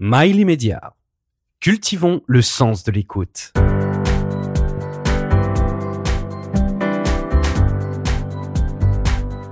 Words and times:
Mail 0.00 0.38
immédiat. 0.38 0.94
Cultivons 1.58 2.22
le 2.28 2.40
sens 2.40 2.84
de 2.84 2.92
l'écoute. 2.92 3.52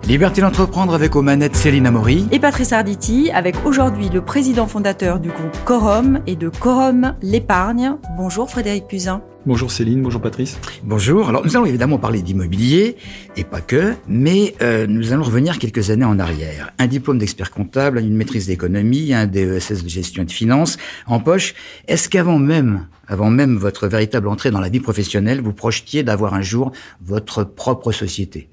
Liberté 0.09 0.41
d'entreprendre 0.41 0.95
avec 0.95 1.17
aux 1.17 1.23
manettes 1.23 1.57
Céline 1.57 1.85
Amaury. 1.85 2.29
Et 2.31 2.39
Patrice 2.39 2.73
Arditi 2.73 3.29
avec 3.35 3.57
aujourd'hui 3.67 4.09
le 4.09 4.25
président 4.25 4.69
fondateur 4.69 5.19
du 5.19 5.31
groupe 5.31 5.57
Corum 5.65 6.21
et 6.29 6.37
de 6.37 6.49
Corum 6.49 7.17
l'épargne. 7.23 7.97
Bonjour 8.17 8.49
Frédéric 8.49 8.87
Puzin. 8.87 9.21
Bonjour 9.47 9.73
Céline, 9.73 10.05
bonjour 10.05 10.21
Patrice. 10.21 10.61
Bonjour. 10.85 11.29
Alors 11.29 11.45
nous 11.45 11.57
allons 11.57 11.67
évidemment 11.67 11.99
parler 11.99 12.23
d'immobilier 12.23 12.97
et 13.37 13.43
pas 13.43 13.61
que, 13.61 13.95
mais 14.07 14.55
euh, 14.63 14.87
nous 14.87 15.13
allons 15.13 15.25
revenir 15.25 15.59
quelques 15.59 15.91
années 15.91 16.05
en 16.05 16.21
arrière. 16.21 16.73
Un 16.79 16.87
diplôme 16.87 17.19
d'expert 17.19 17.51
comptable, 17.51 17.99
une 17.99 18.17
maîtrise 18.17 18.47
d'économie, 18.47 19.13
un 19.13 19.27
DESS 19.27 19.83
de 19.83 19.89
gestion 19.89 20.23
et 20.23 20.27
de 20.27 20.31
finances 20.31 20.77
en 21.09 21.19
poche. 21.19 21.55
Est-ce 21.89 22.09
qu'avant 22.09 22.39
même, 22.39 22.87
avant 23.09 23.31
même 23.31 23.57
votre 23.57 23.89
véritable 23.89 24.29
entrée 24.29 24.53
dans 24.53 24.61
la 24.61 24.69
vie 24.69 24.79
professionnelle, 24.79 25.41
vous 25.41 25.53
projetiez 25.53 26.05
d'avoir 26.05 26.35
un 26.35 26.43
jour 26.43 26.71
votre 27.05 27.43
propre 27.43 27.91
société? 27.91 28.49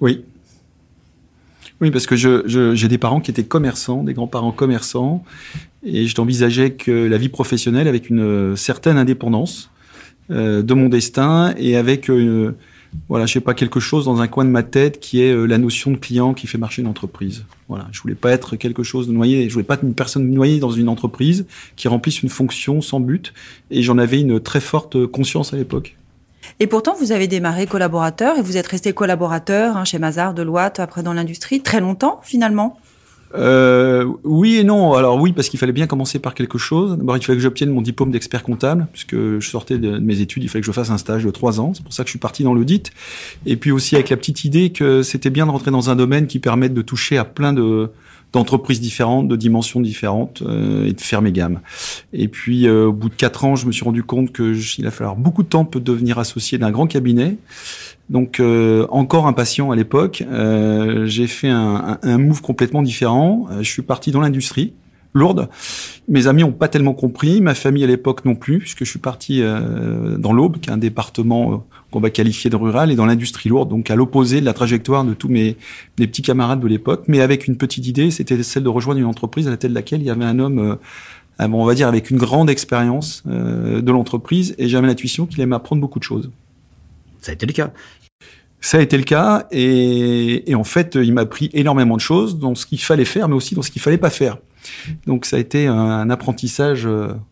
Oui, 0.00 0.24
oui, 1.80 1.90
parce 1.90 2.06
que 2.06 2.16
j'ai 2.16 2.40
je, 2.46 2.86
des 2.86 2.98
parents 2.98 3.20
qui 3.20 3.30
étaient 3.30 3.44
commerçants, 3.44 4.04
des 4.04 4.14
grands-parents 4.14 4.52
commerçants, 4.52 5.24
et 5.84 6.06
je 6.06 6.14
t'envisageais 6.14 6.72
que 6.72 6.90
la 6.90 7.18
vie 7.18 7.28
professionnelle 7.28 7.88
avec 7.88 8.10
une 8.10 8.20
euh, 8.20 8.56
certaine 8.56 8.96
indépendance 8.96 9.70
euh, 10.30 10.62
de 10.62 10.72
mon 10.72 10.88
destin 10.88 11.52
et 11.58 11.76
avec, 11.76 12.08
euh, 12.08 12.56
voilà, 13.10 13.26
je 13.26 13.34
sais 13.34 13.40
pas, 13.40 13.52
quelque 13.52 13.80
chose 13.80 14.06
dans 14.06 14.22
un 14.22 14.26
coin 14.26 14.46
de 14.46 14.50
ma 14.50 14.62
tête 14.62 14.98
qui 14.98 15.20
est 15.20 15.32
euh, 15.32 15.44
la 15.44 15.58
notion 15.58 15.90
de 15.90 15.98
client 15.98 16.32
qui 16.32 16.46
fait 16.46 16.56
marcher 16.56 16.80
une 16.80 16.88
entreprise. 16.88 17.44
Voilà, 17.68 17.88
je 17.92 18.00
voulais 18.00 18.14
pas 18.14 18.30
être 18.30 18.56
quelque 18.56 18.82
chose 18.82 19.06
de 19.06 19.12
noyé, 19.12 19.46
je 19.48 19.52
voulais 19.52 19.66
pas 19.66 19.74
être 19.74 19.84
une 19.84 19.94
personne 19.94 20.30
noyée 20.30 20.60
dans 20.60 20.70
une 20.70 20.88
entreprise 20.88 21.44
qui 21.76 21.88
remplisse 21.88 22.22
une 22.22 22.30
fonction 22.30 22.80
sans 22.80 23.00
but, 23.00 23.34
et 23.70 23.82
j'en 23.82 23.98
avais 23.98 24.20
une 24.20 24.40
très 24.40 24.60
forte 24.60 25.06
conscience 25.06 25.52
à 25.52 25.58
l'époque. 25.58 25.96
Et 26.60 26.66
pourtant, 26.66 26.94
vous 26.98 27.12
avez 27.12 27.26
démarré 27.26 27.66
collaborateur 27.66 28.38
et 28.38 28.42
vous 28.42 28.56
êtes 28.56 28.66
resté 28.66 28.92
collaborateur 28.92 29.76
hein, 29.76 29.84
chez 29.84 29.98
Mazar, 29.98 30.34
Deloitte, 30.34 30.80
après 30.80 31.02
dans 31.02 31.12
l'industrie, 31.12 31.62
très 31.62 31.80
longtemps 31.80 32.20
finalement 32.22 32.78
euh, 33.34 34.06
oui 34.22 34.58
et 34.58 34.64
non. 34.64 34.94
Alors 34.94 35.20
oui, 35.20 35.32
parce 35.32 35.48
qu'il 35.48 35.58
fallait 35.58 35.72
bien 35.72 35.86
commencer 35.86 36.18
par 36.18 36.34
quelque 36.34 36.58
chose. 36.58 36.96
D'abord, 36.96 37.16
il 37.16 37.24
fallait 37.24 37.38
que 37.38 37.42
j'obtienne 37.42 37.70
mon 37.70 37.82
diplôme 37.82 38.10
d'expert 38.10 38.42
comptable, 38.42 38.86
puisque 38.92 39.16
je 39.16 39.48
sortais 39.48 39.78
de 39.78 39.98
mes 39.98 40.20
études, 40.20 40.44
il 40.44 40.48
fallait 40.48 40.60
que 40.60 40.66
je 40.66 40.72
fasse 40.72 40.90
un 40.90 40.98
stage 40.98 41.24
de 41.24 41.30
trois 41.30 41.60
ans. 41.60 41.72
C'est 41.74 41.82
pour 41.82 41.92
ça 41.92 42.04
que 42.04 42.08
je 42.08 42.12
suis 42.12 42.18
parti 42.18 42.44
dans 42.44 42.54
l'audit. 42.54 42.92
Et 43.44 43.56
puis 43.56 43.72
aussi 43.72 43.96
avec 43.96 44.10
la 44.10 44.16
petite 44.16 44.44
idée 44.44 44.70
que 44.70 45.02
c'était 45.02 45.30
bien 45.30 45.46
de 45.46 45.50
rentrer 45.50 45.70
dans 45.70 45.90
un 45.90 45.96
domaine 45.96 46.26
qui 46.26 46.38
permette 46.38 46.74
de 46.74 46.82
toucher 46.82 47.18
à 47.18 47.24
plein 47.24 47.52
de 47.52 47.90
d'entreprises 48.34 48.80
différentes, 48.80 49.28
de 49.28 49.36
dimensions 49.36 49.80
différentes 49.80 50.42
euh, 50.42 50.86
et 50.86 50.92
de 50.92 51.00
faire 51.00 51.22
mes 51.22 51.32
gammes. 51.32 51.60
Et 52.12 52.28
puis 52.28 52.66
euh, 52.66 52.86
au 52.86 52.92
bout 52.92 53.08
de 53.08 53.14
quatre 53.14 53.44
ans, 53.44 53.56
je 53.56 53.66
me 53.66 53.72
suis 53.72 53.84
rendu 53.84 54.02
compte 54.02 54.32
que 54.32 54.54
il 54.78 54.86
a 54.86 54.90
fallu 54.90 55.10
beaucoup 55.16 55.42
de 55.42 55.48
temps 55.48 55.64
pour 55.64 55.80
devenir 55.80 56.18
associé 56.18 56.58
d'un 56.58 56.70
grand 56.70 56.86
cabinet. 56.86 57.36
Donc 58.10 58.40
euh, 58.40 58.86
encore 58.90 59.26
impatient 59.26 59.70
à 59.70 59.76
l'époque, 59.76 60.24
j'ai 61.04 61.26
fait 61.26 61.48
un, 61.48 61.98
un, 62.02 62.18
move 62.18 62.42
complètement 62.42 62.82
différent. 62.82 63.46
Je 63.60 63.70
suis 63.70 63.82
parti 63.82 64.10
dans 64.10 64.20
l'industrie 64.20 64.74
lourde. 65.14 65.48
Mes 66.08 66.26
amis 66.26 66.42
ont 66.42 66.52
pas 66.52 66.68
tellement 66.68 66.92
compris, 66.92 67.40
ma 67.40 67.54
famille 67.54 67.84
à 67.84 67.86
l'époque 67.86 68.24
non 68.24 68.34
plus, 68.34 68.58
puisque 68.58 68.84
je 68.84 68.90
suis 68.90 68.98
parti 68.98 69.42
dans 70.18 70.32
l'Aube, 70.32 70.58
qui 70.58 70.70
est 70.70 70.72
un 70.72 70.76
département 70.78 71.64
qu'on 71.94 72.00
va 72.00 72.10
qualifier 72.10 72.50
de 72.50 72.56
rural, 72.56 72.90
et 72.90 72.96
dans 72.96 73.06
l'industrie 73.06 73.48
lourde, 73.48 73.70
donc 73.70 73.88
à 73.88 73.94
l'opposé 73.94 74.40
de 74.40 74.44
la 74.44 74.52
trajectoire 74.52 75.04
de 75.04 75.14
tous 75.14 75.28
mes, 75.28 75.56
mes 76.00 76.08
petits 76.08 76.22
camarades 76.22 76.58
de 76.58 76.66
l'époque, 76.66 77.04
mais 77.06 77.20
avec 77.20 77.46
une 77.46 77.56
petite 77.56 77.86
idée, 77.86 78.10
c'était 78.10 78.42
celle 78.42 78.64
de 78.64 78.68
rejoindre 78.68 78.98
une 78.98 79.06
entreprise 79.06 79.46
à 79.46 79.50
la 79.50 79.56
tête 79.56 79.70
de 79.70 79.76
laquelle 79.76 80.00
il 80.00 80.06
y 80.06 80.10
avait 80.10 80.24
un 80.24 80.40
homme, 80.40 80.58
euh, 80.58 80.74
euh, 81.40 81.48
on 81.52 81.64
va 81.64 81.74
dire, 81.74 81.86
avec 81.86 82.10
une 82.10 82.16
grande 82.16 82.50
expérience 82.50 83.22
euh, 83.28 83.80
de 83.80 83.92
l'entreprise, 83.92 84.56
et 84.58 84.68
j'avais 84.68 84.88
l'intuition 84.88 85.24
qu'il 85.24 85.40
aimait 85.40 85.54
apprendre 85.54 85.80
beaucoup 85.80 86.00
de 86.00 86.04
choses. 86.04 86.32
Ça 87.20 87.30
a 87.30 87.34
été 87.34 87.46
le 87.46 87.52
cas. 87.52 87.70
Ça 88.60 88.78
a 88.78 88.80
été 88.80 88.96
le 88.96 89.04
cas, 89.04 89.46
et, 89.52 90.50
et 90.50 90.56
en 90.56 90.64
fait, 90.64 90.98
il 91.00 91.12
m'a 91.12 91.20
appris 91.20 91.48
énormément 91.52 91.94
de 91.94 92.00
choses 92.00 92.40
dans 92.40 92.56
ce 92.56 92.66
qu'il 92.66 92.80
fallait 92.80 93.04
faire, 93.04 93.28
mais 93.28 93.36
aussi 93.36 93.54
dans 93.54 93.62
ce 93.62 93.70
qu'il 93.70 93.82
fallait 93.82 93.98
pas 93.98 94.10
faire. 94.10 94.38
Donc 95.06 95.26
ça 95.26 95.36
a 95.36 95.38
été 95.38 95.68
un 95.68 96.10
apprentissage 96.10 96.88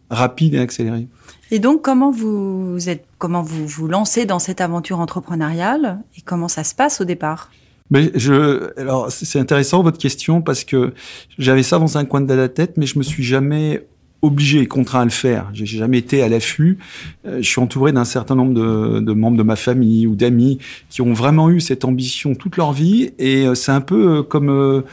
rapide 0.08 0.54
et 0.54 0.58
accéléré. 0.58 1.08
Et 1.52 1.58
donc, 1.58 1.82
comment 1.82 2.10
vous, 2.10 2.78
êtes, 2.88 3.04
comment 3.18 3.42
vous 3.42 3.66
vous 3.66 3.86
lancez 3.86 4.24
dans 4.24 4.38
cette 4.38 4.62
aventure 4.62 5.00
entrepreneuriale 5.00 6.00
et 6.16 6.22
comment 6.22 6.48
ça 6.48 6.64
se 6.64 6.74
passe 6.74 7.02
au 7.02 7.04
départ? 7.04 7.50
Mais 7.90 8.10
je, 8.14 8.70
alors 8.80 9.12
c'est 9.12 9.38
intéressant 9.38 9.82
votre 9.82 9.98
question 9.98 10.40
parce 10.40 10.64
que 10.64 10.94
j'avais 11.36 11.62
ça 11.62 11.78
dans 11.78 11.98
un 11.98 12.06
coin 12.06 12.22
de 12.22 12.32
la 12.32 12.48
tête, 12.48 12.78
mais 12.78 12.86
je 12.86 12.98
me 12.98 13.02
suis 13.02 13.22
jamais 13.22 13.86
obligé 14.22 14.64
contraint 14.64 15.02
à 15.02 15.04
le 15.04 15.10
faire. 15.10 15.50
J'ai 15.52 15.66
jamais 15.66 15.98
été 15.98 16.22
à 16.22 16.30
l'affût. 16.30 16.78
Euh, 17.26 17.42
je 17.42 17.46
suis 17.46 17.60
entouré 17.60 17.92
d'un 17.92 18.06
certain 18.06 18.34
nombre 18.34 18.54
de, 18.54 19.00
de, 19.00 19.12
membres 19.12 19.36
de 19.36 19.42
ma 19.42 19.56
famille 19.56 20.06
ou 20.06 20.14
d'amis 20.14 20.58
qui 20.88 21.02
ont 21.02 21.12
vraiment 21.12 21.50
eu 21.50 21.60
cette 21.60 21.84
ambition 21.84 22.34
toute 22.34 22.56
leur 22.56 22.72
vie, 22.72 23.12
et 23.19 23.46
euh, 23.46 23.54
c'est 23.54 23.72
un 23.72 23.82
peu 23.82 24.20
euh, 24.20 24.22
comme 24.22 24.84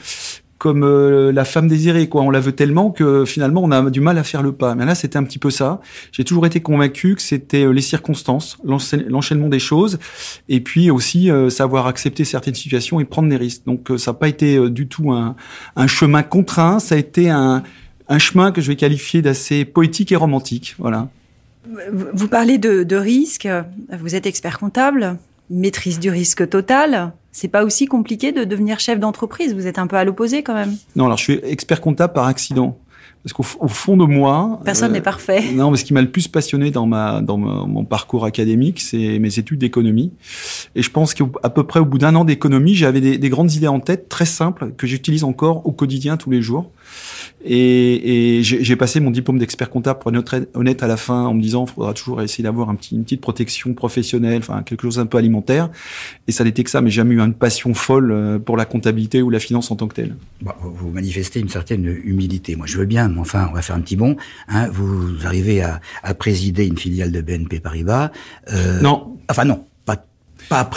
comme 0.59 0.83
euh, 0.83 1.31
la 1.31 1.45
femme 1.45 1.69
désirée, 1.69 2.09
quoi. 2.09 2.21
On 2.21 2.29
la 2.29 2.41
veut 2.41 2.51
tellement 2.51 2.91
que 2.91 3.23
finalement 3.25 3.61
on 3.63 3.71
a 3.71 3.89
du 3.89 4.01
mal 4.01 4.17
à 4.17 4.23
faire 4.23 4.43
le 4.43 4.51
pas. 4.51 4.75
Mais 4.75 4.85
là, 4.85 4.93
c'était 4.93 5.17
un 5.17 5.23
petit 5.23 5.39
peu 5.39 5.49
ça. 5.49 5.79
J'ai 6.11 6.25
toujours 6.25 6.45
été 6.45 6.59
convaincu 6.59 7.15
que 7.15 7.21
c'était 7.21 7.63
euh, 7.63 7.71
les 7.71 7.81
circonstances, 7.81 8.57
l'enchaînement 8.63 9.47
des 9.47 9.59
choses, 9.59 9.99
et 10.49 10.59
puis 10.59 10.91
aussi 10.91 11.31
euh, 11.31 11.49
savoir 11.49 11.87
accepter 11.87 12.25
certaines 12.25 12.55
situations 12.55 12.99
et 12.99 13.05
prendre 13.05 13.29
des 13.29 13.37
risques. 13.37 13.63
Donc 13.65 13.89
ça 13.97 14.11
n'a 14.11 14.17
pas 14.17 14.27
été 14.27 14.69
du 14.69 14.87
tout 14.87 15.11
un, 15.11 15.35
un, 15.77 15.87
chemin 15.87 16.23
contraint, 16.23 16.79
ça 16.79 16.95
a 16.95 16.97
été 16.97 17.29
un, 17.29 17.63
un 18.09 18.19
chemin 18.19 18.51
que 18.51 18.59
je 18.59 18.67
vais 18.67 18.75
qualifier 18.75 19.21
d'assez 19.21 19.63
poétique 19.63 20.11
et 20.11 20.17
romantique. 20.17 20.75
Voilà. 20.77 21.07
Vous 22.13 22.27
parlez 22.27 22.57
de, 22.57 22.83
de 22.83 22.95
risque. 22.97 23.47
Vous 23.97 24.13
êtes 24.13 24.25
expert 24.25 24.59
comptable, 24.59 25.17
maîtrise 25.49 25.99
du 25.99 26.09
risque 26.09 26.49
total. 26.49 27.13
C'est 27.31 27.47
pas 27.47 27.63
aussi 27.63 27.85
compliqué 27.85 28.31
de 28.31 28.43
devenir 28.43 28.79
chef 28.79 28.99
d'entreprise. 28.99 29.53
Vous 29.53 29.67
êtes 29.67 29.79
un 29.79 29.87
peu 29.87 29.95
à 29.95 30.03
l'opposé 30.03 30.43
quand 30.43 30.55
même. 30.55 30.75
Non, 30.95 31.05
alors 31.05 31.17
je 31.17 31.23
suis 31.23 31.39
expert 31.43 31.81
comptable 31.81 32.13
par 32.13 32.25
accident. 32.25 32.77
Parce 33.23 33.33
qu'au 33.33 33.67
fond 33.67 33.97
de 33.97 34.05
moi, 34.05 34.61
personne 34.63 34.93
n'est 34.93 34.99
euh, 34.99 35.03
parfait. 35.03 35.51
Non, 35.53 35.71
mais 35.71 35.77
ce 35.77 35.83
qui 35.83 35.93
m'a 35.93 36.01
le 36.01 36.09
plus 36.09 36.29
passionné 36.29 36.71
dans 36.71 36.85
ma 36.85 37.19
dans 37.19 37.37
mon 37.37 37.83
parcours 37.83 38.23
académique, 38.23 38.79
c'est 38.79 39.19
mes 39.19 39.37
études 39.39 39.59
d'économie. 39.59 40.13
Et 40.75 40.81
je 40.81 40.89
pense 40.89 41.13
qu'à 41.13 41.25
peu 41.25 41.63
près 41.63 41.81
au 41.81 41.85
bout 41.85 41.97
d'un 41.97 42.15
an 42.15 42.23
d'économie, 42.23 42.75
j'avais 42.75 43.01
des, 43.01 43.17
des, 43.17 43.29
grandes 43.29 43.53
idées 43.53 43.67
en 43.67 43.81
tête, 43.81 44.07
très 44.07 44.25
simples, 44.25 44.71
que 44.77 44.87
j'utilise 44.87 45.25
encore 45.25 45.65
au 45.67 45.73
quotidien 45.73 46.15
tous 46.15 46.31
les 46.31 46.41
jours. 46.41 46.71
Et, 47.43 48.39
et 48.39 48.43
j'ai 48.43 48.75
passé 48.75 48.99
mon 48.99 49.11
diplôme 49.11 49.39
d'expert 49.39 49.69
comptable 49.69 49.99
pour 49.99 50.13
être 50.13 50.49
honnête 50.53 50.83
à 50.83 50.87
la 50.87 50.97
fin 50.97 51.25
en 51.25 51.33
me 51.33 51.41
disant 51.41 51.65
il 51.65 51.71
faudra 51.71 51.93
toujours 51.93 52.21
essayer 52.21 52.43
d'avoir 52.43 52.69
un 52.69 52.75
petit, 52.75 52.95
une 52.95 53.03
petite 53.03 53.21
protection 53.21 53.73
professionnelle, 53.73 54.39
enfin 54.39 54.61
quelque 54.63 54.81
chose 54.81 54.99
un 54.99 55.05
peu 55.05 55.17
alimentaire. 55.17 55.69
Et 56.27 56.31
ça 56.31 56.43
n'était 56.43 56.63
que 56.63 56.69
ça, 56.69 56.81
mais 56.81 56.89
j'ai 56.89 56.97
jamais 56.97 57.15
eu 57.15 57.21
une 57.21 57.33
passion 57.33 57.73
folle 57.73 58.11
euh, 58.11 58.39
pour 58.39 58.57
la 58.57 58.65
comptabilité 58.65 59.21
ou 59.21 59.29
la 59.29 59.39
finance 59.39 59.71
en 59.71 59.77
tant 59.77 59.87
que 59.87 59.95
telle. 59.95 60.15
Bon, 60.41 60.51
vous 60.61 60.89
manifestez 60.89 61.39
une 61.39 61.49
certaine 61.49 61.85
humilité. 61.85 62.55
Moi, 62.55 62.67
je 62.67 62.77
veux 62.77 62.85
bien, 62.85 63.07
mais 63.07 63.19
enfin, 63.19 63.47
on 63.49 63.53
va 63.53 63.61
faire 63.61 63.75
un 63.75 63.81
petit 63.81 63.95
bond. 63.95 64.17
Hein, 64.49 64.69
vous 64.71 65.25
arrivez 65.25 65.61
à, 65.61 65.79
à 66.03 66.13
présider 66.13 66.65
une 66.65 66.77
filiale 66.77 67.11
de 67.11 67.21
BNP 67.21 67.59
Paribas. 67.61 68.11
Euh, 68.51 68.81
non. 68.81 69.15
Enfin 69.29 69.45
non, 69.45 69.63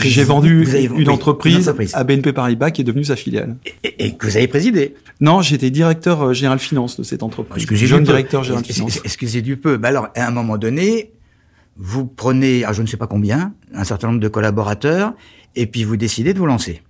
j'ai 0.05 0.25
vendu 0.25 0.67
une, 0.97 1.09
entreprise 1.09 1.73
à 1.93 2.05
BNP 2.05 2.33
Paribas 2.33 2.71
qui 2.71 2.83
est 2.83 2.85
devenue 2.85 3.05
sa 3.05 3.17
filiale. 3.17 3.57
Et, 3.85 4.15
que 4.15 4.27
vous 4.27 4.37
avez 4.37 4.49
présidé 4.49 4.95
Non, 5.21 5.43
j'étais 5.43 5.71
directeur 5.71 6.23
euh, 6.23 6.33
général 6.33 6.59
finance 6.59 6.99
de 6.99 7.03
cette 7.03 7.23
entreprise. 7.23 7.63
Excusez 7.63 7.87
jeune 7.87 8.05
directeur 8.05 8.45
général 8.45 8.65
finance. 8.65 9.01
Excusez 9.05 9.43
du 9.43 9.57
peu. 9.57 9.79
Mais 9.79 9.89
alors, 9.89 10.09
à 10.15 10.27
un 10.27 10.31
moment 10.31 10.59
donné, 10.59 11.13
vous 11.77 12.07
prenez, 12.07 12.65
à 12.65 12.73
je 12.73 12.83
ne 12.83 12.87
sais 12.87 12.97
pas 12.97 13.07
combien, 13.07 13.53
un 13.75 13.85
certain 13.85 14.09
nombre 14.09 14.21
de 14.21 14.29
collaborateurs, 14.29 15.15
et 15.57 15.67
puis 15.67 15.85
vous 15.85 15.97
décidez 15.97 16.35
de 16.35 16.39
vous 16.39 16.47
lancer. 16.47 16.83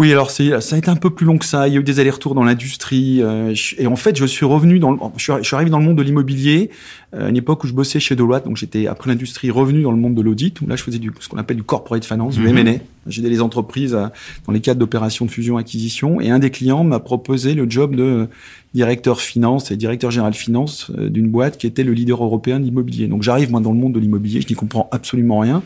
Oui, 0.00 0.10
alors 0.12 0.30
c'est 0.30 0.62
ça 0.62 0.76
a 0.76 0.78
été 0.78 0.88
un 0.88 0.96
peu 0.96 1.10
plus 1.10 1.26
long 1.26 1.36
que 1.36 1.44
ça. 1.44 1.68
Il 1.68 1.74
y 1.74 1.76
a 1.76 1.80
eu 1.80 1.82
des 1.82 2.00
allers-retours 2.00 2.34
dans 2.34 2.42
l'industrie 2.42 3.20
euh, 3.22 3.54
et 3.76 3.86
en 3.86 3.96
fait, 3.96 4.16
je 4.16 4.24
suis 4.24 4.46
revenu 4.46 4.78
dans 4.78 4.92
le, 4.92 4.98
je 5.18 5.42
suis 5.42 5.54
arrivé 5.54 5.70
dans 5.70 5.78
le 5.78 5.84
monde 5.84 5.98
de 5.98 6.02
l'immobilier 6.02 6.70
à 7.12 7.28
une 7.28 7.36
époque 7.36 7.64
où 7.64 7.66
je 7.66 7.72
bossais 7.72 7.98
chez 7.98 8.14
Deloitte, 8.14 8.44
donc 8.44 8.56
j'étais 8.56 8.86
après 8.86 9.10
l'industrie 9.10 9.50
revenu 9.50 9.82
dans 9.82 9.90
le 9.90 9.96
monde 9.96 10.14
de 10.14 10.22
l'audit 10.22 10.60
où 10.60 10.66
là 10.66 10.76
je 10.76 10.82
faisais 10.82 10.98
du 10.98 11.10
ce 11.18 11.28
qu'on 11.28 11.38
appelle 11.38 11.56
du 11.56 11.64
corporate 11.64 12.04
finance, 12.04 12.36
du 12.36 12.46
M&A. 12.46 12.62
Mhm. 12.62 12.80
J'ai 13.06 13.20
aidé 13.20 13.30
les 13.30 13.40
entreprises 13.40 13.98
dans 14.46 14.52
les 14.52 14.60
cadres 14.60 14.78
d'opérations 14.78 15.24
de 15.24 15.30
fusion-acquisition 15.30 16.20
et 16.20 16.30
un 16.30 16.38
des 16.38 16.50
clients 16.50 16.84
m'a 16.84 17.00
proposé 17.00 17.54
le 17.54 17.68
job 17.68 17.96
de 17.96 18.28
directeur 18.74 19.20
finance 19.20 19.70
et 19.70 19.76
directeur 19.76 20.10
général 20.10 20.34
finance 20.34 20.90
euh, 20.96 21.08
d'une 21.08 21.28
boîte 21.28 21.58
qui 21.58 21.66
était 21.66 21.82
le 21.82 21.92
leader 21.92 22.22
européen 22.22 22.60
d'immobilier. 22.60 23.08
Donc 23.08 23.22
j'arrive 23.22 23.50
moi 23.50 23.60
dans 23.60 23.72
le 23.72 23.78
monde 23.78 23.94
de 23.94 23.98
l'immobilier, 23.98 24.40
je 24.40 24.48
n'y 24.48 24.54
comprends 24.54 24.88
absolument 24.92 25.40
rien. 25.40 25.62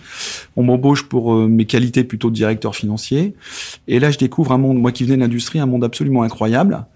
On 0.57 0.63
m'embauche 0.63 1.03
pour 1.05 1.35
euh, 1.35 1.47
mes 1.47 1.67
qualités 1.67 2.05
plutôt 2.05 2.31
de 2.31 2.35
directeur 2.35 2.75
financier 2.75 3.35
et 3.89 3.99
là 3.99 4.11
je 4.11 4.19
découvre 4.19 4.53
un 4.53 4.59
monde, 4.59 4.79
moi 4.79 4.93
qui 4.93 5.05
venais 5.05 5.17
de 5.17 5.23
l'industrie, 5.23 5.59
un 5.59 5.67
monde 5.67 5.85
absolument 5.85 6.23
incroyable. 6.23 6.87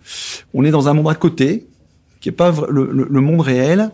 On 0.55 0.65
est 0.65 0.71
dans 0.71 0.89
un 0.89 0.95
monde 0.95 1.09
à 1.09 1.15
côté 1.15 1.67
qui 2.21 2.29
est 2.29 2.33
pas 2.33 2.53
le, 2.71 3.07
le, 3.09 3.21
monde 3.21 3.41
réel 3.41 3.91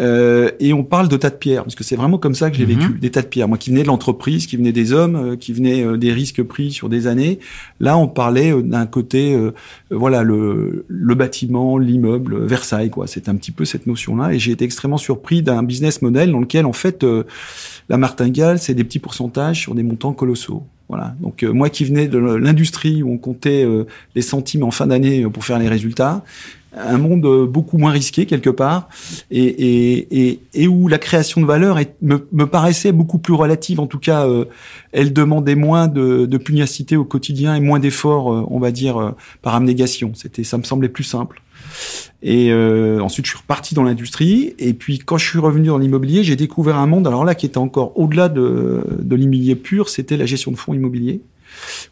Euh, 0.00 0.50
et 0.58 0.72
on 0.72 0.82
parle 0.82 1.08
de 1.08 1.16
tas 1.16 1.30
de 1.30 1.36
pierres, 1.36 1.62
parce 1.62 1.76
que 1.76 1.84
c'est 1.84 1.94
vraiment 1.94 2.18
comme 2.18 2.34
ça 2.34 2.50
que 2.50 2.56
j'ai 2.56 2.66
Mhm. 2.66 2.78
vécu, 2.80 2.98
des 2.98 3.10
tas 3.12 3.22
de 3.22 3.28
pierres. 3.28 3.46
Moi 3.48 3.58
qui 3.58 3.70
venais 3.70 3.82
de 3.82 3.86
l'entreprise, 3.86 4.46
qui 4.48 4.56
venait 4.56 4.72
des 4.72 4.92
hommes, 4.92 5.14
euh, 5.16 5.36
qui 5.36 5.52
venait 5.52 5.84
euh, 5.84 5.96
des 5.96 6.12
risques 6.12 6.42
pris 6.42 6.72
sur 6.72 6.88
des 6.88 7.06
années, 7.06 7.38
là 7.78 7.96
on 7.96 8.08
parlait 8.08 8.52
euh, 8.52 8.60
d'un 8.62 8.86
côté, 8.86 9.38
voilà, 9.90 10.22
le, 10.24 10.84
le 10.88 11.14
bâtiment, 11.14 11.78
l'immeuble, 11.78 12.44
Versailles, 12.44 12.90
quoi. 12.90 13.06
C'est 13.06 13.28
un 13.28 13.36
petit 13.36 13.52
peu 13.52 13.64
cette 13.64 13.86
notion-là. 13.86 14.32
Et 14.34 14.38
j'ai 14.40 14.50
été 14.52 14.64
extrêmement 14.64 14.98
surpris 14.98 15.42
d'un 15.42 15.62
business 15.62 16.02
model 16.02 16.32
dans 16.32 16.40
lequel, 16.40 16.66
en 16.66 16.72
fait, 16.72 17.04
euh, 17.04 17.22
la 17.88 17.96
martingale, 17.98 18.58
c'est 18.58 18.74
des 18.74 18.84
petits 18.84 18.98
pourcentages 18.98 19.60
sur 19.60 19.74
des 19.74 19.82
montants 19.82 20.12
colossaux. 20.12 20.64
Voilà. 20.88 21.14
Donc 21.20 21.42
euh, 21.42 21.52
moi 21.52 21.70
qui 21.70 21.84
venais 21.84 22.08
de 22.08 22.18
l'industrie 22.18 23.02
où 23.02 23.10
on 23.10 23.16
comptait 23.18 23.64
euh, 23.64 23.84
les 24.14 24.20
centimes 24.22 24.62
en 24.64 24.70
fin 24.70 24.86
d'année 24.86 25.24
pour 25.32 25.44
faire 25.44 25.58
les 25.58 25.68
résultats, 25.68 26.22
un 26.76 26.98
monde 26.98 27.24
euh, 27.26 27.46
beaucoup 27.46 27.78
moins 27.78 27.90
risqué 27.90 28.26
quelque 28.26 28.50
part 28.50 28.88
et, 29.30 29.42
et, 29.42 30.28
et, 30.28 30.40
et 30.54 30.68
où 30.68 30.88
la 30.88 30.98
création 30.98 31.40
de 31.40 31.46
valeur 31.46 31.78
est, 31.78 31.94
me, 32.02 32.26
me 32.32 32.46
paraissait 32.46 32.92
beaucoup 32.92 33.18
plus 33.18 33.34
relative. 33.34 33.80
En 33.80 33.86
tout 33.86 33.98
cas, 33.98 34.26
euh, 34.26 34.44
elle 34.92 35.12
demandait 35.12 35.54
moins 35.54 35.88
de, 35.88 36.26
de 36.26 36.38
pugnacité 36.38 36.96
au 36.96 37.04
quotidien 37.04 37.54
et 37.54 37.60
moins 37.60 37.78
d'efforts, 37.78 38.32
euh, 38.32 38.44
on 38.48 38.58
va 38.58 38.70
dire, 38.70 38.96
euh, 38.96 39.10
par 39.42 39.54
abnégation. 39.54 40.12
C'était, 40.14 40.44
ça 40.44 40.58
me 40.58 40.64
semblait 40.64 40.88
plus 40.88 41.04
simple. 41.04 41.40
Et 42.22 42.50
euh, 42.52 43.00
ensuite, 43.00 43.26
je 43.26 43.30
suis 43.30 43.38
reparti 43.38 43.74
dans 43.74 43.82
l'industrie. 43.82 44.54
Et 44.58 44.74
puis, 44.74 44.98
quand 44.98 45.18
je 45.18 45.28
suis 45.28 45.38
revenu 45.38 45.66
dans 45.68 45.78
l'immobilier, 45.78 46.24
j'ai 46.24 46.36
découvert 46.36 46.76
un 46.76 46.86
monde, 46.86 47.06
alors 47.06 47.24
là, 47.24 47.34
qui 47.34 47.46
était 47.46 47.58
encore 47.58 47.98
au-delà 47.98 48.28
de, 48.28 48.82
de 48.98 49.16
l'immobilier 49.16 49.56
pur, 49.56 49.88
c'était 49.88 50.16
la 50.16 50.26
gestion 50.26 50.50
de 50.50 50.56
fonds 50.56 50.74
immobiliers. 50.74 51.20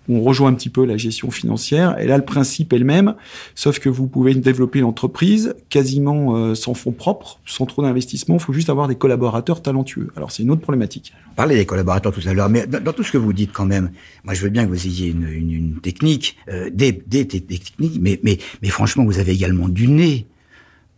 On 0.09 0.21
rejoint 0.21 0.51
un 0.51 0.55
petit 0.55 0.69
peu 0.69 0.85
la 0.85 0.97
gestion 0.97 1.31
financière. 1.31 1.99
Et 1.99 2.07
là, 2.07 2.17
le 2.17 2.25
principe 2.25 2.73
est 2.73 2.79
le 2.79 2.85
même, 2.85 3.15
sauf 3.55 3.79
que 3.79 3.89
vous 3.89 4.07
pouvez 4.07 4.35
développer 4.35 4.81
l'entreprise 4.81 5.55
quasiment 5.69 6.37
euh, 6.37 6.55
sans 6.55 6.75
fonds 6.75 6.93
propres, 6.93 7.41
sans 7.47 7.67
trop 7.67 7.83
d'investissement. 7.83 8.37
Il 8.37 8.41
faut 8.41 8.53
juste 8.53 8.71
avoir 8.71 8.89
des 8.89 8.97
collaborateurs 8.97 9.63
talentueux. 9.63 10.09
Alors, 10.17 10.31
c'est 10.33 10.43
une 10.43 10.51
autre 10.51 10.63
problématique. 10.63 11.13
Parlait 11.37 11.57
des 11.57 11.67
collaborateurs 11.67 12.13
tout 12.13 12.27
à 12.27 12.35
l'heure, 12.35 12.49
mais 12.49 12.67
dans, 12.67 12.83
dans, 12.83 12.93
tout 12.93 13.03
ce 13.03 13.13
que 13.13 13.19
vous 13.19 13.33
dites 13.33 13.53
quand 13.53 13.65
même, 13.65 13.91
moi 14.25 14.35
je 14.35 14.43
veux 14.43 14.51
bien 14.51 14.65
que 14.65 14.71
vous 14.71 14.87
ayez 14.87 15.09
une, 15.09 15.27
une, 15.27 15.51
une 15.51 15.81
technique, 15.81 16.37
euh, 16.49 16.69
des, 16.71 16.93
des, 16.93 17.25
des, 17.25 17.41
techniques, 17.41 17.99
mais, 18.01 18.21
mais, 18.23 18.39
mais 18.63 18.69
franchement, 18.69 19.05
vous 19.05 19.19
avez 19.19 19.33
également 19.33 19.69
du 19.69 19.89
nez. 19.89 20.27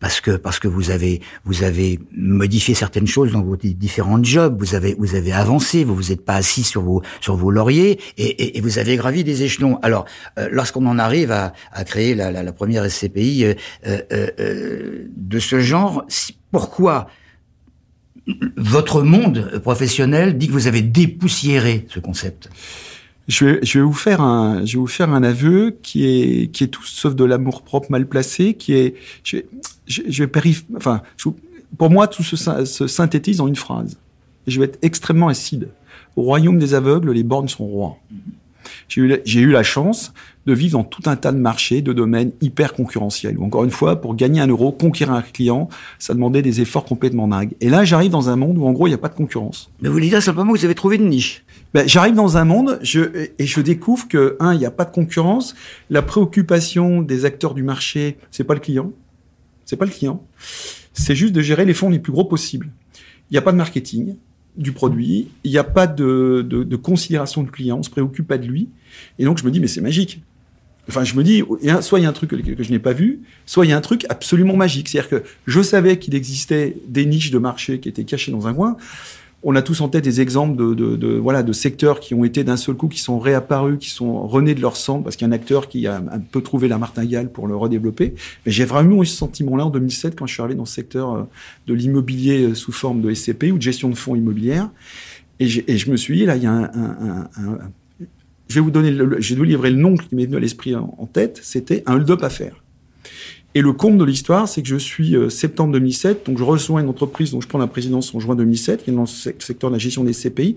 Parce 0.04 0.20
que 0.20 0.32
parce 0.32 0.58
que 0.58 0.68
vous 0.68 0.90
avez 0.90 1.22
vous 1.46 1.62
avez 1.62 1.98
modifié 2.14 2.74
certaines 2.74 3.06
choses 3.06 3.32
dans 3.32 3.40
vos 3.40 3.56
différents 3.56 4.22
jobs, 4.22 4.54
vous 4.58 4.74
avez 4.74 4.94
vous 4.98 5.14
avez 5.14 5.32
avancé, 5.32 5.82
vous 5.82 5.94
vous 5.94 6.12
êtes 6.12 6.22
pas 6.26 6.34
assis 6.34 6.62
sur 6.62 6.82
vos 6.82 7.00
sur 7.22 7.36
vos 7.36 7.50
lauriers 7.50 7.98
et, 8.18 8.26
et, 8.26 8.58
et 8.58 8.60
vous 8.60 8.78
avez 8.78 8.96
gravi 8.96 9.24
des 9.24 9.44
échelons. 9.44 9.78
Alors 9.80 10.04
euh, 10.38 10.46
lorsqu'on 10.52 10.84
en 10.84 10.98
arrive 10.98 11.32
à, 11.32 11.54
à 11.72 11.84
créer 11.84 12.14
la, 12.14 12.30
la, 12.30 12.42
la 12.42 12.52
première 12.52 12.84
SCPI 12.84 13.46
euh, 13.46 13.54
euh, 14.12 15.06
de 15.16 15.38
ce 15.38 15.60
genre, 15.60 16.04
si, 16.08 16.36
pourquoi 16.52 17.06
votre 18.58 19.00
monde 19.00 19.58
professionnel 19.62 20.36
dit 20.36 20.48
que 20.48 20.52
vous 20.52 20.66
avez 20.66 20.82
dépoussiéré 20.82 21.86
ce 21.88 21.98
concept? 21.98 22.50
Je 23.28 23.44
vais, 23.44 23.58
je 23.62 23.78
vais 23.78 23.84
vous 23.84 23.92
faire 23.92 24.20
un, 24.20 24.64
je 24.64 24.74
vais 24.74 24.80
vous 24.80 24.86
faire 24.86 25.10
un 25.10 25.22
aveu 25.22 25.76
qui 25.82 26.06
est, 26.06 26.52
qui 26.52 26.64
est 26.64 26.68
tout 26.68 26.84
sauf 26.84 27.14
de 27.14 27.24
l'amour 27.24 27.62
propre 27.62 27.90
mal 27.90 28.06
placé, 28.06 28.54
qui 28.54 28.74
est, 28.74 28.94
je, 29.22 29.38
je, 29.86 30.02
je 30.08 30.22
vais 30.24 30.28
périph, 30.28 30.64
enfin, 30.76 31.02
je, 31.16 31.28
pour 31.78 31.90
moi, 31.90 32.06
tout 32.06 32.22
se, 32.22 32.36
se, 32.64 32.86
synthétise 32.86 33.40
en 33.40 33.48
une 33.48 33.56
phrase. 33.56 33.96
Je 34.46 34.60
vais 34.60 34.66
être 34.66 34.78
extrêmement 34.82 35.28
acide. 35.28 35.68
Au 36.16 36.22
royaume 36.22 36.58
des 36.58 36.74
aveugles, 36.74 37.12
les 37.12 37.22
bornes 37.22 37.48
sont 37.48 37.66
rois. 37.66 37.96
J'ai 38.88 39.40
eu 39.40 39.50
la 39.50 39.62
chance 39.62 40.12
de 40.46 40.52
vivre 40.52 40.78
dans 40.78 40.84
tout 40.84 41.02
un 41.06 41.16
tas 41.16 41.32
de 41.32 41.38
marchés, 41.38 41.80
de 41.80 41.92
domaines 41.92 42.32
hyper 42.40 42.74
concurrentiels. 42.74 43.38
Où 43.38 43.44
encore 43.44 43.64
une 43.64 43.70
fois, 43.70 44.00
pour 44.00 44.14
gagner 44.14 44.40
un 44.40 44.46
euro, 44.46 44.72
conquérir 44.72 45.14
un 45.14 45.22
client, 45.22 45.68
ça 45.98 46.12
demandait 46.12 46.42
des 46.42 46.60
efforts 46.60 46.84
complètement 46.84 47.28
dingues. 47.28 47.54
Et 47.60 47.70
là, 47.70 47.84
j'arrive 47.84 48.10
dans 48.10 48.28
un 48.28 48.36
monde 48.36 48.58
où 48.58 48.66
en 48.66 48.72
gros, 48.72 48.86
il 48.86 48.90
n'y 48.90 48.94
a 48.94 48.98
pas 48.98 49.08
de 49.08 49.14
concurrence. 49.14 49.70
Mais 49.80 49.88
vous 49.88 50.00
dites 50.00 50.20
simplement 50.20 50.52
que 50.52 50.58
vous 50.58 50.64
avez 50.64 50.74
trouvé 50.74 50.96
une 50.96 51.08
niche? 51.08 51.44
Ben, 51.72 51.88
j'arrive 51.88 52.14
dans 52.14 52.36
un 52.36 52.44
monde 52.44 52.78
je, 52.82 53.00
et 53.38 53.46
je 53.46 53.60
découvre 53.60 54.06
que 54.06 54.36
un, 54.38 54.52
il 54.52 54.58
n'y 54.58 54.66
a 54.66 54.70
pas 54.70 54.84
de 54.84 54.92
concurrence. 54.92 55.54
La 55.90 56.02
préoccupation 56.02 57.02
des 57.02 57.24
acteurs 57.24 57.54
du 57.54 57.62
marché, 57.62 58.18
c'est 58.30 58.44
pas 58.44 58.54
le 58.54 58.60
client, 58.60 58.92
c'est 59.64 59.76
pas 59.76 59.86
le 59.86 59.90
client. 59.90 60.22
C'est 60.92 61.16
juste 61.16 61.32
de 61.32 61.40
gérer 61.40 61.64
les 61.64 61.74
fonds 61.74 61.90
les 61.90 61.98
plus 61.98 62.12
gros 62.12 62.24
possibles. 62.24 62.70
Il 63.30 63.34
n'y 63.34 63.38
a 63.38 63.42
pas 63.42 63.50
de 63.50 63.56
marketing 63.56 64.14
du 64.56 64.72
produit, 64.72 65.28
il 65.42 65.50
n'y 65.50 65.58
a 65.58 65.64
pas 65.64 65.86
de, 65.86 66.46
de, 66.48 66.62
de, 66.62 66.76
considération 66.76 67.42
du 67.42 67.50
client, 67.50 67.78
on 67.78 67.82
se 67.82 67.90
préoccupe 67.90 68.26
pas 68.26 68.38
de 68.38 68.46
lui. 68.46 68.68
Et 69.18 69.24
donc 69.24 69.38
je 69.38 69.44
me 69.44 69.50
dis 69.50 69.60
mais 69.60 69.66
c'est 69.66 69.80
magique. 69.80 70.22
Enfin, 70.88 71.02
je 71.02 71.14
me 71.14 71.24
dis, 71.24 71.42
soit 71.80 71.98
il 71.98 72.02
y 72.02 72.06
a 72.06 72.10
un 72.10 72.12
truc 72.12 72.28
que, 72.28 72.36
que 72.36 72.62
je 72.62 72.70
n'ai 72.70 72.78
pas 72.78 72.92
vu, 72.92 73.20
soit 73.46 73.64
il 73.64 73.70
y 73.70 73.72
a 73.72 73.76
un 73.76 73.80
truc 73.80 74.04
absolument 74.10 74.54
magique. 74.54 74.88
C'est-à-dire 74.90 75.08
que 75.08 75.26
je 75.46 75.62
savais 75.62 75.98
qu'il 75.98 76.14
existait 76.14 76.76
des 76.86 77.06
niches 77.06 77.30
de 77.30 77.38
marché 77.38 77.80
qui 77.80 77.88
étaient 77.88 78.04
cachées 78.04 78.32
dans 78.32 78.46
un 78.46 78.52
coin 78.52 78.76
on 79.44 79.54
a 79.54 79.62
tous 79.62 79.80
en 79.82 79.88
tête 79.88 80.04
des 80.04 80.20
exemples 80.20 80.56
de, 80.56 81.16
voilà 81.16 81.42
de 81.42 81.52
secteurs 81.52 82.00
qui 82.00 82.14
ont 82.14 82.24
été 82.24 82.44
d'un 82.44 82.56
seul 82.56 82.74
coup 82.74 82.88
qui 82.88 82.98
sont 82.98 83.18
réapparus, 83.18 83.78
qui 83.78 83.90
sont 83.90 84.26
renés 84.26 84.54
de 84.54 84.60
leur 84.60 84.76
sang 84.76 85.02
parce 85.02 85.16
qu'il 85.16 85.26
y 85.26 85.30
a 85.30 85.32
un 85.32 85.36
acteur 85.36 85.68
qui 85.68 85.86
a 85.86 85.96
un 85.96 86.18
peu 86.18 86.40
trouvé 86.40 86.66
la 86.66 86.78
martingale 86.78 87.30
pour 87.30 87.46
le 87.46 87.54
redévelopper. 87.54 88.14
Mais 88.46 88.52
j'ai 88.52 88.64
vraiment 88.64 89.02
eu 89.02 89.06
ce 89.06 89.16
sentiment-là 89.16 89.66
en 89.66 89.70
2007 89.70 90.16
quand 90.18 90.26
je 90.26 90.32
suis 90.32 90.42
arrivé 90.42 90.56
dans 90.56 90.64
ce 90.64 90.74
secteur 90.74 91.26
de 91.66 91.74
l'immobilier 91.74 92.54
sous 92.54 92.72
forme 92.72 93.00
de 93.02 93.12
SCP 93.12 93.52
ou 93.52 93.58
de 93.58 93.62
gestion 93.62 93.90
de 93.90 93.94
fonds 93.94 94.16
immobilières. 94.16 94.70
Et, 95.40 95.46
je 95.48 95.90
me 95.90 95.96
suis 95.96 96.16
dit 96.16 96.26
là, 96.26 96.36
il 96.36 96.42
y 96.42 96.46
a 96.46 96.52
un 96.52 97.28
je 98.48 98.54
vais 98.56 98.60
vous 98.60 98.70
donner, 98.70 98.90
le, 98.90 99.20
je 99.20 99.34
vais 99.34 99.38
vous 99.38 99.44
livrer 99.44 99.70
le 99.70 99.76
nom 99.76 99.96
qui 99.96 100.14
m'est 100.14 100.26
venu 100.26 100.36
à 100.36 100.40
l'esprit 100.40 100.76
en, 100.76 100.94
en 100.98 101.06
tête. 101.06 101.40
C'était 101.42 101.82
un 101.86 101.94
hold-up 101.94 102.22
à 102.22 102.30
faire. 102.30 102.63
Et 103.56 103.62
le 103.62 103.72
compte 103.72 103.98
de 103.98 104.04
l'histoire, 104.04 104.48
c'est 104.48 104.62
que 104.62 104.68
je 104.68 104.76
suis 104.76 105.14
euh, 105.14 105.28
septembre 105.28 105.72
2007, 105.74 106.26
donc 106.26 106.38
je 106.38 106.42
rejoins 106.42 106.80
une 106.80 106.88
entreprise 106.88 107.30
dont 107.30 107.40
je 107.40 107.46
prends 107.46 107.58
la 107.58 107.68
présidence 107.68 108.12
en 108.12 108.18
juin 108.18 108.34
2007, 108.34 108.82
qui 108.82 108.90
est 108.90 108.92
dans 108.92 109.02
le 109.02 109.06
secteur 109.06 109.70
de 109.70 109.76
la 109.76 109.78
gestion 109.78 110.02
des 110.02 110.12
CPI. 110.12 110.56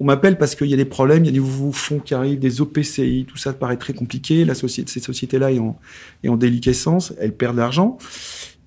On 0.00 0.06
m'appelle 0.06 0.38
parce 0.38 0.54
qu'il 0.54 0.68
y 0.68 0.74
a 0.74 0.78
des 0.78 0.86
problèmes, 0.86 1.24
il 1.24 1.26
y 1.26 1.28
a 1.28 1.32
des 1.32 1.40
nouveaux 1.40 1.72
fonds 1.72 1.98
qui 1.98 2.14
arrivent, 2.14 2.38
des 2.38 2.62
OPCI, 2.62 3.26
tout 3.28 3.36
ça 3.36 3.52
paraît 3.52 3.76
très 3.76 3.92
compliqué. 3.92 4.46
La 4.46 4.54
société, 4.54 4.90
cette 4.90 5.04
société-là 5.04 5.52
est 5.52 5.58
en, 5.58 6.36
déliquescence, 6.36 7.12
elle 7.20 7.34
perd 7.34 7.54
de 7.54 7.60
l'argent. 7.60 7.98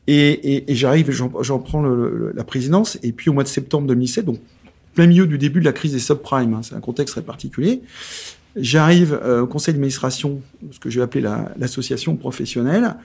Et, 0.06 0.63
j'arrive, 0.69 1.10
j'en 1.12 1.60
prends 1.60 1.81
la 1.81 2.44
présidence, 2.44 3.00
et 3.01 3.12
puis 3.13 3.31
au 3.31 3.33
mois 3.33 3.44
de 3.44 3.48
septembre 3.48 3.88
2007, 3.88 4.25
donc 4.25 4.39
plein 4.94 5.07
milieu 5.07 5.25
du 5.25 5.39
début 5.39 5.60
de 5.60 5.66
la 5.66 5.74
crise 5.74 5.94
des 5.94 6.00
subprimes, 6.00 6.54
hein, 6.54 6.62
c'est 6.62 6.75
un 6.75 6.81
contexte 6.81 7.16
très 7.16 7.24
particulier. 7.24 7.81
J'arrive 8.56 9.18
euh, 9.24 9.42
au 9.42 9.48
conseil 9.48 9.74
d'administration, 9.74 10.42
ce 10.72 10.80
que 10.80 10.89
je 10.89 11.00
vais 11.00 11.04
appeler 11.04 11.28
l'association 11.57 12.12
la, 12.12 12.18
professionnelle. 12.19 12.95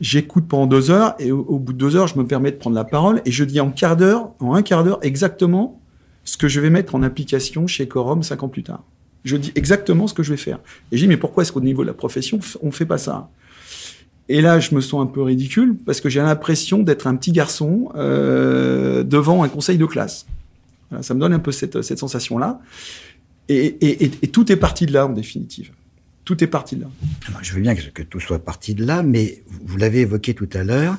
J'écoute 0.00 0.48
pendant 0.48 0.66
deux 0.66 0.90
heures 0.90 1.14
et 1.18 1.30
au, 1.30 1.58
bout 1.58 1.74
de 1.74 1.78
deux 1.78 1.94
heures, 1.94 2.06
je 2.06 2.18
me 2.18 2.26
permets 2.26 2.50
de 2.50 2.56
prendre 2.56 2.74
la 2.74 2.84
parole 2.84 3.20
et 3.26 3.30
je 3.30 3.44
dis 3.44 3.60
en 3.60 3.70
quart 3.70 3.96
d'heure, 3.96 4.30
en 4.40 4.54
un 4.54 4.62
quart 4.62 4.82
d'heure, 4.82 4.98
exactement 5.02 5.78
ce 6.24 6.38
que 6.38 6.48
je 6.48 6.58
vais 6.60 6.70
mettre 6.70 6.94
en 6.94 7.02
application 7.02 7.66
chez 7.66 7.86
Corum 7.86 8.22
cinq 8.22 8.42
ans 8.42 8.48
plus 8.48 8.62
tard. 8.62 8.82
Je 9.24 9.36
dis 9.36 9.52
exactement 9.54 10.06
ce 10.06 10.14
que 10.14 10.22
je 10.22 10.30
vais 10.30 10.38
faire. 10.38 10.58
Et 10.90 10.96
je 10.96 11.02
dis, 11.02 11.08
mais 11.08 11.18
pourquoi 11.18 11.42
est-ce 11.42 11.52
qu'au 11.52 11.60
niveau 11.60 11.82
de 11.82 11.88
la 11.88 11.94
profession, 11.94 12.40
on 12.62 12.70
fait 12.70 12.86
pas 12.86 12.96
ça? 12.96 13.28
Et 14.30 14.40
là, 14.40 14.58
je 14.58 14.74
me 14.74 14.80
sens 14.80 15.02
un 15.02 15.06
peu 15.06 15.20
ridicule 15.20 15.76
parce 15.84 16.00
que 16.00 16.08
j'ai 16.08 16.20
l'impression 16.20 16.78
d'être 16.78 17.06
un 17.06 17.16
petit 17.16 17.32
garçon 17.32 17.90
euh, 17.96 19.02
devant 19.02 19.42
un 19.42 19.48
conseil 19.48 19.76
de 19.76 19.84
classe. 19.84 20.26
Ça 21.02 21.12
me 21.12 21.20
donne 21.20 21.34
un 21.34 21.38
peu 21.40 21.52
cette, 21.52 21.82
cette 21.82 21.98
sensation-là. 21.98 22.60
Et, 23.48 23.66
et, 23.66 24.04
et, 24.04 24.10
et 24.22 24.28
tout 24.28 24.50
est 24.50 24.56
parti 24.56 24.86
de 24.86 24.92
là, 24.92 25.06
en 25.06 25.10
définitive 25.10 25.72
tout 26.24 26.42
est 26.44 26.46
parti 26.46 26.76
de 26.76 26.82
là. 26.82 26.88
Alors, 27.28 27.42
je 27.42 27.52
veux 27.54 27.60
bien 27.60 27.74
que, 27.74 28.02
tout 28.02 28.20
soit 28.20 28.38
parti 28.38 28.74
de 28.74 28.84
là, 28.84 29.02
mais 29.02 29.42
vous 29.64 29.76
l'avez 29.76 30.00
évoqué 30.00 30.34
tout 30.34 30.48
à 30.52 30.62
l'heure. 30.62 30.96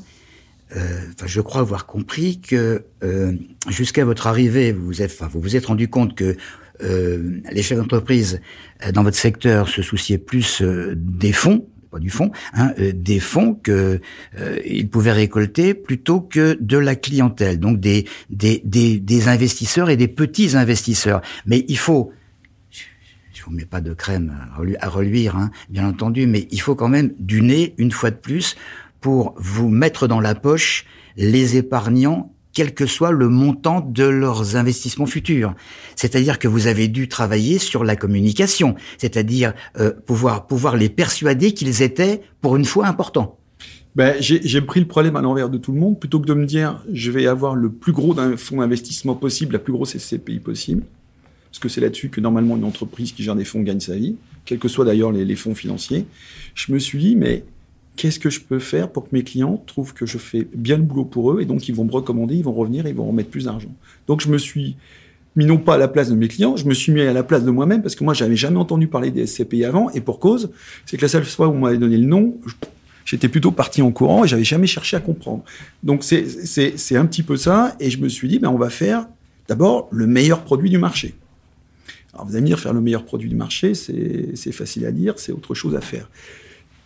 Euh, 0.75 1.01
je 1.25 1.42
crois 1.42 1.62
avoir 1.62 1.86
compris 1.86 2.40
que 2.40 2.86
euh, 3.04 3.34
jusqu'à 3.70 4.06
votre 4.06 4.28
arrivée, 4.28 4.72
vous 4.72 4.86
vous 4.86 5.01
êtes, 5.01 5.18
vous 5.32 5.42
vous 5.42 5.56
êtes 5.56 5.66
rendu 5.66 5.90
compte 5.90 6.16
que 6.16 6.38
euh, 6.84 7.42
les 7.51 7.62
chefs 7.62 7.78
d'entreprise 7.78 8.42
dans 8.94 9.04
votre 9.04 9.18
secteur 9.18 9.68
se 9.68 9.82
souciaient 9.82 10.18
plus 10.18 10.62
euh, 10.62 10.94
des 10.96 11.34
fonds, 11.34 11.68
pas 11.92 12.00
du 12.00 12.10
fond, 12.10 12.32
hein, 12.54 12.74
des 12.94 13.20
fonds 13.20 13.54
que 13.54 14.00
ils 14.66 14.90
pouvaient 14.90 15.12
récolter 15.12 15.74
plutôt 15.74 16.22
que 16.22 16.58
de 16.62 16.78
la 16.78 16.96
clientèle, 16.96 17.60
donc 17.60 17.82
des, 17.82 18.06
des, 18.30 18.62
des, 18.63 18.98
des 18.98 19.28
investisseurs 19.28 19.90
et 19.90 19.98
des 19.98 20.08
petits 20.08 20.56
investisseurs. 20.56 21.22
Mais 21.46 21.66
il 21.68 21.78
faut 21.78 22.13
je 23.41 23.45
vous 23.48 23.51
mets 23.53 23.65
pas 23.65 23.81
de 23.81 23.95
crème 23.95 24.36
à 24.81 24.88
reluire, 24.88 25.36
hein, 25.36 25.50
bien 25.69 25.88
entendu, 25.88 26.27
mais 26.27 26.48
il 26.51 26.62
faut 26.62 26.75
quand 26.75 26.89
même 26.89 27.12
du 27.17 27.41
nez, 27.41 27.74
une 27.79 27.91
fois 27.91 28.12
de 28.12 28.15
plus, 28.15 28.55
pour 29.00 29.33
vous 29.38 29.67
mettre 29.67 30.07
dans 30.07 30.19
la 30.19 30.36
poche 30.36 30.86
les 31.17 31.57
épargnants, 31.57 32.36
quel 32.53 32.75
que 32.75 32.86
soit 32.86 33.10
le 33.10 33.29
montant 33.29 33.81
de 33.81 34.03
leurs 34.03 34.57
investissements 34.57 35.07
futurs. 35.07 35.55
C'est-à-dire 35.95 36.38
que 36.38 36.48
vous 36.48 36.67
avez 36.67 36.88
dû 36.88 37.07
travailler 37.07 37.57
sur 37.57 37.83
la 37.83 37.95
communication, 37.95 38.75
c'est-à-dire 39.00 39.53
euh, 39.79 39.91
pouvoir 40.05 40.45
pouvoir 40.45 40.77
les 40.77 40.89
persuader 40.89 41.53
qu'ils 41.53 41.81
étaient 41.81 42.21
pour 42.41 42.57
une 42.57 42.65
fois 42.65 42.86
importants. 42.86 43.39
Ben, 43.95 44.17
j'ai 44.19 44.62
pris 44.62 44.81
le 44.81 44.88
problème 44.88 45.15
à 45.15 45.21
l'envers 45.21 45.50
de 45.50 45.57
tout 45.57 45.71
le 45.71 45.79
monde. 45.79 46.00
Plutôt 46.00 46.19
que 46.19 46.27
de 46.27 46.36
me 46.36 46.45
dire, 46.45 46.86
je 46.93 47.10
vais 47.10 47.25
avoir 47.25 47.55
le 47.55 47.71
plus 47.71 47.91
gros 47.91 48.15
fonds 48.38 48.57
d'investissement 48.57 49.15
possible, 49.15 49.53
la 49.53 49.60
plus 49.60 49.74
grosse 49.74 49.98
SCPI 49.98 50.39
possible, 50.39 50.83
parce 51.51 51.60
que 51.60 51.67
c'est 51.70 51.81
là-dessus 51.81 52.10
que 52.10 52.22
normalement 52.22 52.55
une 52.55 52.63
entreprise 52.63 53.12
qui 53.12 53.24
gère 53.24 53.36
des 53.36 53.43
fonds 53.43 53.62
gagne 53.62 53.81
sa 53.81 53.96
vie, 53.96 54.15
quels 54.46 54.58
que 54.58 54.70
soient 54.70 54.86
d'ailleurs 54.86 55.12
les, 55.12 55.36
fonds 55.36 55.53
financiers. 55.53 56.05
Je 56.55 56.72
me 56.72 56.79
suis 56.79 56.98
dit, 56.98 57.15
mais 57.17 57.43
qu'est-ce 57.98 58.20
que 58.20 58.29
je 58.29 58.39
peux 58.39 58.60
faire 58.60 58.89
pour 58.89 59.03
que 59.03 59.10
mes 59.12 59.24
clients 59.24 59.62
trouvent 59.67 59.93
que 59.93 60.05
je 60.05 60.17
fais 60.17 60.48
bien 60.55 60.77
le 60.77 60.84
boulot 60.84 61.03
pour 61.03 61.34
eux 61.34 61.41
et 61.41 61.46
donc 61.46 61.67
ils 61.67 61.75
vont 61.75 61.84
me 61.84 61.91
recommander, 61.91 62.36
ils 62.36 62.43
vont 62.43 62.53
revenir, 62.53 62.88
ils 62.88 62.96
vont 62.96 63.05
remettre 63.05 63.29
plus 63.29 63.46
d'argent. 63.46 63.74
Donc 64.08 64.22
je 64.22 64.29
me 64.29 64.38
suis 64.38 64.77
mis 65.36 65.46
non 65.46 65.58
pas 65.58 65.75
à 65.75 65.77
la 65.77 65.89
place 65.89 66.10
de 66.10 66.15
mes 66.15 66.29
clients, 66.29 66.55
je 66.55 66.65
me 66.65 66.74
suis 66.74 66.93
mis 66.93 67.01
à 67.01 67.12
la 67.12 67.24
place 67.24 67.43
de 67.43 67.51
moi-même 67.51 67.81
parce 67.81 67.96
que 67.96 68.05
moi 68.05 68.13
j'avais 68.13 68.38
jamais 68.38 68.58
entendu 68.58 68.88
parler 68.88 69.12
des 69.12 69.27
SCPI 69.27 69.65
avant 69.65 69.89
et 69.89 70.00
pour 70.00 70.20
cause, 70.20 70.51
c'est 70.86 70.96
que 70.96 71.01
la 71.01 71.10
seule 71.10 71.25
fois 71.25 71.50
où 71.50 71.51
on 71.51 71.60
m'avait 71.60 71.77
donné 71.77 71.98
le 71.98 72.08
nom, 72.08 72.38
j'étais 73.03 73.27
plutôt 73.27 73.51
parti 73.51 73.81
en 73.81 73.91
courant 73.91 74.24
et 74.24 74.27
j'avais 74.29 74.46
jamais 74.46 74.67
cherché 74.67 74.96
à 74.96 75.01
comprendre. 75.01 75.43
Donc 75.84 76.03
c'est 76.05 76.96
un 76.96 77.05
petit 77.05 77.24
peu 77.24 77.36
ça 77.36 77.75
et 77.81 77.89
je 77.89 78.00
me 78.00 78.08
suis 78.08 78.29
dit 78.29 78.39
ben 78.39 78.50
on 78.50 78.58
va 78.58 78.70
faire 78.70 79.05
d'abord 79.50 79.89
le 79.91 80.08
meilleur 80.08 80.43
produit 80.43 80.70
du 80.70 80.77
marché. 80.77 81.13
Alors 82.13 82.25
vous 82.25 82.34
allez 82.34 82.41
me 82.41 82.48
dire 82.48 82.60
faire 82.60 82.74
le 82.74 82.82
meilleur 82.82 83.06
produit 83.06 83.30
du 83.30 83.36
marché, 83.36 83.74
c'est 83.74 84.51
facile 84.51 84.86
à 84.86 84.91
dire, 84.91 85.18
c'est 85.18 85.32
autre 85.32 85.53
chose 85.53 85.75
à 85.75 85.82
faire. 85.82 86.10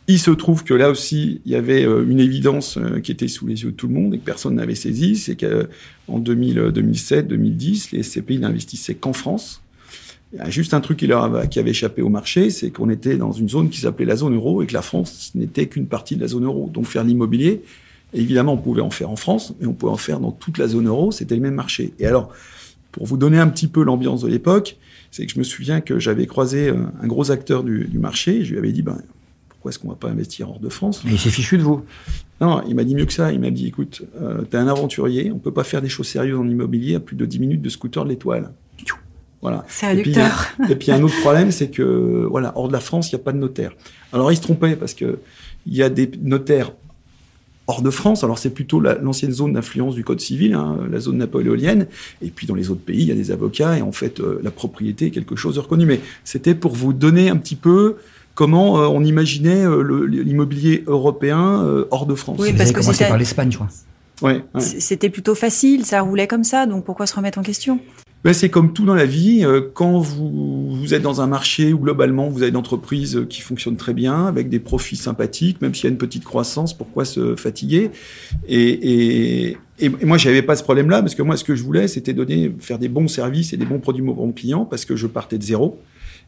Il 0.07 0.19
se 0.19 0.29
trouve 0.29 0.63
que 0.63 0.75
là 0.75 0.91
aussi, 0.91 1.41
il 1.45 1.51
y 1.51 1.55
avait 1.55 1.83
euh, 1.83 2.05
une 2.07 2.19
évidence 2.19 2.77
euh, 2.77 2.99
qui 2.99 3.11
était 3.11 3.27
sous 3.27 3.47
les 3.47 3.63
yeux 3.63 3.71
de 3.71 3.75
tout 3.75 3.87
le 3.87 3.95
monde 3.95 4.13
et 4.13 4.19
que 4.19 4.23
personne 4.23 4.53
n'avait 4.53 4.75
saisi, 4.75 5.15
c'est 5.15 5.35
qu'en 5.35 6.19
2007, 6.19 7.27
2010, 7.27 7.91
les 7.91 8.03
SCPI 8.03 8.37
n'investissaient 8.37 8.93
qu'en 8.93 9.13
France. 9.13 9.63
Il 10.31 10.37
y 10.37 10.41
a 10.41 10.49
juste 10.51 10.75
un 10.75 10.81
truc 10.81 10.97
qui 10.97 11.59
avait 11.59 11.69
échappé 11.71 12.03
au 12.03 12.09
marché, 12.09 12.51
c'est 12.51 12.69
qu'on 12.69 12.89
était 12.91 13.17
dans 13.17 13.31
une 13.31 13.49
zone 13.49 13.69
qui 13.69 13.79
s'appelait 13.79 14.05
la 14.05 14.15
zone 14.15 14.35
euro 14.35 14.61
et 14.61 14.67
que 14.67 14.73
la 14.73 14.83
France 14.83 15.31
n'était 15.33 15.67
qu'une 15.67 15.87
partie 15.87 16.15
de 16.15 16.21
la 16.21 16.27
zone 16.27 16.45
euro. 16.45 16.69
Donc 16.71 16.85
faire 16.85 17.03
l'immobilier, 17.03 17.63
évidemment, 18.13 18.53
on 18.53 18.57
pouvait 18.57 18.81
en 18.81 18.91
faire 18.91 19.09
en 19.09 19.15
France, 19.15 19.55
mais 19.59 19.65
on 19.65 19.73
pouvait 19.73 19.91
en 19.91 19.97
faire 19.97 20.19
dans 20.19 20.31
toute 20.31 20.59
la 20.59 20.67
zone 20.67 20.87
euro, 20.87 21.11
c'était 21.11 21.35
le 21.35 21.41
même 21.41 21.55
marché. 21.55 21.93
Et 21.99 22.05
alors, 22.05 22.31
pour 22.91 23.05
vous 23.05 23.17
donner 23.17 23.39
un 23.39 23.47
petit 23.47 23.67
peu 23.67 23.83
l'ambiance 23.83 24.21
de 24.21 24.27
l'époque, 24.27 24.77
c'est 25.15 25.25
que 25.25 25.31
je 25.31 25.39
me 25.39 25.45
souviens 25.45 25.79
que 25.79 25.97
j'avais 25.97 26.25
croisé 26.25 26.67
euh, 26.67 26.75
un 27.01 27.07
gros 27.07 27.31
acteur 27.31 27.63
du, 27.63 27.85
du 27.85 27.99
marché, 27.99 28.43
je 28.43 28.51
lui 28.51 28.57
avais 28.57 28.73
dit, 28.73 28.81
ben, 28.81 28.97
pourquoi 29.47 29.69
est-ce 29.69 29.79
qu'on 29.79 29.87
va 29.87 29.95
pas 29.95 30.09
investir 30.09 30.49
hors 30.49 30.59
de 30.59 30.67
France? 30.67 31.03
Mais 31.05 31.11
il 31.11 31.17
s'est 31.17 31.29
fichu 31.29 31.57
de 31.57 31.63
vous. 31.63 31.85
Non, 32.41 32.61
il 32.67 32.75
m'a 32.75 32.83
dit 32.83 32.95
mieux 32.95 33.05
que 33.05 33.13
ça. 33.13 33.31
Il 33.31 33.39
m'a 33.39 33.49
dit, 33.49 33.67
écoute, 33.67 34.01
euh, 34.21 34.41
t'es 34.41 34.57
un 34.57 34.67
aventurier, 34.67 35.31
on 35.31 35.39
peut 35.39 35.53
pas 35.53 35.63
faire 35.63 35.81
des 35.81 35.87
choses 35.87 36.09
sérieuses 36.09 36.37
en 36.37 36.45
immobilier 36.45 36.95
à 36.95 36.99
plus 36.99 37.15
de 37.15 37.25
10 37.25 37.39
minutes 37.39 37.61
de 37.61 37.69
scooter 37.69 38.03
de 38.03 38.09
l'étoile. 38.09 38.51
Voilà. 39.41 39.63
C'est. 39.69 39.97
Et 39.97 40.01
puis, 40.01 40.15
et 40.69 40.75
puis 40.75 40.91
un 40.91 41.01
autre 41.01 41.17
problème, 41.21 41.49
c'est 41.51 41.69
que 41.69 42.27
voilà, 42.29 42.51
hors 42.57 42.67
de 42.67 42.73
la 42.73 42.81
France, 42.81 43.09
il 43.09 43.15
n'y 43.15 43.21
a 43.21 43.23
pas 43.23 43.31
de 43.31 43.37
notaire. 43.37 43.71
Alors 44.11 44.33
il 44.33 44.35
se 44.35 44.41
trompait 44.41 44.75
parce 44.75 44.93
que 44.93 45.19
il 45.65 45.75
y 45.75 45.81
a 45.81 45.89
des 45.89 46.11
notaires 46.21 46.73
hors 47.67 47.81
de 47.81 47.89
France. 47.89 48.23
Alors 48.23 48.37
c'est 48.37 48.51
plutôt 48.51 48.79
l'ancienne 48.79 49.31
zone 49.31 49.53
d'influence 49.53 49.95
du 49.95 50.03
code 50.03 50.19
civil, 50.19 50.53
hein, 50.53 50.79
la 50.91 50.99
zone 50.99 51.17
napoléonienne. 51.17 51.87
Et 52.21 52.29
puis 52.29 52.47
dans 52.47 52.55
les 52.55 52.69
autres 52.69 52.81
pays, 52.81 53.01
il 53.01 53.07
y 53.07 53.11
a 53.11 53.15
des 53.15 53.31
avocats 53.31 53.77
et 53.77 53.81
en 53.81 53.91
fait 53.91 54.19
euh, 54.19 54.39
la 54.43 54.51
propriété 54.51 55.07
est 55.07 55.11
quelque 55.11 55.35
chose 55.35 55.55
de 55.55 55.59
reconnu. 55.59 55.85
Mais 55.85 55.99
c'était 56.23 56.55
pour 56.55 56.73
vous 56.73 56.93
donner 56.93 57.29
un 57.29 57.37
petit 57.37 57.55
peu 57.55 57.95
comment 58.35 58.79
euh, 58.79 58.87
on 58.87 59.03
imaginait 59.03 59.65
euh, 59.65 60.05
l'immobilier 60.05 60.83
européen 60.85 61.63
euh, 61.63 61.85
hors 61.89 62.05
de 62.05 62.13
France. 62.13 62.37
Oui, 62.39 62.53
parce 62.53 62.71
que 62.71 62.79
commencé 62.81 63.05
par 63.05 63.17
l'Espagne, 63.17 63.51
je 63.51 63.57
crois. 63.57 63.69
Ouais, 64.21 64.43
ouais. 64.53 64.61
C'était 64.61 65.09
plutôt 65.09 65.35
facile, 65.35 65.85
ça 65.85 66.01
roulait 66.01 66.27
comme 66.27 66.43
ça, 66.43 66.65
donc 66.65 66.85
pourquoi 66.85 67.07
se 67.07 67.15
remettre 67.15 67.37
en 67.39 67.41
question? 67.41 67.79
Ben, 68.25 68.33
c'est 68.33 68.49
comme 68.49 68.73
tout 68.73 68.85
dans 68.85 68.95
la 68.95 69.05
vie, 69.05 69.45
quand 69.73 69.99
vous, 69.99 70.75
vous, 70.75 70.93
êtes 70.93 71.01
dans 71.01 71.21
un 71.21 71.27
marché 71.27 71.71
où 71.73 71.79
globalement 71.79 72.27
vous 72.27 72.41
avez 72.41 72.49
une 72.49 72.57
entreprise 72.57 73.25
qui 73.29 73.41
fonctionne 73.41 73.77
très 73.77 73.93
bien, 73.93 74.25
avec 74.25 74.49
des 74.49 74.59
profits 74.59 74.95
sympathiques, 74.95 75.61
même 75.61 75.73
s'il 75.73 75.85
y 75.85 75.87
a 75.87 75.91
une 75.91 75.97
petite 75.97 76.23
croissance, 76.23 76.75
pourquoi 76.75 77.05
se 77.05 77.35
fatiguer? 77.35 77.91
Et, 78.47 79.49
et, 79.49 79.57
et, 79.79 79.89
moi, 80.03 80.17
pas 80.45 80.55
ce 80.55 80.63
problème-là, 80.63 81.01
parce 81.01 81.15
que 81.15 81.21
moi, 81.21 81.37
ce 81.37 81.43
que 81.43 81.55
je 81.55 81.63
voulais, 81.63 81.87
c'était 81.87 82.13
donner, 82.13 82.51
faire 82.59 82.79
des 82.79 82.89
bons 82.89 83.07
services 83.07 83.53
et 83.53 83.57
des 83.57 83.65
bons 83.65 83.79
produits 83.79 84.03
aux 84.03 84.31
clients, 84.31 84.65
parce 84.65 84.85
que 84.85 84.95
je 84.95 85.07
partais 85.07 85.37
de 85.37 85.43
zéro 85.43 85.79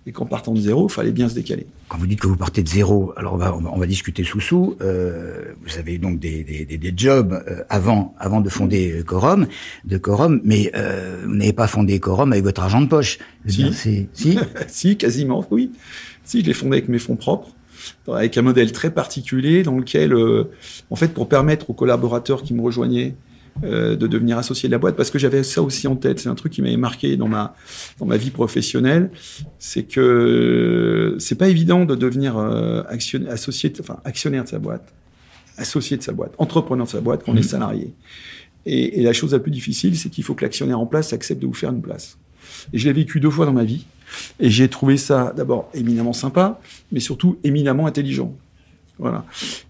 et 0.06 0.12
qu'en 0.12 0.26
partant 0.26 0.54
de 0.54 0.60
zéro, 0.60 0.88
il 0.88 0.92
fallait 0.92 1.12
bien 1.12 1.30
se 1.30 1.36
décaler. 1.36 1.68
Quand 1.90 1.98
vous 1.98 2.08
dites 2.08 2.20
que 2.20 2.28
vous 2.28 2.38
partez 2.38 2.64
de 2.64 2.68
zéro, 2.68 3.14
alors 3.18 3.34
on 3.34 3.38
va, 3.38 3.56
on 3.56 3.78
va, 3.78 3.86
discuter 3.86 4.24
sous-sous. 4.24 4.76
Euh, 4.82 5.54
vous 5.66 5.78
avez 5.78 5.98
donc 5.98 6.20
des, 6.20 6.44
des, 6.44 6.66
des, 6.66 6.78
des 6.78 6.94
jobs 6.96 7.34
euh, 7.34 7.64
avant, 7.70 8.16
avant 8.20 8.42
de 8.42 8.50
fonder 8.50 9.04
Corum, 9.06 9.48
de 9.86 9.98
Corum, 9.98 10.42
mais 10.44 10.72
euh, 10.76 11.24
vous 11.26 11.36
n'avez 11.36 11.54
pas 11.54 11.68
fondé 11.68 12.00
Corum 12.00 12.32
avec 12.32 12.44
votre 12.44 12.62
argent 12.62 12.82
de 12.82 12.88
poche. 12.88 13.20
Si, 13.48 13.74
si, 13.74 14.08
si, 14.68 14.98
quasiment, 14.98 15.46
oui. 15.52 15.72
Si, 16.24 16.42
je 16.42 16.46
l'ai 16.46 16.54
fondé 16.54 16.78
avec 16.78 16.90
mes 16.90 17.00
fonds 17.00 17.16
propres 17.16 17.50
avec 18.12 18.38
un 18.38 18.42
modèle 18.42 18.72
très 18.72 18.92
particulier 18.92 19.64
dans 19.64 19.78
lequel, 19.78 20.14
euh, 20.14 20.50
en 20.90 20.96
fait, 20.96 21.10
pour 21.10 21.30
permettre 21.30 21.70
aux 21.70 21.74
collaborateurs 21.74 22.44
qui 22.44 22.54
me 22.54 22.62
rejoignaient 22.62 23.16
euh, 23.64 23.96
de 23.96 24.08
devenir 24.08 24.38
associé 24.38 24.70
de 24.70 24.72
la 24.72 24.78
boîte 24.78 24.96
parce 24.96 25.12
que 25.12 25.20
j'avais 25.20 25.44
ça 25.44 25.62
aussi 25.62 25.88
en 25.88 25.96
tête. 25.96 26.20
C'est 26.20 26.30
un 26.30 26.36
truc 26.36 26.54
qui 26.54 26.62
m'avait 26.62 26.78
marqué 26.78 27.18
dans 27.18 27.28
ma 27.28 27.56
dans 28.00 28.06
ma 28.06 28.18
vie 28.18 28.32
professionnelle, 28.32 29.10
c'est 29.60 29.84
que 29.84 31.16
c'est 31.20 31.36
pas 31.38 31.50
évident 31.50 31.86
de 31.86 31.96
devenir 31.96 32.38
euh, 32.38 32.84
actionnaire, 32.90 33.32
associé, 33.32 33.74
enfin 33.80 34.00
actionnaire 34.06 34.44
de 34.44 34.50
sa 34.50 34.60
boîte, 34.60 34.94
associé 35.58 35.98
de 35.98 36.04
sa 36.04 36.12
boîte, 36.12 36.34
entrepreneur 36.38 36.86
de 36.86 36.92
sa 36.92 37.02
boîte 37.02 37.24
quand 37.26 37.34
on 37.34 37.36
est 37.36 37.40
mmh. 37.40 37.44
salarié. 37.44 37.94
Et, 38.66 39.00
et, 39.00 39.04
la 39.04 39.14
chose 39.14 39.32
la 39.32 39.40
plus 39.40 39.52
difficile, 39.52 39.98
c'est 39.98 40.10
qu'il 40.10 40.24
faut 40.24 40.36
que 40.36 40.44
l'actionnaire 40.44 40.80
en 40.80 40.86
place 40.86 41.14
accepte 41.14 41.42
de 41.42 41.48
vous 41.48 41.54
faire 41.54 41.72
une 41.72 41.82
place. 41.82 42.18
Et 42.74 42.78
je 42.78 42.86
l'ai 42.86 42.94
vécu 42.94 43.20
deux 43.20 43.30
fois 43.30 43.46
dans 43.46 43.54
ma 43.54 43.64
vie. 43.64 43.86
Et 44.40 44.50
j'ai 44.50 44.68
trouvé 44.68 44.98
ça 44.98 45.34
d'abord 45.36 45.70
éminemment 45.74 46.14
sympa, 46.14 46.60
mais 46.92 47.00
surtout 47.00 47.38
éminemment 47.44 47.88
intelligent. 47.88 48.34
Voilà. 49.00 49.26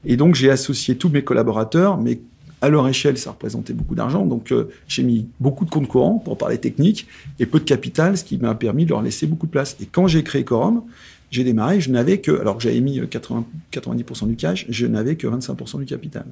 Et 0.06 0.18
donc 0.18 0.36
j'ai 0.36 0.50
associé 0.50 0.96
tous 0.96 1.10
mes 1.10 1.24
collaborateurs, 1.24 1.98
mais 1.98 2.20
à 2.62 2.70
leur 2.70 2.88
échelle, 2.88 3.18
ça 3.18 3.32
représentait 3.32 3.74
beaucoup 3.74 3.96
d'argent. 3.96 4.26
Donc, 4.26 4.52
euh, 4.52 4.70
j'ai 4.88 5.04
mis 5.04 5.28
beaucoup 5.40 5.66
de 5.66 5.70
comptes 5.70 5.88
courants 5.88 6.20
pour 6.20 6.38
parler 6.38 6.58
technique 6.58 7.08
et 7.40 7.46
peu 7.46 7.60
de 7.60 7.66
capital, 7.66 8.18
ce 8.18 8.24
qui 8.24 8.38
m'a 8.38 8.56
permis 8.56 8.86
de 8.86 8.90
leur 8.90 9.02
laisser 9.02 9.28
beaucoup 9.28 9.46
de 9.46 9.52
place. 9.52 9.76
Et 9.80 9.86
quand 9.86 10.08
j'ai 10.08 10.24
créé 10.24 10.44
Corum, 10.44 10.84
j'ai 11.30 11.44
démarré, 11.44 11.82
je 11.82 11.92
n'avais 11.92 12.20
que, 12.20 12.32
alors 12.40 12.58
que 12.58 12.64
j'avais 12.64 12.80
mis 12.80 13.02
80, 13.08 13.46
90% 13.72 14.28
du 14.28 14.36
cash, 14.36 14.66
je 14.70 14.88
n'avais 14.88 15.16
que 15.16 15.28
25% 15.28 15.80
du 15.80 15.86
capital. 15.86 16.26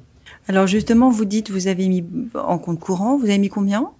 Alors 0.48 0.66
justement, 0.66 1.10
vous 1.10 1.24
dites, 1.24 1.50
vous 1.50 1.68
avez 1.68 1.88
mis 1.88 2.04
en 2.34 2.58
compte 2.58 2.80
courant, 2.80 3.18
vous 3.18 3.26
avez 3.26 3.38
mis 3.38 3.48
combien? 3.48 3.90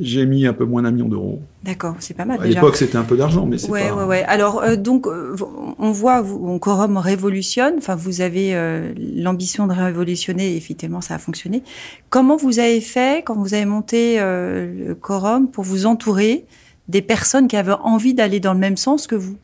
J'ai 0.00 0.26
mis 0.26 0.46
un 0.46 0.52
peu 0.52 0.64
moins 0.64 0.82
d'un 0.82 0.90
million 0.90 1.08
d'euros. 1.08 1.40
D'accord, 1.62 1.96
c'est 2.00 2.14
pas 2.14 2.24
mal. 2.24 2.40
À 2.40 2.46
l'époque, 2.46 2.76
c'était 2.76 2.96
un 2.96 3.04
peu 3.04 3.16
d'argent, 3.16 3.46
mais 3.46 3.58
c'est 3.58 3.70
ouais, 3.70 3.88
pas. 3.88 3.94
Ouais, 3.94 4.04
ouais. 4.04 4.22
Alors, 4.24 4.62
euh, 4.62 4.76
donc, 4.76 5.06
euh, 5.06 5.36
on 5.78 5.92
voit, 5.92 6.20
vous, 6.20 6.58
Corum 6.58 6.96
révolutionne. 6.96 7.74
Enfin, 7.78 7.94
vous 7.94 8.20
avez 8.20 8.54
euh, 8.54 8.92
l'ambition 8.98 9.66
de 9.66 9.72
révolutionner. 9.72 10.56
effectivement, 10.56 11.00
ça 11.00 11.14
a 11.14 11.18
fonctionné. 11.18 11.62
Comment 12.10 12.36
vous 12.36 12.58
avez 12.58 12.80
fait 12.80 13.22
quand 13.24 13.34
vous 13.34 13.54
avez 13.54 13.64
monté 13.64 14.18
le 14.18 14.94
Corum 14.94 15.48
pour 15.48 15.64
vous 15.64 15.86
entourer 15.86 16.44
des 16.88 17.02
personnes 17.02 17.48
qui 17.48 17.56
avaient 17.56 17.72
envie 17.72 18.14
d'aller 18.14 18.40
dans 18.40 18.54
le 18.54 18.60
même 18.60 18.76
sens 18.76 19.06
que 19.06 19.14
vous? 19.14 19.36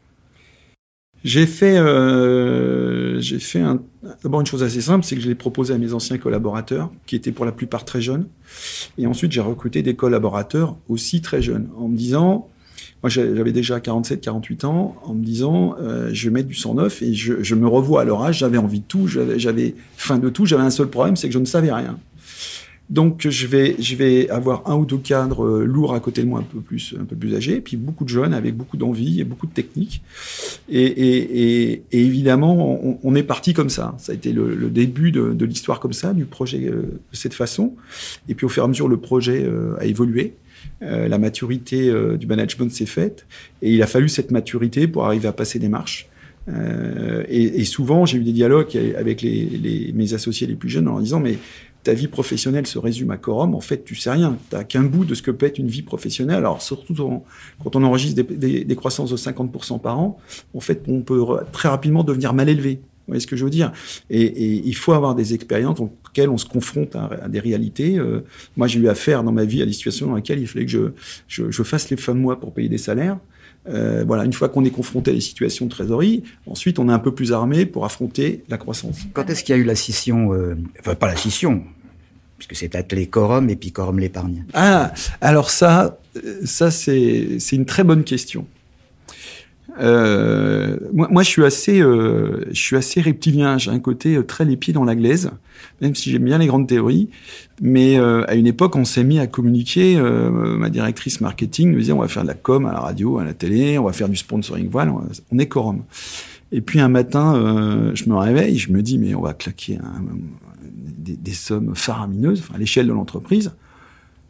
J'ai 1.25 1.47
fait, 1.47 1.77
euh, 1.77 3.21
j'ai 3.21 3.39
fait 3.39 3.61
un, 3.61 3.81
d'abord 4.23 4.41
une 4.41 4.47
chose 4.47 4.63
assez 4.63 4.81
simple, 4.81 5.05
c'est 5.05 5.17
que 5.17 5.23
je 5.23 5.29
l'ai 5.29 5.35
proposé 5.35 5.75
à 5.75 5.79
mes 5.79 5.93
anciens 5.93 6.19
collaborateurs, 6.19 6.91
qui 7.07 7.17
étaient 7.17 7.33
pour 7.33 7.45
la 7.45 7.53
plupart 7.53 7.85
très 7.85 8.01
jeunes, 8.01 8.27
et 8.99 9.07
ensuite 9.07 9.33
j'ai 9.33 9.41
recruté 9.41 9.83
des 9.83 9.95
collaborateurs 9.95 10.77
aussi 10.89 11.21
très 11.21 11.43
jeunes, 11.43 11.69
en 11.77 11.89
me 11.89 11.97
disant, 11.97 12.49
moi 13.03 13.11
j'avais 13.11 13.53
déjà 13.53 13.81
47, 13.81 14.21
48 14.21 14.65
ans, 14.65 14.97
en 15.05 15.15
me 15.15 15.25
disant, 15.25 15.75
euh, 15.81 16.11
je 16.13 16.29
vais 16.29 16.35
mettre 16.35 16.49
du 16.49 16.55
sang 16.55 16.75
neuf 16.75 17.03
et 17.03 17.15
je, 17.15 17.43
je 17.43 17.55
me 17.55 17.67
revois 17.67 18.03
à 18.03 18.05
leur 18.05 18.23
âge, 18.23 18.39
j'avais 18.39 18.59
envie 18.59 18.81
de 18.81 18.87
tout, 18.87 19.09
j'avais 19.09 19.75
faim 19.97 20.19
de 20.19 20.29
tout, 20.29 20.47
j'avais 20.47 20.63
un 20.63 20.71
seul 20.71 20.89
problème, 20.89 21.17
c'est 21.17 21.29
que 21.29 21.35
je 21.35 21.39
ne 21.39 21.45
savais 21.45 21.73
rien. 21.73 21.99
Donc 22.91 23.29
je 23.29 23.47
vais, 23.47 23.77
je 23.79 23.97
vais 23.97 24.31
avoir 24.31 24.69
un 24.71 24.77
ou 24.77 24.87
deux 24.87 24.99
cadres 24.99 25.45
euh, 25.45 25.65
lourds 25.65 25.95
à 25.95 26.01
côté 26.01 26.23
de 26.23 26.27
moi, 26.27 26.41
un 26.41 26.43
peu 26.45 26.61
plus, 26.61 26.95
un 26.99 27.05
peu 27.05 27.17
plus 27.17 27.35
âgés, 27.35 27.61
puis 27.61 27.77
beaucoup 27.77 28.05
de 28.05 28.09
jeunes 28.09 28.33
avec 28.33 28.57
beaucoup 28.57 28.77
d'envie 28.77 29.21
et 29.21 29.25
beaucoup 29.25 29.47
de 29.47 29.53
techniques. 29.53 30.03
Et, 30.71 30.83
et, 30.85 31.73
et, 31.73 31.83
et 31.93 32.01
évidemment, 32.01 32.83
on, 32.83 32.99
on, 33.03 33.15
est 33.15 33.23
parti 33.23 33.53
comme 33.53 33.69
ça. 33.69 33.95
Ça 33.99 34.13
a 34.13 34.15
été 34.15 34.33
le, 34.33 34.55
le 34.55 34.71
début 34.71 35.13
de, 35.13 35.35
de 35.35 35.45
l'histoire 35.45 35.81
comme 35.81 35.93
ça, 35.93 36.15
du 36.15 36.25
projet 36.25 36.67
euh, 36.67 36.83
de 37.13 37.17
cette 37.17 37.35
façon. 37.35 37.75
Et 38.29 38.35
puis 38.35 38.47
au 38.47 38.49
fur 38.49 38.63
et 38.63 38.65
à 38.65 38.69
mesure, 38.69 38.89
le 38.89 38.99
projet 38.99 39.45
euh, 39.45 39.77
a 39.79 39.85
évolué. 39.85 40.35
Euh, 40.83 41.09
la 41.09 41.19
maturité 41.19 41.89
euh, 41.89 42.17
du 42.17 42.27
management 42.27 42.71
s'est 42.71 42.87
faite, 42.87 43.27
et 43.63 43.73
il 43.73 43.83
a 43.83 43.87
fallu 43.87 44.09
cette 44.09 44.31
maturité 44.31 44.87
pour 44.87 45.05
arriver 45.07 45.29
à 45.29 45.33
passer 45.33 45.59
des 45.59 45.69
marches. 45.69 46.09
Euh, 46.49 47.25
et, 47.29 47.61
et, 47.61 47.65
souvent, 47.65 48.07
j'ai 48.07 48.19
eu 48.19 48.25
des 48.25 48.33
dialogues 48.33 48.77
avec 48.97 49.21
les, 49.21 49.45
les, 49.45 49.93
mes 49.93 50.15
associés 50.15 50.47
les 50.47 50.55
plus 50.55 50.69
jeunes 50.69 50.89
en 50.89 50.93
leur 50.93 51.03
disant 51.03 51.21
mais 51.21 51.37
ta 51.89 51.95
vie 51.95 52.07
professionnelle 52.07 52.67
se 52.67 52.79
résume 52.79 53.13
à 53.13 53.17
quorum, 53.17 53.55
en 53.55 53.63
fait, 53.63 53.83
tu 53.83 53.95
sais 53.95 54.11
rien. 54.11 54.37
Tu 54.51 54.57
n'as 54.57 54.63
qu'un 54.63 54.83
bout 54.83 55.07
de 55.07 55.15
ce 55.15 55.23
que 55.23 55.31
peut 55.31 55.47
être 55.47 55.57
une 55.57 55.69
vie 55.69 55.81
professionnelle. 55.81 56.37
Alors, 56.37 56.61
surtout 56.61 56.95
quand 57.63 57.77
on 57.77 57.83
enregistre 57.83 58.23
des, 58.23 58.77
croissances 58.77 59.11
de 59.11 59.17
50% 59.17 59.81
par 59.81 59.99
an, 59.99 60.19
en 60.53 60.61
fait, 60.61 60.83
on 60.87 61.01
peut 61.01 61.19
très 61.51 61.71
rapidement 61.71 62.05
devenir 62.05 62.35
mal 62.35 62.51
élevé. 62.51 62.75
Vous 62.75 63.13
voyez 63.13 63.21
ce 63.21 63.27
que 63.27 63.37
je 63.37 63.45
veux 63.45 63.51
dire? 63.51 63.73
Et, 64.11 64.61
il 64.67 64.77
faut 64.77 64.93
avoir 64.93 65.15
des 65.15 65.33
expériences 65.33 65.81
auxquelles 65.81 66.29
on 66.29 66.37
se 66.37 66.45
confronte 66.45 66.95
à, 66.95 67.27
des 67.27 67.41
réalités. 67.41 67.99
Euh, 67.99 68.21
moi, 68.59 68.67
j'ai 68.67 68.81
eu 68.81 68.89
affaire 68.91 69.25
dans 69.25 69.33
ma 69.33 69.47
vie 69.47 69.63
à 69.63 69.65
des 69.65 69.73
situations 69.73 70.09
dans 70.09 70.17
lesquelles 70.17 70.41
il 70.41 70.47
fallait 70.47 70.67
que 70.67 70.93
je 71.27 71.63
fasse 71.63 71.89
les 71.89 71.97
fins 71.97 72.15
de 72.15 72.21
mois 72.21 72.39
pour 72.39 72.53
payer 72.53 72.69
des 72.69 72.77
salaires. 72.77 73.17
Euh, 73.69 74.05
voilà, 74.07 74.25
une 74.25 74.33
fois 74.33 74.49
qu'on 74.49 74.65
est 74.65 74.71
confronté 74.71 75.11
à 75.11 75.15
des 75.15 75.21
situations 75.21 75.67
de 75.67 75.71
trésorerie, 75.71 76.23
ensuite 76.47 76.79
on 76.79 76.89
est 76.89 76.93
un 76.93 76.99
peu 76.99 77.13
plus 77.15 77.33
armé 77.33 77.67
pour 77.67 77.85
affronter 77.85 78.45
la 78.49 78.57
croissance. 78.57 79.01
Quand 79.13 79.29
est-ce 79.29 79.45
qu'il 79.45 79.55
y 79.55 79.59
a 79.59 79.61
eu 79.61 79.65
la 79.65 79.75
scission 79.75 80.33
euh, 80.33 80.57
Enfin, 80.81 80.95
pas 80.95 81.07
la 81.07 81.17
scission, 81.17 81.65
puisque 82.39 82.57
c'est 82.57 82.75
appelé 82.75 83.07
Corum 83.07 83.51
et 83.51 83.57
puis 83.57 83.73
Corum 83.73 83.99
l'épargne. 83.99 84.45
Ah, 84.55 84.93
alors 85.21 85.51
ça, 85.51 85.99
ça 86.45 86.71
c'est 86.71 87.39
une 87.53 87.67
très 87.67 87.85
bonne 87.85 88.05
question. 88.05 88.47
Euh, 89.81 90.77
moi, 90.93 91.09
moi, 91.11 91.23
je 91.23 91.29
suis 91.29 91.45
assez, 91.45 91.81
euh, 91.81 92.45
je 92.51 92.61
suis 92.61 92.77
assez 92.77 93.01
reptilien. 93.01 93.59
J'ai 93.59 93.71
un 93.71 93.79
côté 93.79 94.17
euh, 94.17 94.25
très 94.25 94.45
pieds 94.57 94.73
dans 94.73 94.85
la 94.85 94.95
glaise, 94.95 95.31
même 95.81 95.95
si 95.95 96.11
j'aime 96.11 96.25
bien 96.25 96.39
les 96.39 96.47
grandes 96.47 96.67
théories. 96.67 97.09
Mais 97.61 97.99
euh, 97.99 98.25
à 98.29 98.35
une 98.35 98.47
époque, 98.47 98.77
on 98.77 98.85
s'est 98.85 99.05
mis 99.05 99.19
à 99.19 99.27
communiquer. 99.27 99.97
Euh, 99.97 100.57
ma 100.57 100.71
directrice 100.71 101.21
marketing 101.21 101.73
nous 101.73 101.79
disait 101.79 101.93
on 101.93 102.01
va 102.01 102.09
faire 102.09 102.23
de 102.23 102.29
la 102.29 102.35
com 102.35 102.67
à 102.67 102.73
la 102.73 102.81
radio, 102.81 103.19
à 103.19 103.25
la 103.25 103.35
télé, 103.35 103.79
on 103.79 103.85
va 103.85 103.93
faire 103.93 104.09
du 104.09 104.17
sponsoring 104.17 104.69
voile. 104.69 104.93
On, 105.31 105.39
est 105.39 105.47
quorum. 105.47 105.83
Et 106.51 106.61
puis 106.61 106.81
un 106.81 106.89
matin, 106.89 107.37
euh, 107.37 107.91
je 107.95 108.09
me 108.09 108.17
réveille, 108.17 108.59
je 108.59 108.73
me 108.73 108.83
dis 108.83 108.99
mais 108.99 109.15
on 109.15 109.23
va 109.23 109.35
claquer 109.35 109.79
des, 111.17 111.33
sommes 111.33 111.75
faramineuses 111.75 112.45
à 112.55 112.59
l'échelle 112.59 112.87
de 112.87 112.93
l'entreprise. 112.93 113.53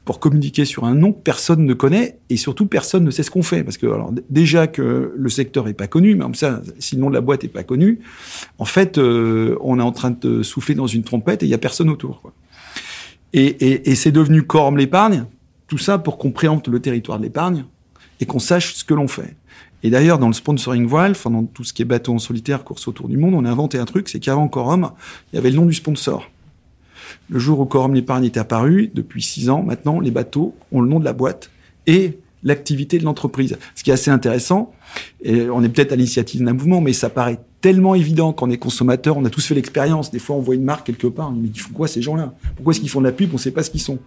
Pour 0.04 0.20
communiquer 0.20 0.64
sur 0.64 0.84
un 0.84 0.94
nom 0.94 1.12
que 1.12 1.20
personne 1.22 1.66
ne 1.66 1.74
connaît 1.74 2.18
et 2.30 2.38
surtout 2.38 2.64
personne 2.64 3.04
ne 3.04 3.10
sait 3.10 3.22
ce 3.22 3.30
qu'on 3.30 3.42
fait. 3.42 3.62
Parce 3.62 3.76
que 3.76 3.86
alors 3.86 4.10
déjà 4.30 4.66
que 4.66 5.12
le 5.14 5.28
secteur 5.28 5.68
est 5.68 5.74
pas 5.74 5.86
connu 5.86 6.14
mais 6.14 6.24
ça 6.32 6.62
si 6.78 6.94
le 6.94 7.02
nom 7.02 7.10
de 7.10 7.14
la 7.14 7.20
boîte 7.20 7.44
est 7.44 7.48
pas 7.48 7.62
connu 7.62 7.98
en 8.58 8.64
fait 8.64 8.96
euh, 8.96 9.58
on 9.60 9.78
est 9.78 9.82
en 9.82 9.92
train 9.92 10.10
de 10.10 10.42
souffler 10.42 10.74
dans 10.74 10.86
une 10.86 11.02
trompette 11.02 11.42
et 11.42 11.46
il 11.46 11.50
y 11.50 11.54
a 11.54 11.58
personne 11.58 11.90
autour 11.90 12.22
et, 13.32 13.90
et, 13.90 13.94
c'est 13.94 14.12
devenu 14.12 14.42
Corum 14.42 14.76
l'épargne. 14.76 15.26
Tout 15.66 15.78
ça 15.78 15.98
pour 15.98 16.16
qu'on 16.16 16.30
préempte 16.30 16.68
le 16.68 16.80
territoire 16.80 17.18
de 17.18 17.24
l'épargne 17.24 17.64
et 18.20 18.26
qu'on 18.26 18.38
sache 18.38 18.74
ce 18.74 18.84
que 18.84 18.94
l'on 18.94 19.08
fait. 19.08 19.36
Et 19.82 19.90
d'ailleurs, 19.90 20.18
dans 20.18 20.26
le 20.26 20.32
sponsoring 20.32 20.86
voile, 20.86 21.12
enfin, 21.12 21.30
dans 21.30 21.44
tout 21.44 21.62
ce 21.62 21.72
qui 21.72 21.82
est 21.82 21.84
bateau 21.84 22.14
en 22.14 22.18
solitaire, 22.18 22.64
course 22.64 22.88
autour 22.88 23.08
du 23.08 23.16
monde, 23.16 23.34
on 23.34 23.44
a 23.44 23.50
inventé 23.50 23.78
un 23.78 23.84
truc, 23.84 24.08
c'est 24.08 24.18
qu'avant 24.18 24.48
Corum, 24.48 24.90
il 25.32 25.36
y 25.36 25.38
avait 25.38 25.50
le 25.50 25.56
nom 25.56 25.66
du 25.66 25.74
sponsor. 25.74 26.28
Le 27.28 27.38
jour 27.38 27.60
où 27.60 27.66
Corum 27.66 27.94
l'épargne 27.94 28.24
est 28.24 28.36
apparu, 28.36 28.90
depuis 28.94 29.22
six 29.22 29.50
ans 29.50 29.62
maintenant, 29.62 30.00
les 30.00 30.10
bateaux 30.10 30.54
ont 30.72 30.80
le 30.80 30.88
nom 30.88 31.00
de 31.00 31.04
la 31.04 31.12
boîte 31.12 31.50
et 31.86 32.18
l'activité 32.42 32.98
de 32.98 33.04
l'entreprise. 33.04 33.58
Ce 33.74 33.82
qui 33.82 33.90
est 33.90 33.94
assez 33.94 34.10
intéressant, 34.10 34.72
et 35.22 35.48
on 35.50 35.62
est 35.62 35.68
peut-être 35.68 35.92
à 35.92 35.96
l'initiative 35.96 36.42
d'un 36.42 36.52
mouvement, 36.52 36.80
mais 36.80 36.92
ça 36.92 37.10
paraît 37.10 37.40
tellement 37.60 37.96
évident 37.96 38.32
quand 38.32 38.46
on 38.46 38.50
est 38.50 38.58
consommateur, 38.58 39.16
on 39.16 39.24
a 39.24 39.30
tous 39.30 39.44
fait 39.44 39.54
l'expérience. 39.54 40.10
Des 40.10 40.20
fois, 40.20 40.36
on 40.36 40.40
voit 40.40 40.54
une 40.54 40.62
marque 40.62 40.86
quelque 40.86 41.08
part, 41.08 41.30
on 41.30 41.32
dit, 41.32 41.40
mais 41.42 41.48
ils 41.48 41.58
font 41.58 41.72
quoi 41.72 41.88
ces 41.88 42.02
gens-là? 42.02 42.34
Pourquoi 42.54 42.72
est-ce 42.72 42.80
qu'ils 42.80 42.88
font 42.88 43.00
de 43.00 43.06
la 43.06 43.12
pub? 43.12 43.30
On 43.30 43.34
ne 43.34 43.38
sait 43.38 43.50
pas 43.50 43.62
ce 43.62 43.70
qu'ils 43.70 43.80
sont. 43.80 43.98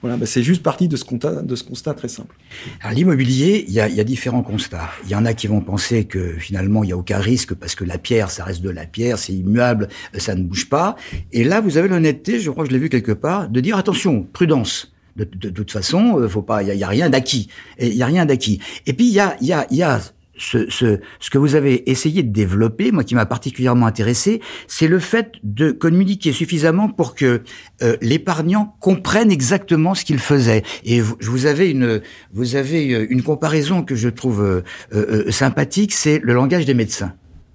Voilà, 0.00 0.16
bah, 0.16 0.26
c'est 0.26 0.42
juste 0.42 0.62
partie 0.62 0.86
de 0.86 0.96
ce 0.96 1.04
constat, 1.04 1.42
de 1.42 1.56
ce 1.56 1.64
constat 1.64 1.94
très 1.94 2.08
simple. 2.08 2.36
Alors 2.80 2.94
l'immobilier, 2.94 3.64
il 3.66 3.74
y 3.74 3.80
a, 3.80 3.88
y 3.88 4.00
a, 4.00 4.04
différents 4.04 4.42
constats. 4.42 4.90
Il 5.04 5.10
y 5.10 5.14
en 5.14 5.24
a 5.24 5.34
qui 5.34 5.48
vont 5.48 5.60
penser 5.60 6.04
que 6.04 6.34
finalement, 6.38 6.84
il 6.84 6.88
n'y 6.88 6.92
a 6.92 6.96
aucun 6.96 7.18
risque 7.18 7.54
parce 7.54 7.74
que 7.74 7.84
la 7.84 7.98
pierre, 7.98 8.30
ça 8.30 8.44
reste 8.44 8.62
de 8.62 8.70
la 8.70 8.86
pierre, 8.86 9.18
c'est 9.18 9.32
immuable, 9.32 9.88
ça 10.16 10.34
ne 10.34 10.44
bouge 10.44 10.68
pas. 10.68 10.96
Et 11.32 11.42
là, 11.42 11.60
vous 11.60 11.78
avez 11.78 11.88
l'honnêteté, 11.88 12.38
je 12.38 12.50
crois 12.50 12.64
que 12.64 12.70
je 12.70 12.74
l'ai 12.74 12.80
vu 12.80 12.88
quelque 12.88 13.12
part, 13.12 13.48
de 13.48 13.60
dire 13.60 13.76
attention, 13.76 14.26
prudence. 14.32 14.89
De, 15.16 15.24
de, 15.24 15.48
de 15.48 15.50
toute 15.50 15.70
façon, 15.70 16.26
faut 16.28 16.42
pas, 16.42 16.62
il 16.62 16.72
y, 16.72 16.78
y, 16.78 16.84
a 16.84 16.88
rien 16.88 17.10
d'acquis. 17.10 17.48
Il 17.80 17.94
y 17.94 18.02
a 18.02 18.06
rien 18.06 18.26
d'acquis. 18.26 18.60
Et 18.86 18.92
puis 18.92 19.06
il 19.06 19.12
y 19.12 19.20
a, 19.20 19.36
y 19.40 19.52
a, 19.52 19.66
y 19.70 19.82
a 19.82 20.00
ce, 20.40 20.68
ce, 20.70 21.00
ce, 21.20 21.30
que 21.30 21.38
vous 21.38 21.54
avez 21.54 21.90
essayé 21.90 22.22
de 22.22 22.32
développer, 22.32 22.90
moi 22.90 23.04
qui 23.04 23.14
m'a 23.14 23.26
particulièrement 23.26 23.86
intéressé, 23.86 24.40
c'est 24.66 24.88
le 24.88 24.98
fait 24.98 25.32
de 25.44 25.70
communiquer 25.70 26.32
suffisamment 26.32 26.88
pour 26.88 27.14
que 27.14 27.42
euh, 27.82 27.96
l'épargnant 28.00 28.74
comprenne 28.80 29.30
exactement 29.30 29.94
ce 29.94 30.04
qu'il 30.04 30.18
faisait. 30.18 30.62
Et 30.84 31.00
vous, 31.00 31.16
vous, 31.20 31.46
avez 31.46 31.70
une, 31.70 32.00
vous 32.32 32.56
avez 32.56 33.06
une 33.10 33.22
comparaison 33.22 33.82
que 33.82 33.94
je 33.94 34.08
trouve 34.08 34.42
euh, 34.42 34.62
euh, 34.94 35.30
sympathique, 35.30 35.92
c'est 35.92 36.18
le 36.18 36.32
langage 36.32 36.64
des 36.64 36.74
médecins. 36.74 37.12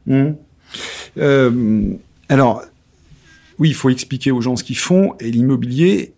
Mmh. 0.07 0.33
alors, 2.29 2.63
oui, 3.57 3.69
il 3.69 3.73
faut 3.73 3.89
expliquer 3.89 4.29
aux 4.31 4.41
gens 4.41 4.55
ce 4.55 4.63
qu'ils 4.63 4.77
font, 4.77 5.15
et 5.19 5.31
l'immobilier, 5.31 6.13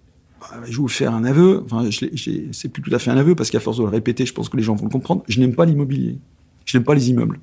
je 0.66 0.72
vais 0.72 0.76
vous 0.76 0.88
faire 0.88 1.14
un 1.14 1.24
aveu. 1.24 1.64
Enfin, 1.66 1.90
c'est 1.92 2.70
plus 2.70 2.82
tout 2.82 2.94
à 2.94 3.00
fait 3.00 3.12
un 3.12 3.18
aveu 3.18 3.36
parce 3.36 3.50
qu'à 3.50 3.60
force 3.60 3.78
de 3.78 3.84
le 3.84 3.90
répéter, 3.90 4.26
je 4.26 4.34
pense 4.34 4.50
que 4.50 4.58
les 4.58 4.64
gens 4.64 4.76
vont 4.76 4.86
le 4.86 4.92
comprendre. 4.92 5.24
Je 5.28 5.40
n'aime 5.40 5.56
pas 5.56 5.66
l'immobilier. 5.66 6.18
Je 6.66 6.78
n'aime 6.78 6.84
pas 6.84 6.96
les 6.96 7.10
immeubles. 7.10 7.40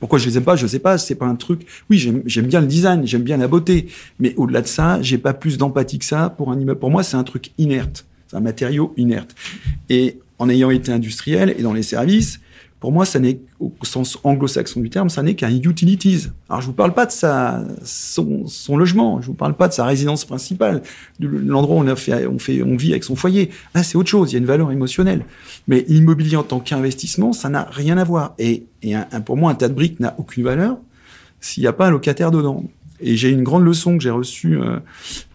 Pourquoi 0.00 0.18
je 0.18 0.26
les 0.26 0.36
aime 0.36 0.44
pas? 0.44 0.56
Je 0.56 0.66
sais 0.66 0.78
pas. 0.78 0.98
C'est 0.98 1.14
pas 1.14 1.26
un 1.26 1.36
truc. 1.36 1.66
Oui, 1.88 1.98
j'aime 1.98 2.46
bien 2.46 2.60
le 2.60 2.66
design, 2.66 3.06
j'aime 3.06 3.22
bien 3.22 3.36
la 3.36 3.48
beauté, 3.48 3.86
mais 4.18 4.34
au-delà 4.36 4.60
de 4.62 4.66
ça, 4.66 5.00
j'ai 5.00 5.18
pas 5.18 5.32
plus 5.32 5.56
d'empathie 5.56 5.98
que 5.98 6.04
ça 6.04 6.30
pour 6.30 6.50
un 6.50 6.58
immeuble. 6.58 6.80
Pour 6.80 6.90
moi, 6.90 7.02
c'est 7.02 7.16
un 7.16 7.24
truc 7.24 7.52
inerte. 7.58 8.06
C'est 8.26 8.36
un 8.36 8.40
matériau 8.40 8.92
inerte. 8.96 9.34
Et 9.88 10.18
en 10.38 10.48
ayant 10.48 10.70
été 10.70 10.92
industriel 10.92 11.54
et 11.56 11.62
dans 11.62 11.72
les 11.72 11.82
services, 11.82 12.40
pour 12.84 12.92
moi, 12.92 13.06
ça 13.06 13.18
n'est, 13.18 13.40
au 13.60 13.72
sens 13.80 14.18
anglo-saxon 14.24 14.78
du 14.82 14.90
terme, 14.90 15.08
ça 15.08 15.22
n'est 15.22 15.34
qu'un 15.34 15.48
utilities. 15.48 16.26
Alors, 16.50 16.60
je 16.60 16.66
vous 16.66 16.74
parle 16.74 16.92
pas 16.92 17.06
de 17.06 17.12
sa, 17.12 17.64
son, 17.82 18.76
logement, 18.76 19.22
je 19.22 19.28
vous 19.28 19.32
parle 19.32 19.54
pas 19.54 19.68
de 19.68 19.72
sa 19.72 19.86
résidence 19.86 20.26
principale, 20.26 20.82
de 21.18 21.26
l'endroit 21.26 21.76
où 21.76 21.78
on, 21.78 21.86
a 21.86 21.96
fait, 21.96 22.26
on, 22.26 22.38
fait, 22.38 22.62
on 22.62 22.76
vit 22.76 22.90
avec 22.90 23.02
son 23.02 23.16
foyer. 23.16 23.48
Là, 23.74 23.82
c'est 23.82 23.96
autre 23.96 24.10
chose, 24.10 24.32
il 24.32 24.34
y 24.34 24.36
a 24.36 24.40
une 24.40 24.44
valeur 24.44 24.70
émotionnelle. 24.70 25.24
Mais 25.66 25.86
l'immobilier 25.88 26.36
en 26.36 26.42
tant 26.42 26.60
qu'investissement, 26.60 27.32
ça 27.32 27.48
n'a 27.48 27.66
rien 27.70 27.96
à 27.96 28.04
voir. 28.04 28.34
Et, 28.38 28.66
un, 28.84 29.22
pour 29.22 29.38
moi, 29.38 29.50
un 29.50 29.54
tas 29.54 29.70
de 29.70 29.74
briques 29.74 29.98
n'a 29.98 30.14
aucune 30.18 30.44
valeur 30.44 30.76
s'il 31.40 31.62
n'y 31.62 31.66
a 31.66 31.72
pas 31.72 31.86
un 31.86 31.90
locataire 31.90 32.30
dedans. 32.30 32.64
Et 33.00 33.16
j'ai 33.16 33.30
une 33.30 33.44
grande 33.44 33.64
leçon 33.64 33.96
que 33.96 34.02
j'ai 34.02 34.10
reçue, 34.10 34.60
euh, 34.60 34.78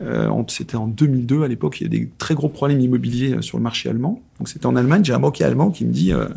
euh, 0.04 0.44
c'était 0.50 0.76
en 0.76 0.86
2002, 0.86 1.42
à 1.42 1.48
l'époque, 1.48 1.82
il 1.82 1.86
y 1.86 1.88
a 1.88 1.90
des 1.90 2.10
très 2.20 2.36
gros 2.36 2.50
problèmes 2.50 2.80
immobiliers 2.80 3.42
sur 3.42 3.58
le 3.58 3.64
marché 3.64 3.90
allemand. 3.90 4.22
Donc 4.38 4.50
c'était 4.50 4.68
en 4.68 4.76
Allemagne, 4.76 5.04
j'ai 5.04 5.14
un 5.14 5.20
banquier 5.20 5.46
allemand 5.46 5.72
qui 5.72 5.86
me 5.86 5.92
dit... 5.92 6.14
Euh, 6.14 6.28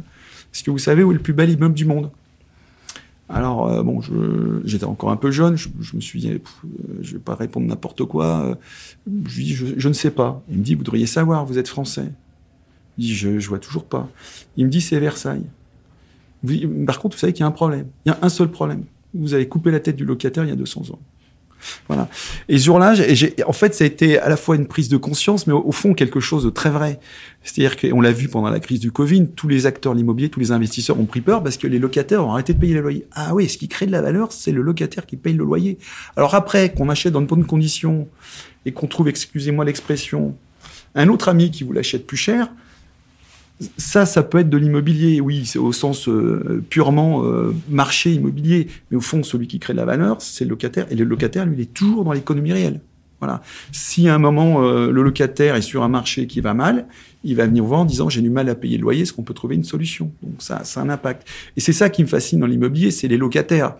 est-ce 0.53 0.63
que 0.63 0.71
vous 0.71 0.79
savez 0.79 1.03
où 1.03 1.11
est 1.11 1.15
le 1.15 1.21
plus 1.21 1.33
bel 1.33 1.51
immeuble 1.51 1.75
du 1.75 1.85
monde? 1.85 2.11
Alors 3.29 3.69
euh, 3.69 3.83
bon, 3.83 4.01
j'étais 4.65 4.85
encore 4.85 5.11
un 5.11 5.17
peu 5.17 5.31
jeune, 5.31 5.57
je, 5.57 5.69
me 5.95 6.01
suis 6.01 6.21
dit, 6.21 6.31
pff, 6.33 6.63
je 7.01 7.15
vais 7.15 7.19
pas 7.19 7.35
répondre 7.35 7.67
n'importe 7.67 8.05
quoi. 8.05 8.59
Je 9.07 9.37
lui 9.37 9.45
dis, 9.45 9.55
je, 9.55 9.67
je, 9.77 9.89
ne 9.89 9.95
sais 9.95 10.11
pas. 10.11 10.43
Il 10.51 10.59
me 10.59 10.63
dit, 10.63 10.75
vous 10.75 10.85
devriez 10.85 11.07
savoir, 11.07 11.47
vous 11.47 11.59
êtes 11.59 11.69
français. 11.69 12.13
Je 12.99 13.05
dis, 13.05 13.15
je, 13.15 13.39
je 13.39 13.49
vois 13.49 13.59
toujours 13.59 13.85
pas. 13.85 14.09
Il 14.57 14.67
me 14.67 14.71
dit, 14.71 14.83
c'est 14.83 15.01
Versailles. 15.01 15.47
Par 16.87 16.99
contre, 16.99 17.17
vous 17.17 17.21
savez 17.21 17.33
qu'il 17.33 17.41
y 17.41 17.45
a 17.45 17.47
un 17.47 17.53
problème. 17.53 17.87
Il 18.05 18.11
y 18.11 18.13
a 18.13 18.19
un 18.21 18.29
seul 18.29 18.51
problème. 18.51 18.85
Vous 19.15 19.35
avez 19.35 19.49
coupé 19.49 19.71
la 19.71 19.81
tête 19.81 19.97
du 19.97 20.05
locataire 20.05 20.45
il 20.45 20.51
y 20.51 20.53
a 20.53 20.57
200 20.57 20.91
ans. 20.91 20.99
Voilà. 21.89 22.09
Et 22.49 22.59
ce 22.59 22.65
jour-là, 22.65 22.95
en 23.47 23.53
fait, 23.53 23.75
ça 23.75 23.85
a 23.85 23.87
été 23.87 24.19
à 24.19 24.29
la 24.29 24.37
fois 24.37 24.57
une 24.57 24.67
prise 24.67 24.89
de 24.89 24.97
conscience, 24.97 25.47
mais 25.47 25.53
au, 25.53 25.73
fond 25.73 25.95
quelque 25.95 26.21
chose 26.21 26.45
de 26.45 26.51
très 26.51 26.71
vrai. 26.71 26.99
C'est-à-dire 27.43 27.77
qu'on 27.77 28.01
l'a 28.01 28.13
vu 28.13 28.29
pendant 28.29 28.51
la 28.51 28.61
crise 28.61 28.81
du 28.81 28.93
Covid, 28.93 29.29
tous 29.35 29.49
les 29.49 29.67
acteurs 29.67 29.93
de 29.93 29.99
l'immobilier, 29.99 30.29
tous 30.29 30.41
les 30.41 30.53
investisseurs 30.53 30.99
ont 30.99 31.05
pris 31.05 31.21
peur 31.21 31.43
parce 31.43 31.57
que 31.57 31.67
les 31.67 31.79
locataires 31.79 32.25
ont 32.27 32.33
arrêté 32.33 32.55
de 32.55 32.59
payer 32.59 32.75
les 32.75 32.81
loyers. 32.81 33.07
Ah 33.13 33.35
oui, 33.35 33.49
ce 33.49 33.59
qui 33.59 33.69
crée 33.69 33.87
de 33.87 33.93
la 33.93 34.03
valeur, 34.03 34.33
c'est 34.33 34.53
le 34.53 34.63
locataire 34.63 35.07
qui 35.07 35.17
paye 35.17 35.35
le 35.35 35.45
loyer. 35.45 35.79
Alors 36.17 36.35
après, 36.35 36.73
qu'on 36.73 36.89
achète 36.89 37.13
dans 37.13 37.21
de 37.21 37.27
bonnes 37.27 37.47
conditions 37.47 38.09
et 38.65 38.73
qu'on 38.73 38.87
trouve, 38.87 39.09
excusez-moi 39.09 39.65
l'expression, 39.65 40.37
un 40.95 41.09
autre 41.09 41.29
ami 41.29 41.51
qui 41.51 41.65
vous 41.65 41.73
l'achète 41.73 42.07
plus 42.07 42.17
cher, 42.17 42.53
ça, 43.77 44.07
ça 44.07 44.23
peut 44.23 44.39
être 44.39 44.51
de 44.51 44.57
l'immobilier, 44.57 45.21
oui, 45.21 45.47
c'est 45.47 45.59
au 45.59 45.73
sens 45.73 46.09
euh, 46.09 46.63
purement 46.69 47.25
euh, 47.25 47.55
marché 47.69 48.13
immobilier. 48.13 48.69
Mais 48.91 48.97
au 48.97 49.01
fond, 49.01 49.23
celui 49.23 49.47
qui 49.47 49.59
crée 49.59 49.73
de 49.73 49.79
la 49.79 49.85
valeur, 49.85 50.21
c'est 50.21 50.45
le 50.45 50.51
locataire. 50.51 50.87
Et 50.91 50.95
le 50.95 51.05
locataire, 51.05 51.47
lui, 51.47 51.57
il 51.57 51.61
est 51.61 51.73
toujours 51.73 52.05
dans 52.05 52.13
l'économie 52.13 52.53
réelle. 52.53 52.81
Voilà. 53.21 53.41
Si 53.71 54.09
à 54.09 54.17
un 54.17 54.19
moment, 54.19 54.65
euh, 54.65 54.91
le 54.91 55.01
locataire 55.01 55.55
est 55.55 55.63
sur 55.63 55.85
un 55.85 55.89
marché 55.89 56.27
qui 56.27 56.41
va 56.41 56.55
mal, 56.55 56.87
il 57.23 57.37
va 57.37 57.47
venir 57.47 57.63
voir 57.63 57.81
en 57.81 57.85
disant 57.85 58.09
j'ai 58.09 58.21
du 58.21 58.31
mal 58.31 58.49
à 58.49 58.57
payer 58.57 58.79
le 58.79 58.83
loyer, 58.83 59.03
est-ce 59.03 59.13
qu'on 59.13 59.23
peut 59.23 59.33
trouver 59.33 59.55
une 59.55 59.63
solution? 59.63 60.11
Donc 60.25 60.35
ça, 60.41 60.63
a 60.75 60.81
un 60.81 60.89
impact. 60.89 61.29
Et 61.57 61.61
c'est 61.61 61.73
ça 61.73 61.89
qui 61.89 62.03
me 62.03 62.09
fascine 62.09 62.41
dans 62.41 62.47
l'immobilier, 62.47 62.91
c'est 62.91 63.07
les 63.07 63.17
locataires 63.17 63.77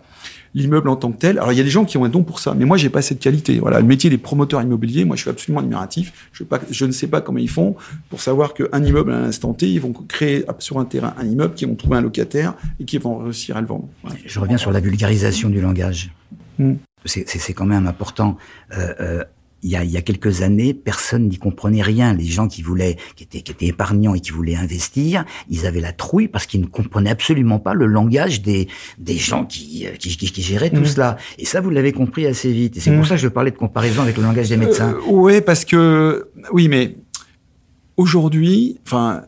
l'immeuble 0.53 0.89
en 0.89 0.95
tant 0.95 1.11
que 1.11 1.17
tel. 1.17 1.37
Alors 1.39 1.51
il 1.51 1.57
y 1.57 1.61
a 1.61 1.63
des 1.63 1.69
gens 1.69 1.85
qui 1.85 1.97
ont 1.97 2.05
un 2.05 2.09
don 2.09 2.23
pour 2.23 2.39
ça, 2.39 2.53
mais 2.53 2.65
moi 2.65 2.77
j'ai 2.77 2.89
pas 2.89 3.01
cette 3.01 3.19
qualité. 3.19 3.59
Voilà, 3.59 3.79
le 3.79 3.85
métier 3.85 4.09
des 4.09 4.17
promoteurs 4.17 4.61
immobiliers, 4.61 5.05
moi 5.05 5.15
je 5.15 5.21
suis 5.21 5.29
absolument 5.29 5.61
admiratif. 5.61 6.29
Je, 6.31 6.43
pas, 6.43 6.59
je 6.69 6.85
ne 6.85 6.91
sais 6.91 7.07
pas 7.07 7.21
comment 7.21 7.39
ils 7.39 7.49
font 7.49 7.75
pour 8.09 8.21
savoir 8.21 8.53
qu'un 8.53 8.83
immeuble 8.83 9.11
à 9.11 9.19
l'instant 9.19 9.53
T, 9.53 9.69
ils 9.69 9.81
vont 9.81 9.93
créer 9.93 10.45
sur 10.59 10.79
un 10.79 10.85
terrain 10.85 11.13
un 11.17 11.25
immeuble 11.25 11.53
qui 11.53 11.65
vont 11.65 11.75
trouver 11.75 11.97
un 11.97 12.01
locataire 12.01 12.53
et 12.79 12.85
qui 12.85 12.97
vont 12.97 13.17
réussir 13.17 13.57
à 13.57 13.61
le 13.61 13.67
vendre. 13.67 13.87
Je 14.25 14.39
reviens 14.39 14.57
sur 14.57 14.71
la 14.71 14.79
vulgarisation 14.79 15.49
du 15.49 15.61
langage. 15.61 16.11
Mmh. 16.59 16.73
C'est 17.05 17.53
quand 17.53 17.65
même 17.65 17.87
important. 17.87 18.37
Euh, 18.77 18.93
euh, 18.99 19.23
il 19.63 19.69
y, 19.69 19.75
a, 19.75 19.83
il 19.83 19.91
y 19.91 19.97
a 19.97 20.01
quelques 20.01 20.41
années, 20.41 20.73
personne 20.73 21.29
n'y 21.29 21.37
comprenait 21.37 21.81
rien. 21.81 22.13
Les 22.13 22.25
gens 22.25 22.47
qui 22.47 22.61
voulaient, 22.61 22.97
qui 23.15 23.23
étaient, 23.23 23.41
qui 23.41 23.51
étaient 23.51 23.67
épargnants 23.67 24.13
et 24.13 24.19
qui 24.19 24.31
voulaient 24.31 24.55
investir, 24.55 25.25
ils 25.49 25.65
avaient 25.65 25.79
la 25.79 25.93
trouille 25.93 26.27
parce 26.27 26.45
qu'ils 26.45 26.61
ne 26.61 26.65
comprenaient 26.65 27.09
absolument 27.09 27.59
pas 27.59 27.73
le 27.73 27.85
langage 27.85 28.41
des, 28.41 28.67
des 28.97 29.17
gens 29.17 29.45
qui, 29.45 29.87
qui, 29.99 30.17
qui, 30.17 30.31
qui 30.31 30.41
géraient 30.41 30.69
mmh. 30.69 30.79
tout 30.79 30.85
cela. 30.85 31.17
Et 31.37 31.45
ça, 31.45 31.61
vous 31.61 31.69
l'avez 31.69 31.93
compris 31.93 32.25
assez 32.25 32.51
vite. 32.51 32.77
Et 32.77 32.79
c'est 32.81 32.91
mmh. 32.91 32.97
pour 32.97 33.07
ça 33.07 33.15
que 33.15 33.21
je 33.21 33.27
parlais 33.29 33.51
de 33.51 33.57
comparaison 33.57 34.01
avec 34.01 34.17
le 34.17 34.23
langage 34.23 34.49
des 34.49 34.57
médecins. 34.57 34.91
Euh, 34.91 35.01
oui, 35.07 35.41
parce 35.41 35.63
que, 35.63 36.29
oui, 36.51 36.67
mais 36.67 36.97
aujourd'hui, 37.95 38.79
enfin, 38.85 39.23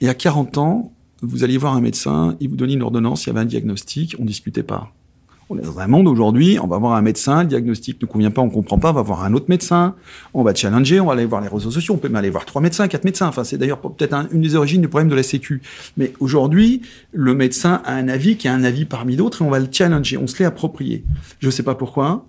il 0.00 0.06
y 0.06 0.10
a 0.10 0.14
40 0.14 0.58
ans, 0.58 0.92
vous 1.22 1.44
alliez 1.44 1.56
voir 1.56 1.74
un 1.74 1.80
médecin, 1.80 2.36
il 2.40 2.50
vous 2.50 2.56
donnait 2.56 2.74
une 2.74 2.82
ordonnance, 2.82 3.24
il 3.24 3.28
y 3.28 3.30
avait 3.30 3.40
un 3.40 3.46
diagnostic, 3.46 4.16
on 4.18 4.24
discutait 4.24 4.62
pas. 4.62 4.92
On 5.50 5.56
est 5.58 5.62
dans 5.62 5.78
un 5.78 5.86
monde 5.86 6.08
aujourd'hui, 6.08 6.58
on 6.62 6.66
va 6.66 6.76
voir 6.76 6.92
un 6.92 7.00
médecin, 7.00 7.42
le 7.42 7.48
diagnostic 7.48 8.00
ne 8.02 8.06
convient 8.06 8.30
pas, 8.30 8.42
on 8.42 8.50
comprend 8.50 8.78
pas, 8.78 8.90
on 8.90 8.94
va 8.94 9.00
voir 9.00 9.24
un 9.24 9.32
autre 9.32 9.46
médecin, 9.48 9.94
on 10.34 10.42
va 10.42 10.54
challenger, 10.54 11.00
on 11.00 11.06
va 11.06 11.14
aller 11.14 11.24
voir 11.24 11.40
les 11.40 11.48
réseaux 11.48 11.70
sociaux, 11.70 11.94
on 11.94 11.96
peut 11.96 12.08
même 12.08 12.16
aller 12.16 12.28
voir 12.28 12.44
trois 12.44 12.60
médecins, 12.60 12.86
quatre 12.86 13.04
médecins. 13.04 13.28
Enfin, 13.28 13.44
c'est 13.44 13.56
d'ailleurs 13.56 13.80
peut-être 13.80 14.12
un, 14.12 14.28
une 14.30 14.42
des 14.42 14.56
origines 14.56 14.82
du 14.82 14.88
problème 14.88 15.08
de 15.08 15.14
la 15.14 15.22
Sécu. 15.22 15.62
Mais 15.96 16.12
aujourd'hui, 16.20 16.82
le 17.12 17.34
médecin 17.34 17.80
a 17.86 17.94
un 17.94 18.08
avis 18.08 18.36
qui 18.36 18.46
a 18.46 18.52
un 18.52 18.62
avis 18.62 18.84
parmi 18.84 19.16
d'autres 19.16 19.40
et 19.40 19.44
on 19.46 19.50
va 19.50 19.58
le 19.58 19.68
challenger, 19.72 20.18
on 20.18 20.26
se 20.26 20.38
l'est 20.38 20.44
approprié. 20.44 21.04
Je 21.40 21.48
sais 21.48 21.62
pas 21.62 21.74
pourquoi. 21.74 22.26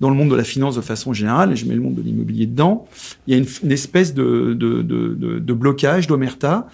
dans 0.00 0.10
le 0.10 0.16
monde 0.16 0.30
de 0.30 0.36
la 0.36 0.44
finance 0.44 0.76
de 0.76 0.80
façon 0.80 1.12
générale, 1.12 1.52
et 1.52 1.56
je 1.56 1.66
mets 1.66 1.74
le 1.74 1.80
monde 1.80 1.94
de 1.94 2.02
l'immobilier 2.02 2.46
dedans, 2.46 2.86
il 3.26 3.34
y 3.34 3.36
a 3.36 3.42
une, 3.62 3.72
espèce 3.72 4.14
de, 4.14 4.54
de, 4.54 4.82
de, 4.82 5.38
de 5.38 5.52
blocage, 5.52 6.06
d'omerta. 6.06 6.68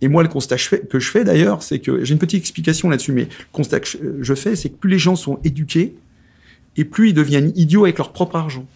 Et 0.00 0.08
moi, 0.08 0.22
le 0.22 0.28
constat 0.28 0.56
que 0.56 0.98
je 0.98 1.10
fais 1.10 1.24
d'ailleurs, 1.24 1.62
c'est 1.62 1.78
que 1.78 2.04
j'ai 2.04 2.12
une 2.12 2.18
petite 2.18 2.40
explication 2.40 2.88
là-dessus, 2.88 3.12
mais 3.12 3.24
le 3.24 3.28
constat 3.52 3.80
que 3.80 3.88
je 4.20 4.34
fais, 4.34 4.56
c'est 4.56 4.70
que 4.70 4.76
plus 4.76 4.90
les 4.90 4.98
gens 4.98 5.16
sont 5.16 5.38
éduqués, 5.44 5.94
et 6.76 6.84
plus 6.84 7.10
ils 7.10 7.14
deviennent 7.14 7.52
idiots 7.56 7.84
avec 7.84 7.98
leur 7.98 8.12
propre 8.12 8.36
argent. 8.36 8.66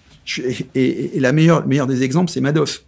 Et, 0.75 1.19
la 1.21 1.33
meilleure, 1.33 1.63
le 1.63 1.67
meilleur 1.67 1.87
des 1.87 2.03
exemples, 2.03 2.31
c'est 2.31 2.41
Madoff. 2.41 2.85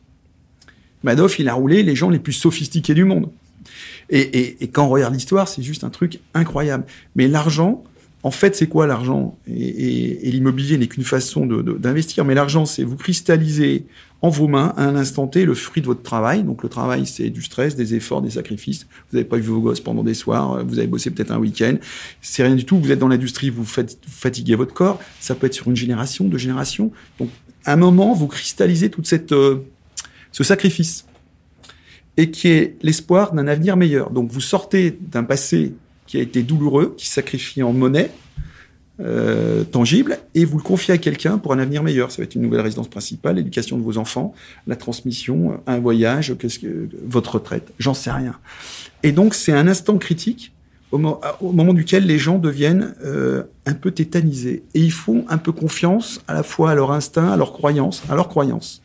Madoff, 1.02 1.38
il 1.38 1.48
a 1.48 1.54
roulé 1.54 1.82
les 1.82 1.94
gens 1.94 2.10
les 2.10 2.18
plus 2.18 2.32
sophistiqués 2.32 2.94
du 2.94 3.04
monde. 3.04 3.30
Et 4.10 4.68
quand 4.72 4.86
on 4.86 4.90
regarde 4.90 5.14
l'histoire, 5.14 5.48
c'est 5.48 5.62
juste 5.62 5.84
un 5.84 5.90
truc 5.90 6.20
incroyable. 6.34 6.84
Mais 7.14 7.28
l'argent, 7.28 7.84
en 8.22 8.30
fait, 8.30 8.56
c'est 8.56 8.66
quoi 8.66 8.86
l'argent 8.86 9.38
Et, 9.46 10.30
l'immobilier 10.30 10.78
n'est 10.78 10.88
qu'une 10.88 11.04
façon 11.04 11.46
d'investir. 11.46 12.24
Mais 12.24 12.34
l'argent, 12.34 12.66
c'est 12.66 12.82
vous 12.82 12.96
cristalliser 12.96 13.86
en 14.22 14.30
vos 14.30 14.48
mains 14.48 14.72
à 14.76 14.84
un 14.84 14.96
instant 14.96 15.26
T 15.26 15.44
le 15.44 15.54
fruit 15.54 15.80
de 15.80 15.86
votre 15.86 16.02
travail. 16.02 16.42
Donc 16.42 16.62
le 16.62 16.68
travail, 16.68 17.06
c'est 17.06 17.30
du 17.30 17.42
stress, 17.42 17.76
des 17.76 17.94
efforts, 17.94 18.22
des 18.22 18.30
sacrifices. 18.30 18.86
Vous 19.10 19.16
n'avez 19.16 19.28
pas 19.28 19.36
vu 19.36 19.50
vos 19.50 19.60
gosses 19.60 19.80
pendant 19.80 20.02
des 20.02 20.14
soirs, 20.14 20.64
vous 20.64 20.78
avez 20.78 20.88
bossé 20.88 21.10
peut-être 21.10 21.30
un 21.30 21.38
week-end. 21.38 21.76
C'est 22.20 22.42
rien 22.42 22.56
du 22.56 22.64
tout. 22.64 22.78
Vous 22.78 22.90
êtes 22.90 22.98
dans 22.98 23.08
l'industrie, 23.08 23.50
vous, 23.50 23.64
faites, 23.64 23.98
fatiguez 24.08 24.56
votre 24.56 24.74
corps. 24.74 24.98
Ça 25.20 25.34
peut 25.34 25.46
être 25.46 25.54
sur 25.54 25.68
une 25.68 25.76
génération, 25.76 26.24
deux 26.24 26.38
générations. 26.38 26.90
Donc 27.20 27.28
à 27.64 27.74
un 27.74 27.76
moment, 27.76 28.12
vous 28.14 28.26
cristallisez 28.26 28.90
toute 28.90 29.06
cette 29.06 29.32
euh, 29.32 29.58
ce 30.32 30.42
sacrifice 30.42 31.06
et 32.16 32.30
qui 32.30 32.48
est 32.48 32.76
l'espoir 32.82 33.32
d'un 33.32 33.46
avenir 33.46 33.76
meilleur. 33.76 34.10
Donc 34.10 34.30
vous 34.30 34.40
sortez 34.40 34.98
d'un 35.00 35.24
passé 35.24 35.74
qui 36.06 36.18
a 36.18 36.20
été 36.20 36.42
douloureux, 36.42 36.94
qui 36.96 37.08
sacrifie 37.08 37.62
en 37.62 37.72
monnaie 37.72 38.10
euh, 38.98 39.64
tangible, 39.64 40.18
et 40.34 40.44
vous 40.44 40.56
le 40.56 40.62
confiez 40.62 40.94
à 40.94 40.98
quelqu'un 40.98 41.36
pour 41.38 41.52
un 41.52 41.58
avenir 41.58 41.82
meilleur. 41.82 42.10
Ça 42.10 42.18
va 42.18 42.24
être 42.24 42.34
une 42.34 42.42
nouvelle 42.42 42.62
résidence 42.62 42.88
principale, 42.88 43.36
l'éducation 43.36 43.76
de 43.76 43.82
vos 43.82 43.98
enfants, 43.98 44.34
la 44.66 44.76
transmission, 44.76 45.60
un 45.66 45.78
voyage, 45.78 46.34
qu'est-ce 46.38 46.58
que 46.58 46.88
votre 47.06 47.34
retraite, 47.34 47.72
j'en 47.78 47.94
sais 47.94 48.10
rien. 48.10 48.34
Et 49.02 49.12
donc 49.12 49.34
c'est 49.34 49.52
un 49.52 49.68
instant 49.68 49.98
critique 49.98 50.52
au, 50.92 50.98
moment 50.98 51.74
duquel 51.74 52.06
les 52.06 52.18
gens 52.18 52.38
deviennent 52.38 52.94
euh, 53.04 53.42
un 53.66 53.74
peu 53.74 53.90
tétanisés 53.90 54.62
et 54.74 54.80
ils 54.80 54.92
font 54.92 55.24
un 55.28 55.38
peu 55.38 55.52
confiance 55.52 56.20
à 56.28 56.34
la 56.34 56.42
fois 56.42 56.70
à 56.70 56.74
leur 56.74 56.92
instinct, 56.92 57.30
à 57.30 57.36
leur 57.36 57.52
croyance, 57.52 58.02
à 58.08 58.14
leur 58.14 58.28
croyance. 58.28 58.82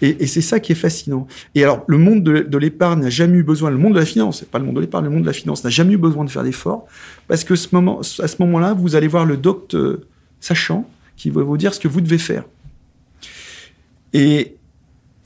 Et, 0.00 0.26
c'est 0.26 0.40
ça 0.40 0.60
qui 0.60 0.72
est 0.72 0.76
fascinant. 0.76 1.26
Et 1.54 1.64
alors, 1.64 1.84
le 1.88 1.98
monde 1.98 2.22
de, 2.22 2.58
l'épargne 2.58 3.00
n'a 3.00 3.10
jamais 3.10 3.38
eu 3.38 3.42
besoin, 3.42 3.70
le 3.70 3.78
monde 3.78 3.94
de 3.94 3.98
la 3.98 4.06
finance, 4.06 4.42
pas 4.42 4.58
le 4.58 4.64
monde 4.64 4.76
de 4.76 4.80
l'épargne, 4.80 5.04
le 5.04 5.10
monde 5.10 5.22
de 5.22 5.26
la 5.26 5.32
finance 5.32 5.64
n'a 5.64 5.70
jamais 5.70 5.94
eu 5.94 5.98
besoin 5.98 6.24
de 6.24 6.30
faire 6.30 6.44
d'efforts, 6.44 6.86
parce 7.26 7.44
que 7.44 7.56
ce 7.56 7.68
moment, 7.72 8.00
à 8.00 8.28
ce 8.28 8.36
moment-là, 8.40 8.74
vous 8.74 8.94
allez 8.94 9.08
voir 9.08 9.24
le 9.24 9.36
docteur 9.36 9.80
euh, 9.80 10.06
sachant 10.40 10.88
qui 11.16 11.30
va 11.30 11.42
vous 11.42 11.56
dire 11.56 11.74
ce 11.74 11.80
que 11.80 11.88
vous 11.88 12.00
devez 12.00 12.18
faire. 12.18 12.44
Et, 14.12 14.54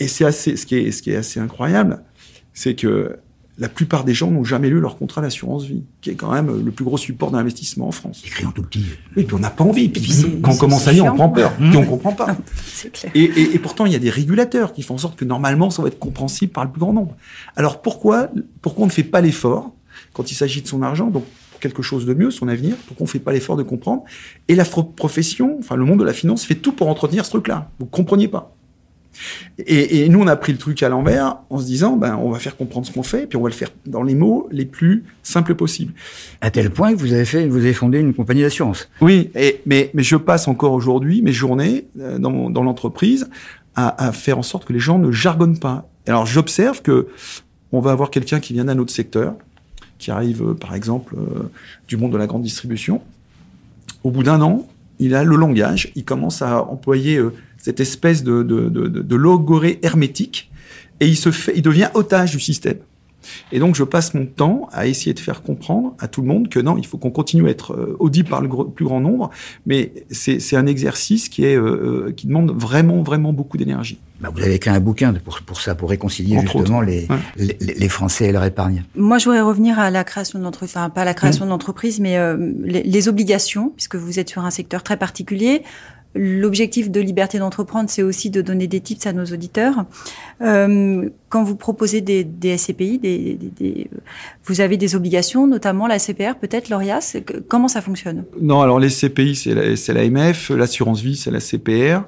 et 0.00 0.08
c'est 0.08 0.24
assez, 0.24 0.56
ce 0.56 0.64
qui 0.64 0.76
est, 0.76 0.90
ce 0.90 1.02
qui 1.02 1.10
est 1.10 1.16
assez 1.16 1.38
incroyable, 1.38 2.02
c'est 2.54 2.74
que 2.74 3.16
la 3.58 3.68
plupart 3.68 4.04
des 4.04 4.14
gens 4.14 4.30
n'ont 4.30 4.44
jamais 4.44 4.70
lu 4.70 4.80
leur 4.80 4.96
contrat 4.96 5.20
d'assurance 5.20 5.64
vie, 5.64 5.82
qui 6.00 6.10
est 6.10 6.14
quand 6.14 6.32
même 6.32 6.64
le 6.64 6.70
plus 6.70 6.84
gros 6.84 6.96
support 6.96 7.30
d'investissement 7.30 7.88
en 7.88 7.92
France. 7.92 8.22
Écrit 8.24 8.46
en 8.46 8.50
tout 8.50 8.62
petit. 8.62 8.84
Oui, 9.16 9.24
puis 9.24 9.34
on 9.34 9.38
n'a 9.38 9.50
pas 9.50 9.64
envie. 9.64 9.88
Puis 9.88 10.24
quand 10.42 10.52
on 10.52 10.56
commence 10.56 10.88
à 10.88 10.92
lire, 10.92 11.04
on 11.04 11.14
prend 11.14 11.28
peur. 11.28 11.52
Puis 11.56 11.76
on 11.76 11.84
comprend 11.84 12.12
pas. 12.12 12.36
Clair. 12.92 13.12
Et, 13.14 13.22
et, 13.22 13.54
et, 13.54 13.58
pourtant, 13.58 13.86
il 13.86 13.92
y 13.92 13.96
a 13.96 14.00
des 14.00 14.10
régulateurs 14.10 14.72
qui 14.72 14.82
font 14.82 14.94
en 14.94 14.98
sorte 14.98 15.16
que 15.16 15.24
normalement, 15.24 15.70
ça 15.70 15.82
va 15.82 15.88
être 15.88 15.98
compréhensible 15.98 16.52
par 16.52 16.64
le 16.64 16.70
plus 16.70 16.80
grand 16.80 16.92
nombre. 16.92 17.16
Alors 17.54 17.80
pourquoi, 17.80 18.28
pourquoi 18.60 18.84
on 18.84 18.86
ne 18.86 18.92
fait 18.92 19.04
pas 19.04 19.20
l'effort 19.20 19.72
quand 20.12 20.30
il 20.30 20.34
s'agit 20.34 20.62
de 20.62 20.66
son 20.66 20.82
argent 20.82 21.08
donc 21.08 21.24
quelque 21.60 21.82
chose 21.82 22.04
de 22.06 22.12
mieux, 22.12 22.30
son 22.30 22.48
avenir, 22.48 22.76
pourquoi 22.86 23.04
on 23.04 23.06
ne 23.06 23.10
fait 23.10 23.20
pas 23.20 23.32
l'effort 23.32 23.56
de 23.56 23.62
comprendre? 23.62 24.02
Et 24.48 24.54
la 24.54 24.64
profession, 24.64 25.56
enfin 25.60 25.76
le 25.76 25.84
monde 25.84 26.00
de 26.00 26.04
la 26.04 26.12
finance, 26.12 26.44
fait 26.44 26.56
tout 26.56 26.72
pour 26.72 26.88
entretenir 26.88 27.24
ce 27.24 27.30
truc-là. 27.30 27.70
Vous 27.78 27.86
compreniez 27.86 28.28
pas. 28.28 28.54
Et, 29.58 30.04
et, 30.04 30.08
nous, 30.08 30.20
on 30.20 30.26
a 30.26 30.36
pris 30.36 30.52
le 30.52 30.58
truc 30.58 30.82
à 30.82 30.88
l'envers 30.88 31.38
en 31.50 31.58
se 31.58 31.64
disant, 31.64 31.96
ben, 31.96 32.16
on 32.16 32.30
va 32.30 32.38
faire 32.38 32.56
comprendre 32.56 32.86
ce 32.86 32.92
qu'on 32.92 33.02
fait, 33.02 33.26
puis 33.26 33.36
on 33.36 33.42
va 33.42 33.48
le 33.48 33.54
faire 33.54 33.70
dans 33.86 34.02
les 34.02 34.14
mots 34.14 34.48
les 34.50 34.64
plus 34.64 35.04
simples 35.22 35.54
possibles. 35.54 35.92
À 36.40 36.50
tel 36.50 36.70
point 36.70 36.92
que 36.92 36.98
vous 36.98 37.12
avez 37.12 37.24
fait, 37.24 37.46
vous 37.46 37.58
avez 37.58 37.72
fondé 37.72 37.98
une 37.98 38.14
compagnie 38.14 38.42
d'assurance. 38.42 38.88
Oui, 39.00 39.30
et, 39.34 39.60
mais, 39.66 39.90
mais 39.94 40.02
je 40.02 40.16
passe 40.16 40.48
encore 40.48 40.72
aujourd'hui 40.72 41.22
mes 41.22 41.32
journées 41.32 41.86
euh, 42.00 42.18
dans, 42.18 42.50
dans 42.50 42.62
l'entreprise 42.62 43.28
à, 43.74 44.06
à, 44.06 44.12
faire 44.12 44.38
en 44.38 44.42
sorte 44.42 44.64
que 44.64 44.72
les 44.72 44.80
gens 44.80 44.98
ne 44.98 45.10
jargonnent 45.10 45.58
pas. 45.58 45.88
Alors, 46.06 46.26
j'observe 46.26 46.82
que 46.82 47.08
on 47.72 47.80
va 47.80 47.92
avoir 47.92 48.10
quelqu'un 48.10 48.40
qui 48.40 48.52
vient 48.52 48.66
d'un 48.66 48.78
autre 48.78 48.92
secteur, 48.92 49.34
qui 49.98 50.10
arrive, 50.10 50.42
euh, 50.42 50.54
par 50.54 50.74
exemple, 50.74 51.14
euh, 51.16 51.50
du 51.88 51.96
monde 51.96 52.12
de 52.12 52.18
la 52.18 52.26
grande 52.26 52.42
distribution. 52.42 53.00
Au 54.04 54.10
bout 54.10 54.22
d'un 54.22 54.40
an, 54.42 54.66
il 54.98 55.14
a 55.14 55.24
le 55.24 55.36
langage, 55.36 55.90
il 55.94 56.04
commence 56.04 56.42
à 56.42 56.62
employer 56.64 57.20
cette 57.62 57.80
espèce 57.80 58.24
de, 58.24 58.42
de, 58.42 58.68
de, 58.68 58.88
de 58.88 59.16
logorée 59.16 59.78
hermétique, 59.82 60.50
et 61.00 61.06
il 61.06 61.16
se 61.16 61.30
fait, 61.30 61.52
il 61.54 61.62
devient 61.62 61.88
otage 61.94 62.32
du 62.32 62.40
système. 62.40 62.78
Et 63.52 63.60
donc, 63.60 63.76
je 63.76 63.84
passe 63.84 64.14
mon 64.14 64.26
temps 64.26 64.68
à 64.72 64.86
essayer 64.88 65.14
de 65.14 65.20
faire 65.20 65.42
comprendre 65.42 65.94
à 66.00 66.08
tout 66.08 66.22
le 66.22 66.26
monde 66.26 66.48
que 66.48 66.58
non, 66.58 66.76
il 66.76 66.84
faut 66.84 66.98
qu'on 66.98 67.12
continue 67.12 67.46
à 67.46 67.50
être 67.50 67.72
euh, 67.72 67.96
audible 68.00 68.28
par 68.28 68.40
le 68.40 68.48
plus 68.48 68.84
grand 68.84 69.00
nombre, 69.00 69.30
mais 69.64 69.92
c'est 70.10 70.56
un 70.56 70.66
exercice 70.66 71.28
qui, 71.28 71.44
est, 71.44 71.56
euh, 71.56 72.08
euh, 72.08 72.12
qui 72.12 72.26
demande 72.26 72.50
vraiment, 72.50 73.02
vraiment 73.02 73.32
beaucoup 73.32 73.56
d'énergie. 73.56 74.00
Bah, 74.20 74.30
vous 74.34 74.40
avez 74.40 74.54
écrit 74.54 74.70
un 74.70 74.80
bouquin 74.80 75.12
pour, 75.14 75.40
pour 75.40 75.60
ça, 75.60 75.74
pour 75.74 75.90
réconcilier 75.90 76.38
justement 76.40 76.80
les, 76.80 77.08
les, 77.36 77.56
les, 77.60 77.88
Français 77.88 78.28
et 78.28 78.32
leur 78.32 78.44
épargne. 78.44 78.84
Moi, 78.94 79.18
je 79.18 79.24
voudrais 79.24 79.40
revenir 79.40 79.78
à 79.78 79.90
la 79.90 80.04
création 80.04 80.38
de 80.38 80.44
l'entreprise, 80.44 80.76
enfin 80.76 80.90
pas 80.90 81.04
la 81.04 81.14
création 81.14 81.44
mmh. 81.44 81.48
de 81.48 81.50
l'entreprise, 81.50 82.00
mais 82.00 82.18
euh, 82.18 82.36
les, 82.64 82.82
les, 82.82 83.08
obligations, 83.08 83.70
puisque 83.70 83.96
vous 83.96 84.20
êtes 84.20 84.28
sur 84.28 84.44
un 84.44 84.50
secteur 84.50 84.82
très 84.82 84.96
particulier. 84.96 85.62
L'objectif 86.14 86.90
de 86.90 87.00
liberté 87.00 87.38
d'entreprendre, 87.38 87.88
c'est 87.88 88.02
aussi 88.02 88.28
de 88.28 88.42
donner 88.42 88.66
des 88.66 88.80
tips 88.80 89.06
à 89.06 89.12
nos 89.12 89.24
auditeurs. 89.24 89.86
Euh, 90.42 91.08
quand 91.30 91.42
vous 91.42 91.56
proposez 91.56 92.02
des, 92.02 92.24
des 92.24 92.58
SCPI, 92.58 92.98
des, 92.98 93.38
des, 93.58 93.88
vous 94.44 94.60
avez 94.60 94.76
des 94.76 94.94
obligations, 94.94 95.46
notamment 95.46 95.86
la 95.86 95.98
CPR, 95.98 96.34
peut-être 96.38 96.68
l'ORIAS. 96.68 97.16
Comment 97.48 97.68
ça 97.68 97.80
fonctionne? 97.80 98.24
Non, 98.40 98.60
alors 98.60 98.78
les 98.78 98.90
CPI, 98.90 99.34
c'est 99.34 99.94
l'AMF, 99.94 100.50
l'assurance 100.50 101.00
vie, 101.00 101.16
c'est 101.16 101.30
la 101.30 101.40
CPR. 101.40 102.02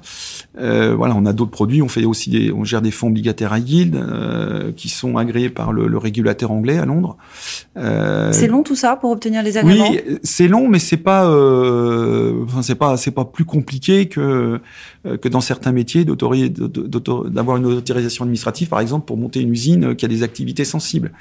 Euh, 0.59 0.95
voilà, 0.95 1.15
on 1.17 1.25
a 1.25 1.33
d'autres 1.33 1.53
produits. 1.53 1.81
On 1.81 1.89
fait 1.89 2.05
aussi 2.05 2.29
des, 2.29 2.53
on 2.53 2.65
gère 2.65 2.83
des 2.83 2.91
fonds 2.91 3.09
obligataires 3.09 3.55
à 3.55 3.59
yield 3.59 3.97
euh, 3.97 4.73
qui 4.77 4.91
sont 4.91 5.17
agréés 5.17 5.49
par 5.49 5.73
le, 5.73 5.87
le, 5.87 5.97
régulateur 5.97 6.51
anglais 6.51 6.79
à 6.79 6.85
Londres. 6.85 7.17
Euh, 7.79 8.31
c'est 8.33 8.47
long 8.47 8.63
tout 8.63 8.77
ça 8.77 8.97
pour 8.97 9.11
obtenir 9.11 9.43
les 9.43 9.57
agréments? 9.57 9.91
Oui, 9.91 10.19
c'est 10.23 10.49
long, 10.49 10.69
mais 10.69 10.79
c'est 10.79 10.99
pas, 10.99 11.27
euh, 11.27 12.45
enfin 12.45 12.63
c'est 12.63 12.75
pas, 12.75 12.97
c'est 12.97 13.11
pas 13.11 13.25
plus 13.25 13.45
compliqué 13.45 13.94
que 14.07 14.61
euh, 15.07 15.17
que 15.17 15.29
dans 15.29 15.41
certains 15.41 15.73
métiers 15.73 16.05
d'avoir 16.05 17.57
une 17.57 17.67
autorisation 17.67 18.25
administrative, 18.25 18.69
par 18.69 18.81
exemple, 18.81 19.07
pour 19.07 19.17
monter 19.17 19.41
une 19.41 19.53
usine 19.53 19.95
qui 19.97 20.05
a 20.05 20.09
des 20.09 20.23
activités 20.23 20.65
sensibles. 20.65 21.13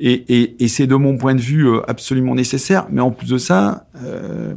Et, 0.00 0.12
et, 0.28 0.64
et 0.64 0.68
c'est 0.68 0.86
de 0.86 0.94
mon 0.96 1.16
point 1.16 1.34
de 1.34 1.40
vue 1.40 1.66
euh, 1.68 1.80
absolument 1.88 2.34
nécessaire. 2.34 2.86
Mais 2.90 3.00
en 3.00 3.10
plus 3.10 3.28
de 3.28 3.38
ça, 3.38 3.86
euh, 4.04 4.54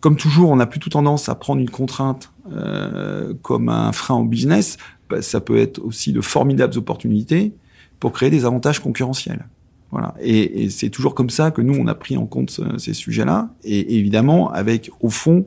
comme 0.00 0.16
toujours, 0.16 0.50
on 0.50 0.60
a 0.60 0.66
plutôt 0.66 0.90
tendance 0.90 1.28
à 1.28 1.34
prendre 1.34 1.60
une 1.60 1.70
contrainte 1.70 2.32
euh, 2.52 3.34
comme 3.42 3.68
un 3.68 3.92
frein 3.92 4.16
au 4.16 4.24
business. 4.24 4.76
Bah, 5.10 5.22
ça 5.22 5.40
peut 5.40 5.58
être 5.58 5.78
aussi 5.84 6.12
de 6.12 6.20
formidables 6.20 6.76
opportunités 6.78 7.52
pour 8.00 8.12
créer 8.12 8.30
des 8.30 8.44
avantages 8.44 8.80
concurrentiels. 8.80 9.46
Voilà. 9.90 10.14
Et, 10.20 10.64
et 10.64 10.70
c'est 10.70 10.90
toujours 10.90 11.14
comme 11.14 11.30
ça 11.30 11.50
que 11.50 11.62
nous, 11.62 11.74
on 11.74 11.86
a 11.86 11.94
pris 11.94 12.16
en 12.16 12.26
compte 12.26 12.60
ces 12.78 12.92
sujets-là. 12.92 13.50
Et 13.64 13.98
évidemment, 13.98 14.50
avec, 14.50 14.90
au 15.00 15.10
fond, 15.10 15.46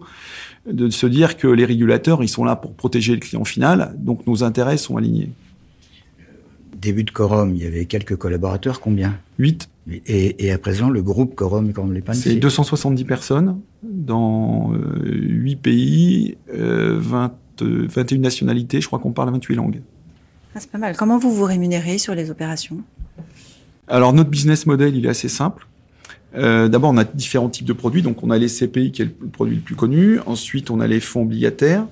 de 0.71 0.89
se 0.89 1.08
dire 1.08 1.38
que 1.38 1.47
les 1.47 1.65
régulateurs, 1.65 2.23
ils 2.23 2.30
sont 2.30 2.43
là 2.43 2.56
pour 2.56 2.73
protéger 2.73 3.13
le 3.13 3.19
client 3.19 3.43
final, 3.43 3.95
donc 3.97 4.25
nos 4.28 4.43
intérêts 4.43 4.78
sont 4.78 4.97
alignés. 4.97 5.32
Début 6.75 7.04
de 7.04 7.12
Corum, 7.12 7.56
il 7.56 7.62
y 7.62 7.65
avait 7.65 7.86
quelques 7.86 8.15
collaborateurs, 8.15 8.80
combien? 8.80 9.17
Huit. 9.38 9.69
Et, 10.06 10.45
et, 10.45 10.52
à 10.52 10.58
présent, 10.58 10.89
le 10.89 11.02
groupe 11.02 11.36
Corum, 11.36 11.67
l'épargne 11.91 12.17
C'est 12.17 12.36
270 12.36 13.04
personnes 13.06 13.60
dans 13.84 14.71
euh, 14.73 15.02
8 15.04 15.56
pays, 15.56 16.38
euh, 16.54 16.97
20, 16.99 17.34
21 17.62 18.19
nationalités, 18.19 18.82
je 18.82 18.88
crois 18.88 18.99
qu'on 18.99 19.12
parle 19.12 19.32
28 19.32 19.56
langues. 19.56 19.82
Ah, 20.56 20.60
c'est 20.60 20.69
pas 20.71 20.78
mal. 20.78 20.95
Comment 20.95 21.17
vous 21.17 21.34
vous 21.34 21.43
rémunérez 21.43 21.97
sur 21.97 22.13
les 22.13 22.30
opérations? 22.30 22.78
Alors 23.89 24.13
notre 24.13 24.30
business 24.30 24.65
model, 24.65 24.95
il 24.95 25.06
est 25.06 25.10
assez 25.10 25.30
simple. 25.30 25.67
Euh, 26.36 26.67
D'abord, 26.67 26.91
on 26.91 26.97
a 26.97 27.04
différents 27.04 27.49
types 27.49 27.65
de 27.65 27.73
produits. 27.73 28.02
Donc, 28.02 28.23
on 28.23 28.30
a 28.30 28.38
les 28.38 28.47
CPI, 28.47 28.91
qui 28.91 29.02
est 29.02 29.06
le 29.06 29.28
produit 29.28 29.56
le 29.56 29.62
plus 29.62 29.75
connu. 29.75 30.19
Ensuite, 30.25 30.69
on 30.69 30.80
a 30.80 30.88
les 30.88 30.99
fonds 30.99 31.23
obligataires. 31.23 31.86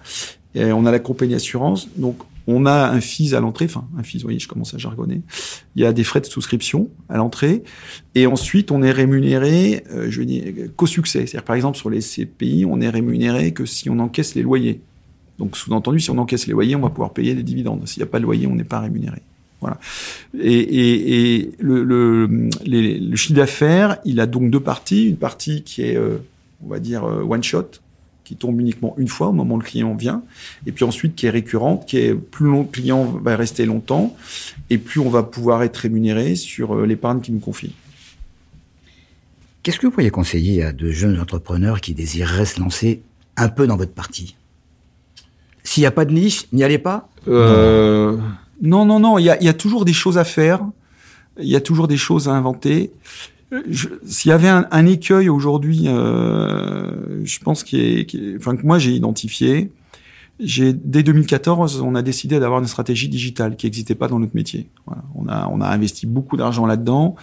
On 0.55 0.85
a 0.85 0.91
la 0.91 0.99
compagnie 0.99 1.35
assurance. 1.35 1.87
Donc, 1.97 2.17
on 2.47 2.65
a 2.65 2.89
un 2.89 3.01
FIS 3.01 3.35
à 3.35 3.39
l'entrée. 3.39 3.65
Enfin, 3.65 3.85
un 3.97 4.03
FIS, 4.03 4.19
vous 4.19 4.23
voyez, 4.23 4.39
je 4.39 4.47
commence 4.47 4.73
à 4.73 4.77
jargonner. 4.77 5.21
Il 5.75 5.81
y 5.81 5.85
a 5.85 5.93
des 5.93 6.03
frais 6.03 6.21
de 6.21 6.25
souscription 6.25 6.89
à 7.09 7.17
l'entrée. 7.17 7.63
Et 8.15 8.25
ensuite, 8.25 8.71
on 8.71 8.81
est 8.81 8.91
rémunéré, 8.91 9.83
euh, 9.91 10.07
je 10.09 10.21
dire, 10.21 10.43
qu'au 10.75 10.85
succès. 10.85 11.25
C'est-à-dire, 11.25 11.43
par 11.43 11.55
exemple, 11.55 11.77
sur 11.77 11.89
les 11.89 12.01
CPI, 12.01 12.65
on 12.65 12.79
est 12.79 12.89
rémunéré 12.89 13.51
que 13.51 13.65
si 13.65 13.89
on 13.89 13.99
encaisse 13.99 14.35
les 14.35 14.43
loyers. 14.43 14.81
Donc, 15.39 15.57
sous-entendu, 15.57 15.99
si 15.99 16.09
on 16.09 16.17
encaisse 16.17 16.47
les 16.47 16.53
loyers, 16.53 16.75
on 16.75 16.81
va 16.81 16.89
pouvoir 16.89 17.13
payer 17.13 17.35
les 17.35 17.43
dividendes. 17.43 17.87
S'il 17.87 18.01
n'y 18.01 18.07
a 18.07 18.11
pas 18.11 18.19
de 18.19 18.23
loyer, 18.23 18.47
on 18.47 18.55
n'est 18.55 18.63
pas 18.63 18.79
rémunéré. 18.79 19.21
Voilà. 19.61 19.79
Et, 20.39 20.53
et, 20.53 21.35
et 21.35 21.51
le, 21.59 21.83
le, 21.83 22.49
les, 22.63 22.99
le 22.99 23.15
chiffre 23.15 23.35
d'affaires, 23.35 23.97
il 24.05 24.19
a 24.19 24.25
donc 24.25 24.51
deux 24.51 24.59
parties. 24.59 25.05
Une 25.05 25.17
partie 25.17 25.63
qui 25.63 25.81
est, 25.81 25.95
euh, 25.95 26.17
on 26.63 26.69
va 26.69 26.79
dire, 26.79 27.03
euh, 27.05 27.23
one 27.23 27.43
shot, 27.43 27.69
qui 28.23 28.35
tombe 28.35 28.59
uniquement 28.59 28.93
une 28.97 29.07
fois 29.07 29.27
au 29.27 29.31
moment 29.31 29.55
où 29.55 29.59
le 29.59 29.63
client 29.63 29.95
vient, 29.95 30.21
et 30.65 30.73
puis 30.73 30.83
ensuite 30.83 31.15
qui 31.15 31.27
est 31.27 31.29
récurrente, 31.29 31.85
qui 31.87 31.97
est 31.97 32.13
plus 32.13 32.47
long, 32.47 32.63
le 32.63 32.67
client 32.67 33.05
va 33.05 33.37
rester 33.37 33.65
longtemps, 33.65 34.15
et 34.69 34.77
plus 34.77 34.99
on 34.99 35.09
va 35.09 35.23
pouvoir 35.23 35.63
être 35.63 35.77
rémunéré 35.77 36.35
sur 36.35 36.75
euh, 36.75 36.85
l'épargne 36.85 37.21
qu'il 37.21 37.33
nous 37.33 37.39
confie. 37.39 37.73
Qu'est-ce 39.63 39.79
que 39.79 39.87
vous 39.87 39.91
pourriez 39.91 40.09
conseiller 40.09 40.63
à 40.63 40.73
de 40.73 40.91
jeunes 40.91 41.19
entrepreneurs 41.19 41.79
qui 41.79 41.93
désireraient 41.93 42.45
se 42.45 42.59
lancer 42.59 43.01
un 43.37 43.47
peu 43.47 43.65
dans 43.65 43.77
votre 43.77 43.93
partie? 43.93 44.35
S'il 45.63 45.81
n'y 45.81 45.87
a 45.87 45.91
pas 45.91 46.05
de 46.05 46.13
niche, 46.13 46.47
n'y 46.51 46.63
allez 46.63 46.77
pas? 46.77 47.09
Euh, 47.27 48.17
Non, 48.61 48.85
non, 48.85 48.99
non. 48.99 49.17
Il 49.17 49.25
y 49.25 49.29
a, 49.29 49.41
y 49.41 49.47
a, 49.47 49.53
toujours 49.53 49.85
des 49.85 49.93
choses 49.93 50.17
à 50.17 50.23
faire. 50.23 50.61
Il 51.39 51.47
y 51.47 51.55
a 51.55 51.61
toujours 51.61 51.87
des 51.87 51.97
choses 51.97 52.27
à 52.27 52.31
inventer. 52.31 52.91
S'il 54.05 54.29
y 54.29 54.33
avait 54.33 54.49
un, 54.49 54.67
un 54.71 54.85
écueil 54.85 55.29
aujourd'hui, 55.29 55.83
euh, 55.87 57.23
je 57.23 57.39
pense 57.39 57.63
qu'il 57.63 57.79
est, 57.79 58.35
enfin 58.37 58.57
que 58.57 58.65
moi 58.65 58.77
j'ai 58.77 58.91
identifié. 58.91 59.71
J'ai 60.39 60.73
dès 60.73 61.01
2014, 61.01 61.81
on 61.81 61.95
a 61.95 62.01
décidé 62.01 62.39
d'avoir 62.39 62.59
une 62.59 62.67
stratégie 62.67 63.07
digitale 63.07 63.55
qui 63.55 63.65
n'existait 63.65 63.95
pas 63.95 64.07
dans 64.07 64.19
notre 64.19 64.35
métier. 64.35 64.67
Voilà. 64.85 65.03
On 65.15 65.27
a 65.29 65.47
on 65.51 65.61
a 65.61 65.67
investi 65.69 66.05
beaucoup 66.07 66.35
d'argent 66.35 66.65
là-dedans. 66.65 67.15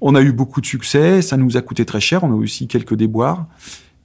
On 0.00 0.14
a 0.14 0.22
eu 0.22 0.32
beaucoup 0.32 0.60
de 0.60 0.66
succès, 0.66 1.22
ça 1.22 1.36
nous 1.36 1.56
a 1.56 1.62
coûté 1.62 1.84
très 1.84 2.00
cher, 2.00 2.24
on 2.24 2.32
a 2.32 2.34
aussi 2.34 2.66
quelques 2.66 2.94
déboires. 2.94 3.46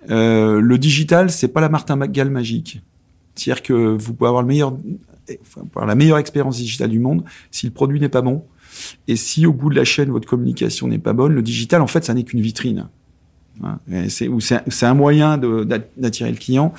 Euh, 0.09 0.61
le 0.61 0.77
digital, 0.77 1.29
c'est 1.29 1.49
pas 1.49 1.61
la 1.61 1.69
Martin 1.69 1.95
McGall 1.95 2.29
magique. 2.29 2.81
C'est-à-dire 3.35 3.63
que 3.63 3.73
vous 3.73 4.13
pouvez 4.13 4.27
avoir 4.27 4.43
le 4.43 4.47
meilleur, 4.47 4.77
enfin, 5.41 5.85
la 5.85 5.95
meilleure 5.95 6.17
expérience 6.17 6.57
digitale 6.57 6.89
du 6.89 6.99
monde, 6.99 7.23
si 7.51 7.65
le 7.65 7.71
produit 7.71 7.99
n'est 7.99 8.09
pas 8.09 8.21
bon, 8.21 8.43
et 9.07 9.15
si 9.15 9.45
au 9.45 9.53
bout 9.53 9.69
de 9.69 9.75
la 9.75 9.83
chaîne 9.83 10.09
votre 10.09 10.27
communication 10.27 10.87
n'est 10.87 10.99
pas 10.99 11.13
bonne, 11.13 11.33
le 11.33 11.41
digital, 11.41 11.81
en 11.81 11.87
fait, 11.87 12.03
ça 12.03 12.13
n'est 12.13 12.23
qu'une 12.23 12.41
vitrine. 12.41 12.87
C'est 14.07 14.85
un 14.85 14.93
moyen 14.93 15.37
d'attirer 15.97 16.31
le 16.31 16.37
client, 16.37 16.73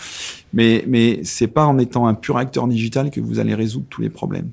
mais 0.54 0.84
mais 0.88 1.20
c'est 1.24 1.46
pas 1.46 1.66
en 1.66 1.78
étant 1.78 2.06
un 2.06 2.14
pur 2.14 2.38
acteur 2.38 2.66
digital 2.68 3.10
que 3.10 3.20
vous 3.20 3.38
allez 3.38 3.54
résoudre 3.54 3.86
tous 3.90 4.00
les 4.00 4.08
problèmes. 4.08 4.50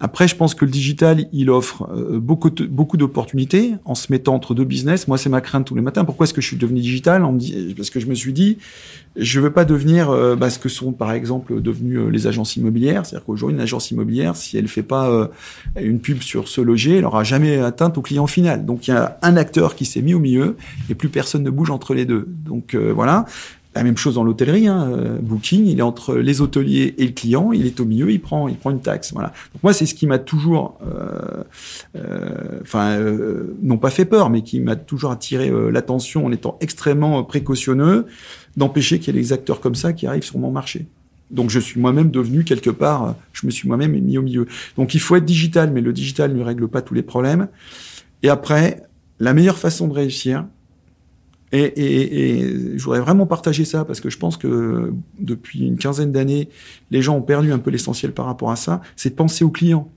Après, 0.00 0.28
je 0.28 0.36
pense 0.36 0.54
que 0.54 0.64
le 0.64 0.70
digital, 0.70 1.26
il 1.32 1.50
offre 1.50 1.88
euh, 1.92 2.20
beaucoup 2.20 2.50
beaucoup 2.68 2.96
d'opportunités 2.96 3.74
en 3.84 3.94
se 3.94 4.12
mettant 4.12 4.34
entre 4.34 4.54
deux 4.54 4.64
business. 4.64 5.08
Moi, 5.08 5.18
c'est 5.18 5.28
ma 5.28 5.40
crainte 5.40 5.66
tous 5.66 5.74
les 5.74 5.82
matins. 5.82 6.04
Pourquoi 6.04 6.24
est-ce 6.24 6.34
que 6.34 6.40
je 6.40 6.46
suis 6.46 6.56
devenu 6.56 6.80
digital? 6.80 7.22
Me 7.22 7.38
dit, 7.38 7.74
Parce 7.76 7.90
que 7.90 7.98
je 7.98 8.06
me 8.06 8.14
suis 8.14 8.32
dit, 8.32 8.58
je 9.18 9.40
veux 9.40 9.50
pas 9.50 9.64
devenir 9.64 10.10
euh, 10.10 10.36
bah, 10.36 10.48
ce 10.48 10.58
que 10.58 10.68
sont 10.68 10.92
par 10.92 11.12
exemple 11.12 11.60
devenues 11.60 11.98
euh, 11.98 12.08
les 12.08 12.26
agences 12.26 12.56
immobilières. 12.56 13.04
C'est-à-dire 13.04 13.26
qu'aujourd'hui, 13.26 13.56
une 13.56 13.62
agence 13.62 13.90
immobilière, 13.90 14.36
si 14.36 14.56
elle 14.56 14.68
fait 14.68 14.82
pas 14.82 15.10
euh, 15.10 15.26
une 15.80 16.00
pub 16.00 16.22
sur 16.22 16.48
ce 16.48 16.60
loger, 16.60 16.98
elle 16.98 17.04
aura 17.04 17.24
jamais 17.24 17.58
atteinte 17.58 17.98
au 17.98 18.02
client 18.02 18.26
final. 18.26 18.64
Donc, 18.64 18.86
il 18.86 18.92
y 18.92 18.94
a 18.94 19.18
un 19.22 19.36
acteur 19.36 19.74
qui 19.74 19.84
s'est 19.84 20.02
mis 20.02 20.14
au 20.14 20.20
milieu 20.20 20.56
et 20.88 20.94
plus 20.94 21.08
personne 21.08 21.42
ne 21.42 21.50
bouge 21.50 21.70
entre 21.70 21.94
les 21.94 22.04
deux. 22.04 22.28
Donc 22.28 22.74
voilà. 22.74 23.26
La 23.74 23.84
même 23.84 23.96
chose 23.96 24.14
dans 24.14 24.24
l'hôtellerie, 24.24 24.66
hein. 24.66 25.18
Booking, 25.20 25.66
il 25.66 25.78
est 25.78 25.82
entre 25.82 26.16
les 26.16 26.40
hôteliers 26.40 26.94
et 26.98 27.06
le 27.06 27.12
client, 27.12 27.52
il 27.52 27.66
est 27.66 27.78
au 27.80 27.84
milieu, 27.84 28.10
il 28.10 28.20
prend, 28.20 28.48
il 28.48 28.56
prend 28.56 28.70
une 28.70 28.80
taxe. 28.80 29.12
Voilà. 29.12 29.28
Donc 29.52 29.62
moi, 29.62 29.72
c'est 29.72 29.86
ce 29.86 29.94
qui 29.94 30.06
m'a 30.06 30.18
toujours, 30.18 30.78
enfin, 32.62 32.90
euh, 32.90 33.08
euh, 33.08 33.56
non 33.62 33.76
pas 33.76 33.90
fait 33.90 34.06
peur, 34.06 34.30
mais 34.30 34.42
qui 34.42 34.58
m'a 34.60 34.74
toujours 34.74 35.12
attiré 35.12 35.52
l'attention 35.70 36.24
en 36.26 36.32
étant 36.32 36.56
extrêmement 36.60 37.22
précautionneux, 37.24 38.06
d'empêcher 38.56 38.98
qu'il 38.98 39.14
y 39.14 39.18
ait 39.18 39.22
des 39.22 39.32
acteurs 39.32 39.60
comme 39.60 39.74
ça 39.74 39.92
qui 39.92 40.06
arrivent 40.06 40.24
sur 40.24 40.38
mon 40.38 40.50
marché. 40.50 40.86
Donc 41.30 41.50
je 41.50 41.60
suis 41.60 41.78
moi-même 41.78 42.10
devenu 42.10 42.44
quelque 42.44 42.70
part, 42.70 43.14
je 43.32 43.46
me 43.46 43.50
suis 43.50 43.68
moi-même 43.68 43.92
mis 43.92 44.16
au 44.16 44.22
milieu. 44.22 44.46
Donc 44.76 44.94
il 44.94 45.00
faut 45.00 45.14
être 45.14 45.26
digital, 45.26 45.70
mais 45.70 45.82
le 45.82 45.92
digital 45.92 46.34
ne 46.34 46.42
règle 46.42 46.68
pas 46.68 46.80
tous 46.80 46.94
les 46.94 47.02
problèmes. 47.02 47.48
Et 48.22 48.30
après, 48.30 48.82
la 49.20 49.34
meilleure 49.34 49.58
façon 49.58 49.88
de 49.88 49.92
réussir, 49.92 50.46
et, 51.52 52.76
je 52.76 52.82
voudrais 52.82 53.00
vraiment 53.00 53.26
partager 53.26 53.64
ça 53.64 53.84
parce 53.84 54.00
que 54.00 54.10
je 54.10 54.18
pense 54.18 54.36
que 54.36 54.92
depuis 55.18 55.60
une 55.60 55.78
quinzaine 55.78 56.12
d'années, 56.12 56.48
les 56.90 57.02
gens 57.02 57.16
ont 57.16 57.22
perdu 57.22 57.52
un 57.52 57.58
peu 57.58 57.70
l'essentiel 57.70 58.12
par 58.12 58.26
rapport 58.26 58.50
à 58.50 58.56
ça, 58.56 58.80
c'est 58.96 59.10
de 59.10 59.14
penser 59.14 59.44
au 59.44 59.50
client. 59.50 59.90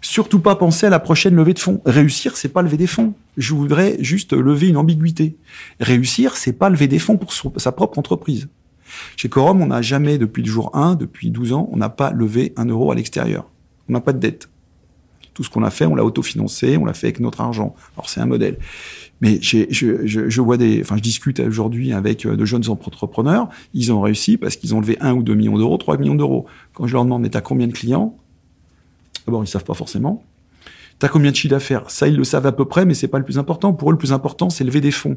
Surtout 0.00 0.40
pas 0.40 0.54
penser 0.54 0.86
à 0.86 0.90
la 0.90 1.00
prochaine 1.00 1.34
levée 1.34 1.54
de 1.54 1.58
fonds. 1.58 1.80
Réussir, 1.86 2.36
c'est 2.36 2.50
pas 2.50 2.60
lever 2.60 2.76
des 2.76 2.86
fonds. 2.86 3.14
Je 3.38 3.54
voudrais 3.54 3.96
juste 4.00 4.34
lever 4.34 4.68
une 4.68 4.76
ambiguïté. 4.76 5.36
Réussir, 5.80 6.36
c'est 6.36 6.52
pas 6.52 6.68
lever 6.68 6.88
des 6.88 6.98
fonds 6.98 7.16
pour 7.16 7.32
sa 7.32 7.72
propre 7.72 7.98
entreprise. 7.98 8.48
Chez 9.16 9.30
Corum, 9.30 9.62
on 9.62 9.68
n'a 9.68 9.80
jamais, 9.80 10.18
depuis 10.18 10.42
le 10.42 10.48
jour 10.48 10.76
1, 10.76 10.96
depuis 10.96 11.30
12 11.30 11.54
ans, 11.54 11.70
on 11.72 11.78
n'a 11.78 11.88
pas 11.88 12.10
levé 12.10 12.52
un 12.56 12.66
euro 12.66 12.92
à 12.92 12.94
l'extérieur. 12.94 13.50
On 13.88 13.94
n'a 13.94 14.00
pas 14.00 14.12
de 14.12 14.18
dette. 14.18 14.48
Tout 15.34 15.44
ce 15.44 15.50
qu'on 15.50 15.62
a 15.64 15.70
fait, 15.70 15.86
on 15.86 15.94
l'a 15.94 16.04
autofinancé, 16.04 16.76
on 16.76 16.84
l'a 16.84 16.94
fait 16.94 17.08
avec 17.08 17.20
notre 17.20 17.40
argent. 17.40 17.74
Alors 17.96 18.08
c'est 18.08 18.20
un 18.20 18.26
modèle. 18.26 18.58
Mais 19.20 19.38
je, 19.40 19.66
je, 19.70 20.40
vois 20.40 20.56
des, 20.56 20.80
enfin, 20.82 20.96
je 20.96 21.02
discute 21.02 21.40
aujourd'hui 21.40 21.92
avec 21.92 22.26
euh, 22.26 22.36
de 22.36 22.44
jeunes 22.44 22.68
entrepreneurs. 22.68 23.48
Ils 23.72 23.92
ont 23.92 24.00
réussi 24.00 24.36
parce 24.36 24.56
qu'ils 24.56 24.74
ont 24.74 24.80
levé 24.80 24.96
un 25.00 25.14
ou 25.14 25.22
deux 25.22 25.34
millions 25.34 25.56
d'euros, 25.56 25.76
trois 25.76 25.96
millions 25.96 26.14
d'euros. 26.14 26.46
Quand 26.72 26.86
je 26.86 26.92
leur 26.92 27.04
demande, 27.04 27.22
mais 27.22 27.30
t'as 27.30 27.40
combien 27.40 27.66
de 27.66 27.72
clients? 27.72 28.16
D'abord, 29.26 29.42
ils 29.42 29.46
savent 29.46 29.64
pas 29.64 29.74
forcément. 29.74 30.22
T'as 31.00 31.08
combien 31.08 31.32
de 31.32 31.36
chiffre 31.36 31.50
d'affaires? 31.50 31.90
Ça, 31.90 32.06
ils 32.06 32.16
le 32.16 32.24
savent 32.24 32.46
à 32.46 32.52
peu 32.52 32.64
près, 32.64 32.86
mais 32.86 32.94
c'est 32.94 33.08
pas 33.08 33.18
le 33.18 33.24
plus 33.24 33.38
important. 33.38 33.72
Pour 33.72 33.90
eux, 33.90 33.92
le 33.92 33.98
plus 33.98 34.12
important, 34.12 34.48
c'est 34.48 34.62
lever 34.62 34.80
des 34.80 34.92
fonds. 34.92 35.16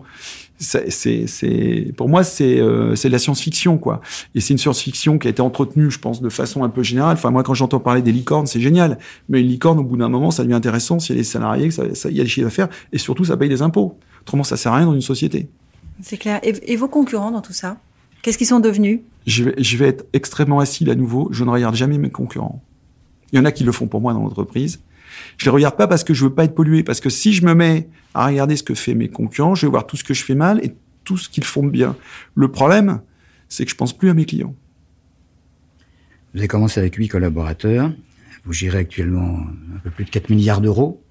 C'est, 0.57 0.89
c'est, 0.89 1.93
pour 1.95 2.09
moi, 2.09 2.23
c'est, 2.23 2.59
euh, 2.59 2.95
c'est 2.95 3.09
de 3.09 3.13
la 3.13 3.19
science-fiction, 3.19 3.77
quoi. 3.77 4.01
Et 4.33 4.41
c'est 4.41 4.53
une 4.53 4.57
science-fiction 4.57 5.19
qui 5.19 5.27
a 5.27 5.29
été 5.29 5.41
entretenue, 5.41 5.91
je 5.91 5.99
pense, 5.99 6.19
de 6.19 6.29
façon 6.29 6.63
un 6.63 6.69
peu 6.69 6.81
générale. 6.81 7.13
Enfin, 7.13 7.29
moi, 7.29 7.43
quand 7.43 7.53
j'entends 7.53 7.79
parler 7.79 8.01
des 8.01 8.11
licornes, 8.11 8.47
c'est 8.47 8.59
génial. 8.59 8.97
Mais 9.29 9.39
une 9.39 9.47
licorne, 9.47 9.79
au 9.79 9.83
bout 9.83 9.97
d'un 9.97 10.09
moment, 10.09 10.31
ça 10.31 10.43
devient 10.43 10.55
intéressant 10.55 10.97
s'il 10.99 11.15
y 11.15 11.19
a 11.19 11.21
des 11.21 11.23
salariés, 11.23 11.69
il 11.69 12.17
y 12.17 12.19
a 12.19 12.23
des 12.23 12.29
chiffres 12.29 12.47
d'affaires, 12.47 12.69
et 12.91 12.97
surtout, 12.97 13.23
ça 13.23 13.37
paye 13.37 13.49
des 13.49 13.61
impôts. 13.61 13.97
Autrement, 14.21 14.43
ça 14.43 14.57
sert 14.57 14.73
à 14.73 14.77
rien 14.77 14.87
dans 14.87 14.95
une 14.95 15.01
société. 15.01 15.47
C'est 16.01 16.17
clair. 16.17 16.39
Et, 16.43 16.73
et 16.73 16.75
vos 16.75 16.87
concurrents 16.87 17.31
dans 17.31 17.41
tout 17.41 17.53
ça? 17.53 17.77
Qu'est-ce 18.23 18.39
qu'ils 18.39 18.47
sont 18.47 18.59
devenus? 18.59 19.01
Je 19.27 19.43
vais, 19.43 19.55
je 19.57 19.77
vais 19.77 19.87
être 19.87 20.05
extrêmement 20.13 20.59
assis 20.59 20.89
à 20.89 20.95
nouveau. 20.95 21.29
Je 21.31 21.43
ne 21.43 21.49
regarde 21.51 21.75
jamais 21.75 21.99
mes 21.99 22.09
concurrents. 22.09 22.63
Il 23.31 23.37
y 23.37 23.39
en 23.39 23.45
a 23.45 23.51
qui 23.51 23.63
le 23.63 23.71
font 23.71 23.87
pour 23.87 24.01
moi 24.01 24.13
dans 24.13 24.21
l'entreprise. 24.21 24.79
Je 25.37 25.45
les 25.45 25.51
regarde 25.51 25.75
pas 25.75 25.87
parce 25.87 26.03
que 26.03 26.13
je 26.13 26.23
veux 26.23 26.33
pas 26.33 26.45
être 26.45 26.55
pollué, 26.55 26.83
parce 26.83 26.99
que 26.99 27.09
si 27.09 27.33
je 27.33 27.45
me 27.45 27.53
mets 27.53 27.87
à 28.13 28.27
regarder 28.27 28.55
ce 28.55 28.63
que 28.63 28.73
fait 28.73 28.93
mes 28.93 29.09
concurrents, 29.09 29.55
je 29.55 29.65
vais 29.65 29.71
voir 29.71 29.85
tout 29.85 29.97
ce 29.97 30.03
que 30.03 30.13
je 30.13 30.23
fais 30.23 30.35
mal 30.35 30.63
et 30.63 30.73
tout 31.03 31.17
ce 31.17 31.29
qu'ils 31.29 31.43
font 31.43 31.65
bien. 31.65 31.95
Le 32.35 32.51
problème, 32.51 33.01
c'est 33.49 33.65
que 33.65 33.71
je 33.71 33.75
pense 33.75 33.97
plus 33.97 34.09
à 34.09 34.13
mes 34.13 34.25
clients. 34.25 34.55
Vous 36.33 36.39
avez 36.39 36.47
commencé 36.47 36.79
avec 36.79 36.95
huit 36.95 37.07
collaborateurs. 37.07 37.91
Vous 38.43 38.53
gérez 38.53 38.79
actuellement 38.79 39.39
un 39.75 39.79
peu 39.79 39.89
plus 39.89 40.05
de 40.05 40.09
4 40.09 40.29
milliards 40.29 40.61
d'euros. 40.61 41.01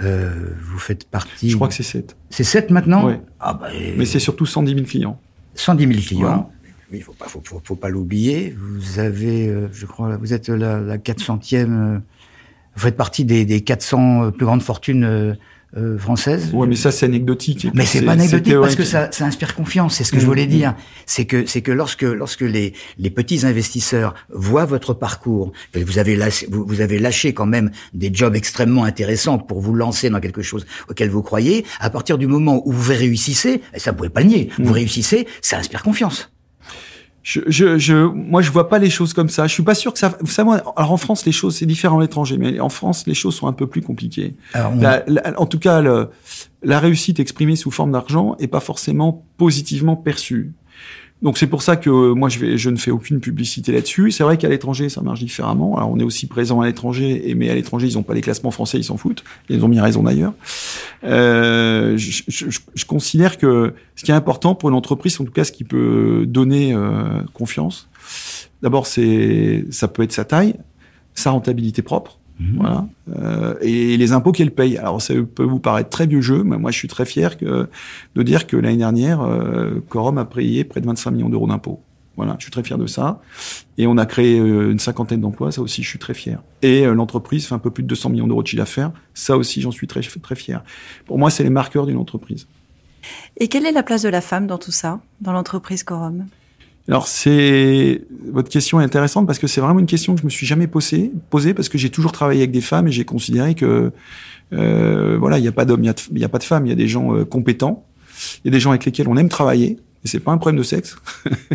Euh, 0.00 0.52
vous 0.62 0.78
faites 0.78 1.04
partie. 1.04 1.50
Je 1.50 1.56
crois 1.56 1.68
que 1.68 1.74
c'est 1.74 1.82
7. 1.82 2.16
C'est 2.30 2.44
7 2.44 2.70
maintenant 2.70 3.06
Oui. 3.08 3.14
Ah 3.40 3.54
bah, 3.54 3.68
Mais 3.96 4.04
c'est 4.04 4.20
surtout 4.20 4.46
110 4.46 4.74
000 4.74 4.86
clients. 4.86 5.20
110 5.54 5.86
000 5.86 6.00
clients. 6.00 6.52
Oui, 6.90 7.00
faut 7.00 7.12
pas, 7.12 7.26
faut, 7.26 7.42
faut, 7.44 7.60
faut 7.62 7.76
pas 7.76 7.90
l'oublier. 7.90 8.54
Vous 8.56 8.98
avez, 8.98 9.48
euh, 9.48 9.68
je 9.72 9.84
crois, 9.86 10.16
vous 10.16 10.32
êtes 10.32 10.48
la, 10.48 10.80
la 10.80 10.96
400e. 10.98 12.00
Euh, 12.78 12.82
vous 12.82 12.84
faites 12.84 12.96
partie 12.96 13.24
des, 13.24 13.44
des 13.44 13.60
400 13.60 14.32
plus 14.32 14.46
grandes 14.46 14.62
fortunes 14.62 15.04
euh, 15.04 15.34
euh, 15.76 15.98
françaises? 15.98 16.50
Ouais, 16.52 16.66
mais 16.66 16.76
ça 16.76 16.90
c'est 16.90 17.06
anecdotique. 17.06 17.68
Mais 17.74 17.84
c'est 17.84 18.02
pas 18.02 18.12
anecdotique 18.12 18.54
parce 18.60 18.76
que 18.76 18.84
ça, 18.84 19.10
ça 19.12 19.26
inspire 19.26 19.54
confiance. 19.54 19.96
C'est 19.96 20.04
ce 20.04 20.12
que 20.12 20.16
mmh, 20.16 20.20
je 20.20 20.26
voulais 20.26 20.46
dire. 20.46 20.74
C'est 21.06 21.26
que 21.26 21.46
c'est 21.46 21.60
que 21.60 21.72
lorsque 21.72 22.02
lorsque 22.02 22.40
les 22.40 22.72
les 22.98 23.10
petits 23.10 23.44
investisseurs 23.44 24.14
voient 24.30 24.64
votre 24.64 24.94
parcours, 24.94 25.52
vous 25.74 25.98
avez 25.98 26.16
lâché, 26.16 26.46
vous, 26.50 26.64
vous 26.66 26.80
avez 26.80 26.98
lâché 26.98 27.34
quand 27.34 27.46
même 27.46 27.70
des 27.92 28.10
jobs 28.12 28.34
extrêmement 28.34 28.84
intéressants 28.84 29.38
pour 29.38 29.60
vous 29.60 29.74
lancer 29.74 30.08
dans 30.08 30.20
quelque 30.20 30.42
chose 30.42 30.66
auquel 30.88 31.10
vous 31.10 31.22
croyez. 31.22 31.66
À 31.80 31.90
partir 31.90 32.16
du 32.16 32.26
moment 32.26 32.62
où 32.64 32.72
vous 32.72 32.92
réussissez, 32.92 33.60
et 33.74 33.78
ça 33.78 33.90
vous 33.90 33.98
pouvez 33.98 34.08
pas 34.08 34.20
le 34.20 34.28
nier, 34.28 34.50
mmh. 34.58 34.64
vous 34.64 34.72
réussissez, 34.72 35.26
ça 35.42 35.58
inspire 35.58 35.82
confiance. 35.82 36.30
Je, 37.30 37.40
je, 37.46 37.76
je, 37.76 37.94
moi, 37.94 38.40
je 38.40 38.50
vois 38.50 38.70
pas 38.70 38.78
les 38.78 38.88
choses 38.88 39.12
comme 39.12 39.28
ça. 39.28 39.46
Je 39.46 39.52
suis 39.52 39.62
pas 39.62 39.74
sûr 39.74 39.92
que 39.92 39.98
ça. 39.98 40.16
Vous 40.20 40.32
savez, 40.32 40.48
alors 40.76 40.92
en 40.92 40.96
France, 40.96 41.26
les 41.26 41.32
choses 41.32 41.56
c'est 41.56 41.66
différent 41.66 41.98
à 41.98 42.00
l'étranger, 42.00 42.38
mais 42.38 42.58
en 42.58 42.70
France, 42.70 43.06
les 43.06 43.12
choses 43.12 43.34
sont 43.34 43.48
un 43.48 43.52
peu 43.52 43.66
plus 43.66 43.82
compliquées. 43.82 44.32
On... 44.54 44.80
La, 44.80 45.02
la, 45.06 45.38
en 45.38 45.44
tout 45.44 45.58
cas, 45.58 45.82
le, 45.82 46.08
la 46.62 46.78
réussite 46.80 47.20
exprimée 47.20 47.54
sous 47.54 47.70
forme 47.70 47.92
d'argent 47.92 48.34
est 48.38 48.46
pas 48.46 48.60
forcément 48.60 49.26
positivement 49.36 49.94
perçue. 49.94 50.54
Donc 51.20 51.36
c'est 51.36 51.48
pour 51.48 51.62
ça 51.62 51.76
que 51.76 51.90
euh, 51.90 52.14
moi 52.14 52.28
je, 52.28 52.70
ne 52.70 52.76
fais 52.76 52.90
aucune 52.90 53.20
publicité 53.20 53.72
là-dessus. 53.72 54.12
C'est 54.12 54.22
vrai 54.22 54.38
qu'à 54.38 54.48
l'étranger 54.48 54.88
ça 54.88 55.00
marche 55.00 55.18
différemment. 55.20 55.76
Alors 55.76 55.90
on 55.90 55.98
est 55.98 56.04
aussi 56.04 56.26
présent 56.26 56.60
à 56.60 56.66
l'étranger, 56.66 57.34
mais 57.36 57.50
à 57.50 57.54
l'étranger 57.54 57.88
ils 57.88 57.94
n'ont 57.94 58.04
pas 58.04 58.14
les 58.14 58.20
classements 58.20 58.52
français, 58.52 58.78
ils 58.78 58.84
s'en 58.84 58.96
foutent. 58.96 59.24
Ils 59.48 59.64
ont 59.64 59.68
mis 59.68 59.80
raison 59.80 60.04
d'ailleurs. 60.04 60.32
Euh, 61.04 61.96
je, 61.96 62.84
considère 62.86 63.36
que 63.36 63.74
ce 63.96 64.04
qui 64.04 64.12
est 64.12 64.14
important 64.14 64.54
pour 64.54 64.68
une 64.68 64.74
entreprise, 64.76 65.20
en 65.20 65.24
tout 65.24 65.32
cas 65.32 65.44
ce 65.44 65.52
qui 65.52 65.64
peut 65.64 66.24
donner 66.26 66.72
euh, 66.72 67.22
confiance, 67.34 67.88
d'abord 68.62 68.86
c'est 68.86 69.64
ça 69.70 69.88
peut 69.88 70.04
être 70.04 70.12
sa 70.12 70.24
taille, 70.24 70.54
sa 71.14 71.32
rentabilité 71.32 71.82
propre. 71.82 72.18
Mmh. 72.38 72.56
Voilà. 72.58 72.86
Euh, 73.16 73.54
et 73.60 73.96
les 73.96 74.12
impôts 74.12 74.32
qu'elle 74.32 74.52
paye. 74.52 74.78
Alors 74.78 75.02
ça 75.02 75.14
peut 75.34 75.44
vous 75.44 75.58
paraître 75.58 75.90
très 75.90 76.06
vieux 76.06 76.20
jeu, 76.20 76.44
mais 76.44 76.58
moi 76.58 76.70
je 76.70 76.78
suis 76.78 76.88
très 76.88 77.04
fier 77.04 77.36
que, 77.36 77.68
de 78.14 78.22
dire 78.22 78.46
que 78.46 78.56
l'année 78.56 78.76
dernière, 78.76 79.22
euh, 79.22 79.82
Corum 79.88 80.18
a 80.18 80.24
payé 80.24 80.64
près 80.64 80.80
de 80.80 80.86
25 80.86 81.10
millions 81.10 81.28
d'euros 81.28 81.48
d'impôts. 81.48 81.82
Voilà, 82.18 82.34
je 82.36 82.46
suis 82.46 82.50
très 82.50 82.64
fier 82.64 82.76
de 82.78 82.88
ça. 82.88 83.20
Et 83.78 83.86
on 83.86 83.96
a 83.96 84.04
créé 84.04 84.40
euh, 84.40 84.72
une 84.72 84.80
cinquantaine 84.80 85.20
d'emplois, 85.20 85.52
ça 85.52 85.62
aussi 85.62 85.84
je 85.84 85.88
suis 85.88 86.00
très 86.00 86.14
fier. 86.14 86.42
Et 86.62 86.84
euh, 86.84 86.92
l'entreprise 86.92 87.46
fait 87.46 87.54
un 87.54 87.60
peu 87.60 87.70
plus 87.70 87.84
de 87.84 87.88
200 87.88 88.10
millions 88.10 88.26
d'euros 88.26 88.42
de 88.42 88.48
chiffre 88.48 88.60
d'affaires, 88.60 88.90
ça 89.14 89.36
aussi 89.36 89.60
j'en 89.60 89.70
suis 89.70 89.86
très, 89.86 90.00
très 90.00 90.34
fier. 90.34 90.64
Pour 91.06 91.16
moi, 91.16 91.30
c'est 91.30 91.44
les 91.44 91.50
marqueurs 91.50 91.86
d'une 91.86 91.96
entreprise. 91.96 92.48
Et 93.36 93.46
quelle 93.46 93.66
est 93.66 93.72
la 93.72 93.84
place 93.84 94.02
de 94.02 94.08
la 94.08 94.20
femme 94.20 94.48
dans 94.48 94.58
tout 94.58 94.72
ça, 94.72 95.00
dans 95.20 95.30
l'entreprise 95.30 95.84
Corum 95.84 96.26
alors 96.88 97.06
c'est 97.06 98.02
votre 98.32 98.48
question 98.48 98.80
est 98.80 98.84
intéressante 98.84 99.26
parce 99.26 99.38
que 99.38 99.46
c'est 99.46 99.60
vraiment 99.60 99.80
une 99.80 99.86
question 99.86 100.14
que 100.14 100.20
je 100.20 100.24
me 100.24 100.30
suis 100.30 100.46
jamais 100.46 100.66
posée, 100.66 101.12
posée 101.28 101.52
parce 101.52 101.68
que 101.68 101.76
j'ai 101.76 101.90
toujours 101.90 102.12
travaillé 102.12 102.40
avec 102.40 102.50
des 102.50 102.62
femmes 102.62 102.88
et 102.88 102.92
j'ai 102.92 103.04
considéré 103.04 103.54
que 103.54 103.92
euh, 104.54 105.18
voilà 105.18 105.38
il 105.38 105.42
n'y 105.42 105.48
a 105.48 105.52
pas 105.52 105.66
d'hommes, 105.66 105.84
il 105.84 106.16
n'y 106.16 106.24
a, 106.24 106.28
pas 106.28 106.38
de 106.38 106.44
femmes, 106.44 106.64
il 106.64 106.70
y 106.70 106.72
a 106.72 106.76
des 106.76 106.88
gens 106.88 107.14
euh, 107.14 107.24
compétents, 107.24 107.84
il 108.42 108.48
y 108.48 108.48
a 108.48 108.52
des 108.52 108.60
gens 108.60 108.70
avec 108.70 108.86
lesquels 108.86 109.08
on 109.08 109.16
aime 109.18 109.28
travailler 109.28 109.78
et 110.04 110.08
c'est 110.08 110.20
pas 110.20 110.32
un 110.32 110.38
problème 110.38 110.58
de 110.58 110.64
sexe. 110.64 110.96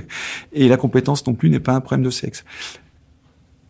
Et 0.54 0.68
la 0.68 0.78
compétence 0.78 1.26
non 1.26 1.34
plus 1.34 1.50
n'est 1.50 1.62
pas 1.62 1.74
un 1.74 1.80
problème 1.82 2.04
de 2.04 2.10
sexe 2.10 2.44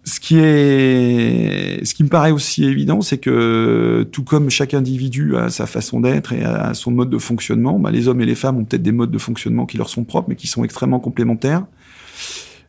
ce 0.06 0.20
qui 0.20 0.38
est, 0.38 1.84
ce 1.86 1.94
qui 1.94 2.04
me 2.04 2.10
paraît 2.10 2.32
aussi 2.32 2.66
évident, 2.66 3.02
c'est 3.02 3.20
que 3.20 4.08
tout 4.12 4.24
comme 4.24 4.50
chaque 4.50 4.74
individu 4.74 5.38
a 5.38 5.50
sa 5.50 5.66
façon 5.66 6.02
d'être 6.02 6.34
et 6.34 6.44
a 6.44 6.74
son 6.74 6.92
mode 6.92 7.10
de 7.10 7.18
fonctionnement, 7.18 7.80
bah, 7.80 7.92
les 7.92 8.08
hommes 8.08 8.22
et 8.22 8.26
les 8.26 8.36
femmes 8.36 8.58
ont 8.58 8.66
peut-être 8.66 8.84
des 8.84 8.92
modes 8.92 9.12
de 9.12 9.18
fonctionnement 9.18 9.66
qui 9.66 9.78
leur 9.78 9.90
sont 9.90 10.04
propres, 10.04 10.30
mais 10.30 10.36
qui 10.36 10.48
sont 10.48 10.64
extrêmement 10.64 11.00
complémentaires. 11.00 11.66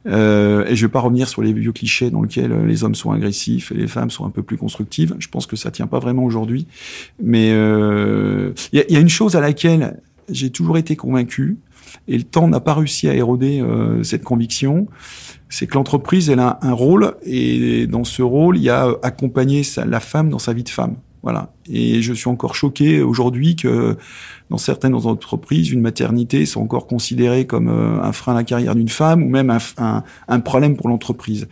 Euh, 0.07 0.67
et 0.67 0.77
je 0.77 0.87
vais 0.87 0.91
pas 0.91 1.01
revenir 1.01 1.29
sur 1.29 1.43
les 1.43 1.53
vieux 1.53 1.73
clichés 1.73 2.11
dans 2.11 2.23
lesquels 2.23 2.67
les 2.67 2.85
hommes 2.85 2.95
sont 2.95 3.11
agressifs 3.11 3.73
et 3.73 3.75
les 3.75 3.89
femmes 3.89 4.11
sont 4.11 4.27
un 4.27 4.31
peu 4.31 4.43
plus 4.43 4.57
constructives. 4.57 5.15
Je 5.19 5.29
pense 5.29 5.47
que 5.47 5.57
ça 5.57 5.71
tient 5.71 5.87
pas 5.87 5.99
vraiment 5.99 6.25
aujourd'hui. 6.25 6.67
Mais 7.23 7.51
euh, 7.53 8.53
il 8.73 8.85
y, 8.89 8.97
a, 8.97 9.01
une 9.01 9.09
chose 9.09 9.35
à 9.35 9.41
laquelle 9.41 9.99
j'ai 10.29 10.51
toujours 10.51 10.79
été 10.79 10.97
convaincu, 10.97 11.59
et 12.09 12.19
le 12.19 12.25
temps 12.25 12.49
n'a 12.49 12.61
pas 12.61 12.75
réussi 12.75 13.09
à 13.09 13.15
éroder 13.15 13.61
euh, 13.61 14.03
cette 14.03 14.25
conviction, 14.25 14.87
c'est 15.49 15.67
que 15.67 15.75
l'entreprise, 15.75 16.31
elle 16.31 16.41
a 16.41 16.59
un 16.63 16.73
rôle, 16.73 17.15
et 17.25 17.87
dans 17.87 18.05
ce 18.05 18.23
rôle, 18.23 18.57
il 18.59 18.65
y 18.65 18.71
a 18.71 18.89
accompagner 19.03 19.63
la 19.87 20.01
femme 20.01 20.29
dans 20.29 20.39
sa 20.39 20.53
vie 20.53 20.65
de 20.65 20.69
femme. 20.69 20.97
Voilà. 21.23 21.55
Et 21.67 22.03
je 22.03 22.13
suis 22.13 22.29
encore 22.29 22.55
choqué 22.55 23.01
aujourd'hui 23.01 23.57
que 23.57 23.97
dans 24.51 24.59
certaines 24.59 24.95
entreprises, 24.95 25.71
une 25.71 25.81
maternité 25.81 26.45
soit 26.45 26.61
encore 26.61 26.87
considérée 26.87 27.47
comme 27.47 27.69
euh, 27.69 28.03
un 28.03 28.13
frein 28.13 28.33
à 28.33 28.37
la 28.37 28.45
carrière 28.45 28.75
d'une 28.75 28.91
femme 28.91 29.23
ou 29.23 29.31
même 29.31 29.51
un, 29.79 30.03
un 30.29 30.41
problème 30.41 30.77
pour 30.77 30.91
l'entreprise. 30.91 31.49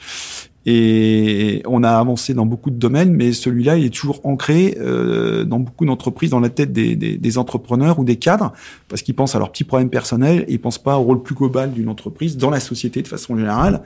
Et 0.65 1.63
on 1.67 1.83
a 1.83 1.91
avancé 1.91 2.35
dans 2.35 2.47
beaucoup 2.47 2.71
de 2.71 2.77
domaines, 2.77 3.13
mais 3.13 3.33
celui-là, 3.33 3.79
il 3.79 3.87
est 3.87 3.95
toujours 3.95 4.21
ancré 4.25 4.77
euh, 4.81 5.45
dans 5.45 5.59
beaucoup 5.59 5.85
d'entreprises, 5.85 6.31
dans 6.31 6.41
la 6.41 6.51
tête 6.51 6.73
des, 6.73 6.95
des, 6.95 7.17
des, 7.17 7.39
entrepreneurs 7.39 7.99
ou 7.99 8.05
des 8.05 8.17
cadres, 8.17 8.53
parce 8.89 9.03
qu'ils 9.03 9.15
pensent 9.15 9.35
à 9.35 9.41
leurs 9.41 9.51
petits 9.51 9.65
problèmes 9.65 9.91
personnels 9.91 10.45
et 10.47 10.53
ils 10.53 10.61
pensent 10.61 10.83
pas 10.83 10.99
au 10.99 11.03
rôle 11.03 11.23
plus 11.23 11.35
global 11.35 11.73
d'une 11.73 11.89
entreprise 11.89 12.37
dans 12.37 12.51
la 12.51 12.61
société 12.61 13.03
de 13.03 13.09
façon 13.09 13.37
générale. 13.37 13.83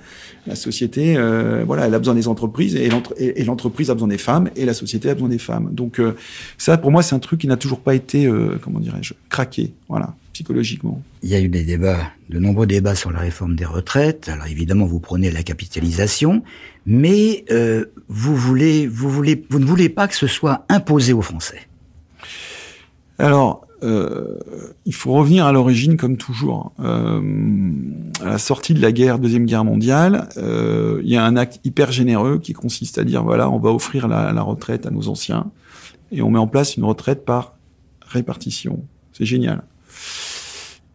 La 0.46 0.54
société, 0.54 1.16
euh, 1.16 1.64
voilà, 1.66 1.86
elle 1.86 1.94
a 1.94 1.98
besoin 1.98 2.14
des 2.14 2.28
entreprises 2.28 2.76
et 2.76 3.44
l'entreprise 3.44 3.90
a 3.90 3.94
besoin 3.94 4.08
des 4.08 4.18
femmes 4.18 4.50
et 4.54 4.66
la 4.66 4.74
société 4.74 5.08
a 5.08 5.14
besoin 5.14 5.30
des 5.30 5.38
femmes. 5.38 5.70
Donc 5.72 5.98
euh, 5.98 6.14
ça, 6.58 6.76
pour 6.76 6.90
moi, 6.90 7.02
c'est 7.02 7.14
un 7.14 7.20
truc 7.20 7.40
qui 7.40 7.46
n'a 7.46 7.56
toujours 7.56 7.80
pas 7.80 7.94
été, 7.94 8.26
euh, 8.26 8.58
comment 8.60 8.80
dirais-je, 8.80 9.14
craqué. 9.30 9.72
Voilà 9.88 10.14
psychologiquement. 10.36 11.02
Il 11.22 11.30
y 11.30 11.34
a 11.34 11.40
eu 11.40 11.48
des 11.48 11.64
débats, 11.64 12.10
de 12.28 12.38
nombreux 12.38 12.66
débats 12.66 12.94
sur 12.94 13.10
la 13.10 13.20
réforme 13.20 13.56
des 13.56 13.64
retraites. 13.64 14.28
Alors 14.28 14.46
évidemment, 14.46 14.84
vous 14.84 15.00
prenez 15.00 15.30
la 15.30 15.42
capitalisation, 15.42 16.42
mais 16.84 17.46
euh, 17.50 17.86
vous 18.08 18.36
voulez, 18.36 18.86
vous 18.86 19.08
voulez, 19.08 19.46
vous 19.48 19.58
ne 19.58 19.64
voulez 19.64 19.88
pas 19.88 20.08
que 20.08 20.14
ce 20.14 20.26
soit 20.26 20.66
imposé 20.68 21.14
aux 21.14 21.22
Français. 21.22 21.62
Alors, 23.18 23.66
euh, 23.82 24.38
il 24.84 24.94
faut 24.94 25.12
revenir 25.12 25.46
à 25.46 25.52
l'origine 25.52 25.96
comme 25.96 26.18
toujours. 26.18 26.72
Euh, 26.80 27.22
à 28.20 28.26
la 28.26 28.38
sortie 28.38 28.74
de 28.74 28.82
la 28.82 28.92
guerre, 28.92 29.18
deuxième 29.18 29.46
guerre 29.46 29.64
mondiale, 29.64 30.28
euh, 30.36 31.00
il 31.02 31.08
y 31.08 31.16
a 31.16 31.24
un 31.24 31.36
acte 31.36 31.60
hyper 31.64 31.92
généreux 31.92 32.38
qui 32.40 32.52
consiste 32.52 32.98
à 32.98 33.04
dire 33.04 33.22
voilà, 33.24 33.48
on 33.48 33.58
va 33.58 33.70
offrir 33.70 34.06
la, 34.06 34.34
la 34.34 34.42
retraite 34.42 34.84
à 34.84 34.90
nos 34.90 35.08
anciens 35.08 35.50
et 36.12 36.20
on 36.20 36.30
met 36.30 36.38
en 36.38 36.46
place 36.46 36.76
une 36.76 36.84
retraite 36.84 37.24
par 37.24 37.54
répartition. 38.02 38.84
C'est 39.14 39.24
génial. 39.24 39.62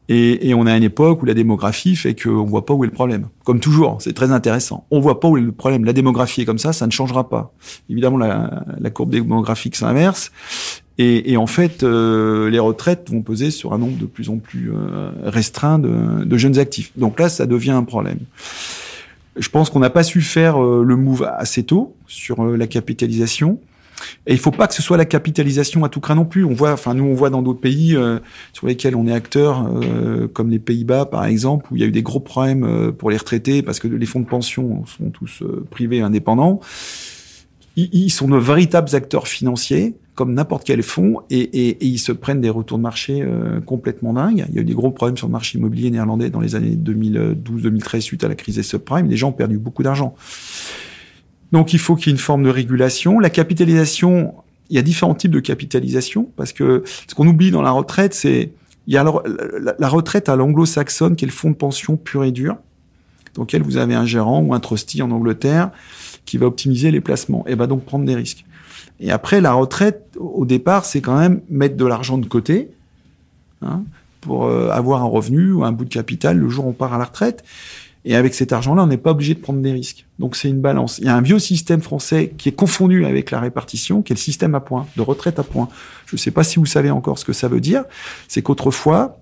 Et, 0.10 0.50
et, 0.50 0.54
on 0.54 0.66
a 0.66 0.76
une 0.76 0.84
époque 0.84 1.22
où 1.22 1.26
la 1.26 1.34
démographie 1.34 1.96
fait 1.96 2.20
qu'on 2.22 2.44
voit 2.44 2.66
pas 2.66 2.74
où 2.74 2.84
est 2.84 2.88
le 2.88 2.94
problème. 2.94 3.28
Comme 3.46 3.60
toujours, 3.60 4.02
c'est 4.02 4.14
très 4.14 4.32
intéressant. 4.32 4.86
On 4.92 5.00
voit 5.00 5.20
pas 5.20 5.30
où 5.30 5.38
est 5.38 5.42
le 5.42 5.52
problème. 5.52 5.86
La 5.86 5.94
démographie 5.94 6.42
est 6.42 6.46
comme 6.46 6.60
ça, 6.60 6.74
ça 6.74 6.86
ne 6.86 6.92
changera 6.92 7.30
pas. 7.30 7.54
Évidemment, 7.90 8.18
la, 8.18 8.64
la 8.80 8.90
courbe 8.90 9.12
démographique 9.12 9.76
s'inverse. 9.76 10.32
Et, 10.98 11.32
et, 11.32 11.38
en 11.38 11.48
fait, 11.48 11.84
euh, 11.84 12.50
les 12.50 12.60
retraites 12.60 13.10
vont 13.10 13.22
peser 13.22 13.52
sur 13.52 13.74
un 13.74 13.78
nombre 13.78 13.98
de 13.98 14.06
plus 14.06 14.30
en 14.30 14.38
plus 14.38 14.72
euh, 14.72 15.12
restreint 15.24 15.80
de, 15.80 16.24
de, 16.24 16.38
jeunes 16.38 16.60
actifs. 16.60 16.92
Donc 16.98 17.20
là, 17.20 17.30
ça 17.30 17.46
devient 17.46 17.72
un 17.72 17.84
problème. 17.84 18.20
Je 19.38 19.50
pense 19.50 19.70
qu'on 19.70 19.80
n'a 19.80 19.90
pas 19.90 20.04
su 20.04 20.22
faire 20.22 20.62
euh, 20.62 20.84
le 20.86 20.96
move 20.98 21.24
assez 21.24 21.64
tôt 21.64 21.96
sur 22.06 22.44
la 22.44 22.68
capitalisation. 22.68 23.60
Et 24.28 24.34
il 24.34 24.40
faut 24.40 24.52
pas 24.52 24.68
que 24.68 24.74
ce 24.74 24.82
soit 24.82 24.98
la 24.98 25.06
capitalisation 25.06 25.84
à 25.84 25.90
tout 25.90 26.00
craint 26.00 26.16
non 26.16 26.26
plus. 26.26 26.44
On 26.44 26.54
voit, 26.54 26.74
enfin 26.74 26.94
nous 26.94 27.06
on 27.06 27.14
voit 27.14 27.30
dans 27.30 27.42
d'autres 27.42 27.60
pays 27.60 27.96
euh, 27.96 28.20
sur 28.54 28.68
lesquels 28.68 28.96
on 28.96 29.08
est 29.08 29.14
acteur, 29.14 29.68
euh, 29.68 30.28
comme 30.28 30.50
les 30.50 30.60
Pays-Bas 30.60 31.06
par 31.06 31.26
exemple, 31.26 31.68
où 31.72 31.76
il 31.76 31.82
y 31.82 31.84
a 31.84 31.88
eu 31.88 31.92
des 31.92 32.04
gros 32.04 32.20
problèmes 32.20 32.64
euh, 32.64 32.92
pour 32.92 33.10
les 33.10 33.18
retraités 33.18 33.62
parce 33.62 33.80
que 33.80 33.88
les 33.88 34.06
fonds 34.06 34.20
de 34.20 34.26
pension 34.26 34.86
sont 34.86 35.10
tous 35.10 35.44
privés 35.70 35.98
et 35.98 36.02
indépendants. 36.02 36.60
Ils, 37.78 37.90
ils, 37.94 38.10
sont 38.10 38.28
de 38.28 38.36
véritables 38.36 38.94
acteurs 38.96 39.30
financiers, 39.30 39.96
comme 40.14 40.34
n'importe 40.34 40.66
quel 40.66 40.84
fonds, 40.84 41.22
et, 41.30 41.40
et, 41.40 41.70
et, 41.70 41.86
ils 41.86 42.00
se 42.00 42.12
prennent 42.12 42.42
des 42.42 42.50
retours 42.50 42.78
de 42.78 42.84
marché 42.84 43.26
complètement 43.66 44.12
dingues. 44.12 44.46
Il 44.50 44.56
y 44.56 44.58
a 44.60 44.62
eu 44.62 44.66
des 44.66 44.74
gros 44.74 44.92
problèmes 44.92 45.16
sur 45.16 45.28
le 45.28 45.32
marché 45.32 45.58
immobilier 45.58 45.90
néerlandais 45.90 46.30
dans 46.30 46.42
les 46.42 46.56
années 46.56 46.76
2012-2013 46.76 48.02
suite 48.02 48.24
à 48.26 48.28
la 48.28 48.36
crise 48.36 48.56
des 48.56 48.64
subprimes. 48.64 49.08
Les 49.08 49.16
gens 49.16 49.30
ont 49.30 49.34
perdu 49.34 49.58
beaucoup 49.58 49.84
d'argent. 49.84 50.16
Donc 51.52 51.74
il 51.74 51.80
faut 51.80 51.96
qu'il 51.96 52.08
y 52.08 52.10
ait 52.10 52.14
une 52.14 52.20
forme 52.20 52.44
de 52.44 52.50
régulation. 52.50 53.20
La 53.20 53.30
capitalisation, 53.30 54.34
il 54.70 54.76
y 54.76 54.80
a 54.80 54.82
différents 54.82 55.16
types 55.16 55.32
de 55.32 55.40
capitalisation 55.40 56.30
parce 56.36 56.54
que 56.54 56.84
ce 57.08 57.14
qu'on 57.16 57.28
oublie 57.28 57.52
dans 57.52 57.62
la 57.62 57.72
retraite, 57.72 58.14
c'est 58.14 58.54
il 58.88 58.94
y 58.94 58.98
a 58.98 59.04
la, 59.04 59.88
retraite 59.88 60.28
à 60.28 60.36
l'anglo-saxonne 60.36 61.16
qui 61.16 61.26
est 61.26 61.28
le 61.28 61.34
fonds 61.34 61.52
de 61.52 61.56
pension 61.56 61.98
pur 61.98 62.24
et 62.24 62.32
dur, 62.32 62.58
dans 63.36 63.44
lequel 63.44 63.62
vous 63.62 63.78
avez 63.78 63.94
un 63.94 64.06
gérant 64.06 64.42
ou 64.42 64.54
un 64.54 64.60
trustee 64.60 65.02
en 65.02 65.12
Angleterre 65.12 65.72
qui 66.26 66.38
va 66.38 66.48
optimiser 66.48 66.92
les 66.92 67.00
placements 67.00 67.46
et 67.48 67.56
va 67.56 67.68
donc 67.68 67.86
prendre 67.86 68.06
des 68.06 68.16
risques. 68.16 68.44
Et 69.00 69.12
après, 69.12 69.42
la 69.42 69.54
retraite, 69.54 70.16
au 70.20 70.46
départ, 70.46 70.86
c'est 70.86 71.02
quand 71.02 71.18
même 71.18 71.42
mettre 71.50 71.76
de 71.76 71.86
l'argent 71.86 72.18
de 72.18 72.26
côté 72.26 72.72
hein, 73.62 73.84
pour 74.20 74.46
euh, 74.46 74.70
avoir 74.70 75.02
un 75.02 75.08
revenu 75.08 75.52
ou 75.52 75.64
un 75.64 75.72
bout 75.72 75.86
de 75.86 75.90
capital 75.90 76.38
le 76.38 76.50
jour 76.50 76.66
où 76.66 76.70
on 76.70 76.74
part 76.74 76.94
à 76.94 76.98
la 76.98 77.06
retraite. 77.06 77.44
Et 78.04 78.16
avec 78.16 78.34
cet 78.34 78.52
argent-là, 78.52 78.84
on 78.84 78.88
n'est 78.88 78.98
pas 78.98 79.12
obligé 79.12 79.36
de 79.36 79.40
prendre 79.40 79.62
des 79.62 79.72
risques. 79.72 80.08
Donc 80.18 80.36
c'est 80.36 80.50
une 80.50 80.60
balance. 80.60 80.98
Il 80.98 81.06
y 81.06 81.10
a 81.10 81.16
un 81.16 81.22
vieux 81.22 81.40
système 81.40 81.82
français 81.82 82.34
qui 82.38 82.50
est 82.50 82.54
confondu 82.54 83.06
avec 83.06 83.30
la 83.30 83.40
répartition, 83.40 84.02
qui 84.02 84.14
est 84.14 84.16
le 84.16 84.20
système 84.20 84.56
à 84.56 84.60
points, 84.60 84.88
de 84.98 85.02
retraite 85.02 85.38
à 85.38 85.44
points. 85.44 85.70
Je 86.08 86.16
ne 86.16 86.20
sais 86.20 86.32
pas 86.32 86.44
si 86.44 86.58
vous 86.58 86.66
savez 86.66 86.90
encore 86.90 87.20
ce 87.20 87.26
que 87.26 87.34
ça 87.34 87.48
veut 87.48 87.62
dire. 87.62 87.84
C'est 88.28 88.42
qu'autrefois, 88.42 89.20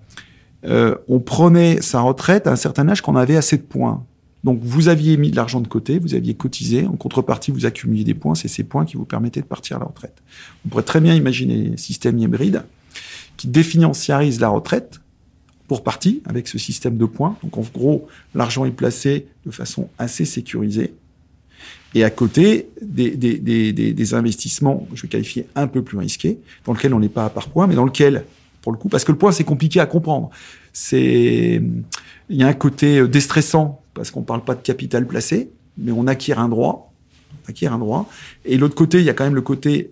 euh, 0.65 0.95
on 1.07 1.19
prenait 1.19 1.81
sa 1.81 2.01
retraite 2.01 2.47
à 2.47 2.51
un 2.51 2.55
certain 2.55 2.87
âge 2.87 3.01
qu'on 3.01 3.15
avait 3.15 3.37
assez 3.37 3.57
de 3.57 3.63
points. 3.63 4.03
Donc 4.45 4.59
vous 4.63 4.87
aviez 4.87 5.17
mis 5.17 5.31
de 5.31 5.35
l'argent 5.35 5.59
de 5.59 5.67
côté, 5.67 5.99
vous 5.99 6.13
aviez 6.13 6.33
cotisé, 6.33 6.85
en 6.85 6.93
contrepartie 6.93 7.51
vous 7.51 7.65
accumuliez 7.65 8.05
des 8.05 8.13
points, 8.13 8.35
c'est 8.35 8.47
ces 8.47 8.63
points 8.63 8.85
qui 8.85 8.95
vous 8.95 9.03
permettaient 9.03 9.41
de 9.41 9.45
partir 9.45 9.77
à 9.77 9.79
la 9.79 9.85
retraite. 9.85 10.23
On 10.65 10.69
pourrait 10.69 10.83
très 10.83 11.01
bien 11.01 11.13
imaginer 11.13 11.71
un 11.73 11.77
système 11.77 12.17
hybride 12.17 12.63
qui 13.35 13.47
définanciarise 13.47 14.39
la 14.39 14.49
retraite 14.49 15.01
pour 15.69 15.83
partie 15.83 16.21
avec 16.25 16.47
ce 16.47 16.57
système 16.57 16.97
de 16.97 17.05
points. 17.05 17.37
Donc 17.43 17.57
en 17.57 17.63
gros, 17.73 18.07
l'argent 18.33 18.65
est 18.65 18.71
placé 18.71 19.27
de 19.45 19.51
façon 19.51 19.87
assez 19.99 20.25
sécurisée. 20.25 20.95
Et 21.93 22.03
à 22.03 22.09
côté, 22.09 22.69
des, 22.81 23.11
des, 23.11 23.37
des, 23.37 23.71
des, 23.71 24.13
investissements, 24.15 24.87
je 24.93 25.03
vais 25.03 25.07
qualifier 25.07 25.45
un 25.55 25.67
peu 25.67 25.83
plus 25.83 25.97
risqués, 25.97 26.39
dans 26.65 26.73
lesquels 26.73 26.93
on 26.93 26.99
n'est 26.99 27.07
pas 27.07 27.25
à 27.25 27.29
par 27.29 27.49
point, 27.49 27.67
mais 27.67 27.75
dans 27.75 27.85
lequel, 27.85 28.25
pour 28.61 28.71
le 28.71 28.79
coup, 28.79 28.89
parce 28.89 29.03
que 29.03 29.11
le 29.11 29.17
point 29.17 29.31
c'est 29.31 29.43
compliqué 29.43 29.79
à 29.79 29.85
comprendre. 29.85 30.31
C'est, 30.73 31.61
il 32.29 32.35
y 32.35 32.43
a 32.43 32.47
un 32.47 32.53
côté 32.53 33.07
déstressant 33.07 33.81
parce 33.93 34.09
qu'on 34.09 34.23
parle 34.23 34.43
pas 34.43 34.55
de 34.55 34.61
capital 34.61 35.05
placé, 35.05 35.51
mais 35.77 35.91
on 35.91 36.07
acquiert 36.07 36.39
un 36.39 36.49
droit, 36.49 36.91
on 37.45 37.49
acquiert 37.49 37.73
un 37.73 37.79
droit. 37.79 38.09
Et 38.43 38.57
l'autre 38.57 38.75
côté, 38.75 38.99
il 38.99 39.05
y 39.05 39.09
a 39.09 39.13
quand 39.13 39.23
même 39.23 39.35
le 39.35 39.41
côté 39.41 39.91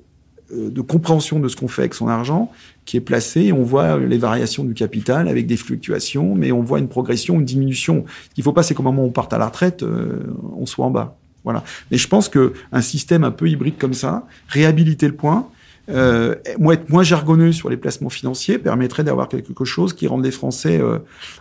de 0.51 0.81
compréhension 0.81 1.39
de 1.39 1.47
ce 1.47 1.55
qu'on 1.55 1.67
fait 1.67 1.83
avec 1.83 1.93
son 1.93 2.07
argent 2.07 2.51
qui 2.85 2.97
est 2.97 3.01
placé. 3.01 3.51
On 3.51 3.63
voit 3.63 3.97
les 3.97 4.17
variations 4.17 4.63
du 4.63 4.73
capital 4.73 5.27
avec 5.27 5.45
des 5.45 5.57
fluctuations, 5.57 6.35
mais 6.35 6.51
on 6.51 6.61
voit 6.61 6.79
une 6.79 6.87
progression, 6.87 7.35
une 7.35 7.45
diminution. 7.45 8.05
Ce 8.07 8.35
qu'il 8.35 8.41
ne 8.41 8.43
faut 8.43 8.53
pas, 8.53 8.63
c'est 8.63 8.73
qu'au 8.73 8.83
moment 8.83 9.03
où 9.03 9.07
on 9.07 9.11
parte 9.11 9.33
à 9.33 9.37
la 9.37 9.47
retraite, 9.47 9.83
euh, 9.83 10.23
on 10.57 10.65
soit 10.65 10.85
en 10.85 10.91
bas. 10.91 11.17
Voilà. 11.43 11.63
Mais 11.91 11.97
je 11.97 12.07
pense 12.07 12.29
que 12.29 12.53
un 12.71 12.81
système 12.81 13.23
un 13.23 13.31
peu 13.31 13.49
hybride 13.49 13.77
comme 13.77 13.93
ça, 13.93 14.25
réhabiliter 14.47 15.07
le 15.07 15.15
point, 15.15 15.47
euh, 15.89 16.35
être 16.45 16.89
moins 16.89 17.03
jargonneux 17.03 17.53
sur 17.53 17.69
les 17.69 17.77
placements 17.77 18.09
financiers 18.09 18.57
permettrait 18.57 19.05
d'avoir 19.05 19.29
quelque 19.29 19.63
chose 19.63 19.93
qui 19.93 20.07
rende 20.07 20.25
les 20.25 20.31
Français 20.31 20.81
euh, 20.81 20.99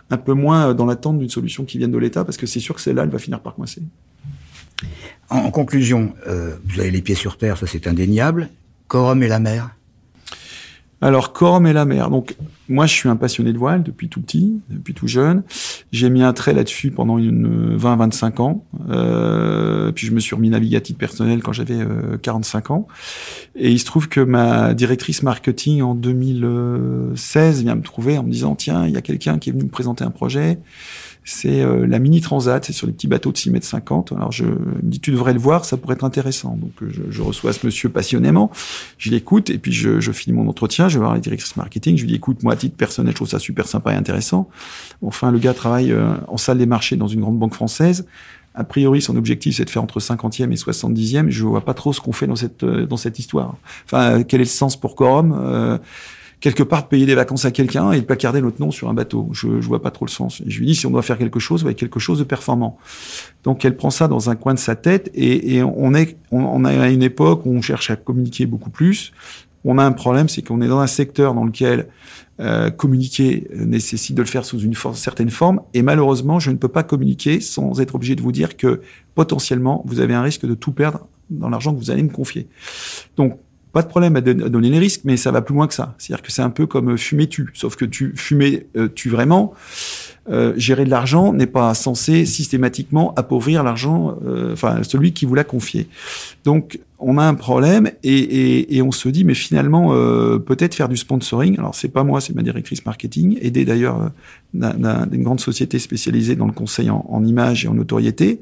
un 0.09 0.17
peu 0.17 0.33
moins 0.33 0.73
dans 0.73 0.85
l'attente 0.85 1.19
d'une 1.19 1.29
solution 1.29 1.65
qui 1.65 1.77
vienne 1.77 1.91
de 1.91 1.97
l'État, 1.97 2.23
parce 2.23 2.37
que 2.37 2.45
c'est 2.45 2.61
sûr 2.61 2.75
que 2.75 2.81
celle-là, 2.81 3.03
elle 3.03 3.09
va 3.09 3.19
finir 3.19 3.41
par 3.41 3.55
coincer. 3.55 3.81
En 5.29 5.51
conclusion, 5.51 6.13
euh, 6.27 6.55
vous 6.65 6.79
avez 6.79 6.91
les 6.91 7.01
pieds 7.01 7.15
sur 7.15 7.37
terre, 7.37 7.57
ça 7.57 7.67
c'est 7.67 7.87
indéniable. 7.87 8.49
Corum 8.87 9.23
et 9.23 9.27
la 9.27 9.39
mer 9.39 9.73
alors, 10.99 11.31
Corum 11.31 11.67
et 11.67 11.73
la 11.73 11.85
mer. 11.85 12.09
Donc, 12.09 12.35
moi, 12.67 12.87
je 12.87 12.93
suis 12.93 13.07
un 13.07 13.15
passionné 13.15 13.53
de 13.53 13.57
voile 13.59 13.83
depuis 13.83 14.09
tout 14.09 14.19
petit, 14.19 14.59
depuis 14.69 14.95
tout 14.95 15.07
jeune. 15.07 15.43
J'ai 15.91 16.09
mis 16.09 16.23
un 16.23 16.33
trait 16.33 16.53
là-dessus 16.53 16.89
pendant 16.89 17.19
une 17.19 17.77
20-25 17.77 18.41
ans. 18.41 18.65
Euh, 18.89 19.91
puis 19.91 20.07
je 20.07 20.11
me 20.11 20.19
suis 20.19 20.35
remis 20.35 20.49
titre 20.81 20.97
personnel 20.97 21.43
quand 21.43 21.53
j'avais 21.53 21.77
45 22.23 22.71
ans. 22.71 22.87
Et 23.55 23.71
il 23.71 23.77
se 23.77 23.85
trouve 23.85 24.09
que 24.09 24.21
ma 24.21 24.73
directrice 24.73 25.21
marketing 25.21 25.83
en 25.83 25.93
2016 25.93 27.61
vient 27.61 27.75
me 27.75 27.83
trouver 27.83 28.17
en 28.17 28.23
me 28.23 28.31
disant 28.31 28.55
tiens, 28.55 28.87
il 28.87 28.93
y 28.93 28.97
a 28.97 29.01
quelqu'un 29.01 29.37
qui 29.37 29.49
est 29.49 29.53
venu 29.53 29.65
me 29.65 29.69
présenter 29.69 30.03
un 30.03 30.11
projet 30.11 30.57
c'est 31.29 31.61
euh, 31.61 31.85
la 31.85 31.99
Mini 31.99 32.21
Transat, 32.21 32.63
c'est 32.63 32.71
sur 32.71 32.87
les 32.87 32.93
petits 32.93 33.07
bateaux 33.07 33.33
de 33.33 33.37
6 33.37 33.51
mètres 33.51 33.65
50. 33.65 34.13
Alors 34.13 34.31
je 34.31 34.45
me 34.45 34.79
dis, 34.81 35.01
tu 35.01 35.11
devrais 35.11 35.33
le 35.33 35.39
voir, 35.39 35.65
ça 35.65 35.75
pourrait 35.75 35.95
être 35.95 36.05
intéressant. 36.05 36.55
Donc 36.55 36.71
euh, 36.81 36.89
je, 36.89 37.01
je 37.09 37.21
reçois 37.21 37.51
ce 37.51 37.65
monsieur 37.65 37.89
passionnément, 37.89 38.49
je 38.97 39.11
l'écoute 39.11 39.49
et 39.49 39.57
puis 39.57 39.73
je, 39.73 39.99
je, 39.99 40.11
finis 40.13 40.37
mon 40.37 40.47
entretien, 40.47 40.87
je 40.87 40.93
vais 40.93 41.01
voir 41.01 41.13
la 41.13 41.19
directrice 41.19 41.57
marketing, 41.57 41.97
je 41.97 42.03
lui 42.03 42.07
dis, 42.07 42.15
écoute, 42.15 42.43
moi 42.43 42.53
à 42.53 42.55
titre 42.55 42.77
personnel, 42.77 43.11
je 43.11 43.17
trouve 43.17 43.27
ça 43.27 43.39
super 43.39 43.67
sympa 43.67 43.91
et 43.91 43.97
intéressant. 43.97 44.47
Enfin, 45.01 45.31
le 45.31 45.37
gars 45.37 45.53
travaille 45.53 45.91
euh, 45.91 46.13
en 46.29 46.37
salle 46.37 46.59
des 46.59 46.65
marchés 46.65 46.95
dans 46.95 47.09
une 47.09 47.19
grande 47.19 47.37
banque 47.37 47.53
française. 47.53 48.05
A 48.55 48.63
priori, 48.63 49.01
son 49.01 49.17
objectif, 49.17 49.57
c'est 49.57 49.65
de 49.65 49.69
faire 49.69 49.83
entre 49.83 49.99
50e 49.99 50.49
et 50.49 50.55
70e. 50.55 51.29
Je 51.29 51.43
vois 51.43 51.65
pas 51.65 51.73
trop 51.73 51.91
ce 51.91 51.99
qu'on 51.99 52.13
fait 52.13 52.25
dans 52.25 52.37
cette, 52.37 52.63
dans 52.63 52.97
cette 52.97 53.19
histoire. 53.19 53.55
Enfin, 53.85 54.23
quel 54.23 54.39
est 54.39 54.45
le 54.45 54.49
sens 54.49 54.77
pour 54.77 54.95
Corum 54.95 55.79
quelque 56.39 56.63
part 56.63 56.87
payer 56.87 57.05
des 57.05 57.15
vacances 57.15 57.45
à 57.45 57.51
quelqu'un 57.51 57.91
et 57.91 58.01
de 58.01 58.05
placarder 58.05 58.41
notre 58.41 58.61
nom 58.61 58.71
sur 58.71 58.89
un 58.89 58.93
bateau. 58.93 59.29
Je, 59.31 59.59
je 59.59 59.67
vois 59.67 59.81
pas 59.81 59.91
trop 59.91 60.05
le 60.05 60.11
sens. 60.11 60.41
Je 60.45 60.59
lui 60.59 60.65
dis 60.67 60.75
si 60.75 60.85
on 60.85 60.91
doit 60.91 61.01
faire 61.01 61.17
quelque 61.17 61.39
chose, 61.39 61.63
va 61.63 61.73
quelque 61.73 61.99
chose 61.99 62.19
de 62.19 62.23
performant. 62.23 62.77
Donc 63.43 63.65
elle 63.65 63.75
prend 63.75 63.89
ça 63.89 64.07
dans 64.07 64.29
un 64.29 64.35
coin 64.35 64.53
de 64.53 64.59
sa 64.59 64.75
tête 64.75 65.09
et, 65.13 65.55
et 65.55 65.63
on 65.63 65.93
est 65.93 66.17
on, 66.31 66.41
on 66.41 66.65
a 66.65 66.81
à 66.81 66.89
une 66.89 67.03
époque 67.03 67.45
où 67.45 67.51
on 67.51 67.61
cherche 67.61 67.89
à 67.89 67.95
communiquer 67.95 68.45
beaucoup 68.45 68.69
plus. 68.69 69.11
On 69.65 69.77
a 69.79 69.83
un 69.83 69.91
problème, 69.91 70.29
c'est 70.29 70.41
qu'on 70.43 70.61
est 70.61 70.67
dans 70.67 70.79
un 70.79 70.87
secteur 70.87 71.33
dans 71.33 71.43
lequel 71.43 71.87
euh, 72.39 72.69
communiquer 72.69 73.47
nécessite 73.53 74.15
de 74.15 74.21
le 74.21 74.27
faire 74.27 74.45
sous 74.45 74.59
une 74.59 74.75
certaine 74.93 75.29
forme. 75.29 75.61
Et 75.73 75.81
malheureusement, 75.81 76.39
je 76.39 76.51
ne 76.51 76.55
peux 76.55 76.67
pas 76.67 76.83
communiquer 76.83 77.41
sans 77.41 77.81
être 77.81 77.95
obligé 77.95 78.15
de 78.15 78.21
vous 78.21 78.31
dire 78.31 78.55
que 78.55 78.81
potentiellement, 79.15 79.83
vous 79.85 79.99
avez 79.99 80.13
un 80.13 80.21
risque 80.21 80.45
de 80.45 80.53
tout 80.53 80.71
perdre 80.71 81.07
dans 81.29 81.49
l'argent 81.49 81.73
que 81.73 81.79
vous 81.79 81.91
allez 81.91 82.03
me 82.03 82.11
confier. 82.11 82.47
Donc, 83.17 83.39
pas 83.77 83.83
de 83.83 83.89
problème 83.89 84.15
à, 84.15 84.21
donner 84.21 84.71
les 84.71 84.79
risques, 84.79 85.01
mais 85.03 85.17
ça 85.17 85.29
va 85.29 85.43
plus 85.43 85.53
loin 85.53 85.67
que 85.67 85.73
ça. 85.75 85.93
C'est-à-dire 85.99 86.23
que 86.23 86.31
c'est 86.31 86.41
un 86.41 86.49
peu 86.49 86.65
comme 86.65 86.97
fumer 86.97 87.27
tu, 87.27 87.47
sauf 87.53 87.75
que 87.75 87.85
tu 87.85 88.13
fumer 88.15 88.65
euh, 88.75 88.89
tu 88.91 89.07
vraiment. 89.07 89.53
Euh, 90.31 90.53
gérer 90.57 90.83
de 90.83 90.89
l'argent 90.89 91.31
n'est 91.31 91.45
pas 91.45 91.75
censé 91.75 92.25
systématiquement 92.25 93.13
appauvrir 93.13 93.63
l'argent, 93.63 94.17
euh, 94.25 94.53
enfin 94.53 94.81
celui 94.81 95.13
qui 95.13 95.25
vous 95.25 95.35
l'a 95.35 95.43
confié. 95.43 95.87
Donc 96.43 96.79
on 96.97 97.19
a 97.19 97.23
un 97.23 97.35
problème 97.35 97.91
et, 98.03 98.75
et, 98.75 98.81
on 98.81 98.91
se 98.91 99.09
dit 99.09 99.23
mais 99.23 99.35
finalement 99.35 99.93
euh, 99.93 100.39
peut-être 100.39 100.73
faire 100.73 100.89
du 100.89 100.97
sponsoring. 100.97 101.59
Alors 101.59 101.75
c'est 101.75 101.87
pas 101.87 102.03
moi, 102.03 102.19
c'est 102.19 102.33
ma 102.33 102.41
directrice 102.41 102.83
marketing, 102.83 103.37
aidée 103.41 103.63
d'ailleurs 103.63 104.09
d'une 104.53 105.23
grande 105.23 105.39
société 105.39 105.77
spécialisée 105.77 106.35
dans 106.35 106.47
le 106.47 106.51
conseil 106.51 106.89
en, 106.89 107.05
en 107.07 107.23
image 107.23 107.65
et 107.65 107.67
en 107.67 107.75
notoriété 107.75 108.41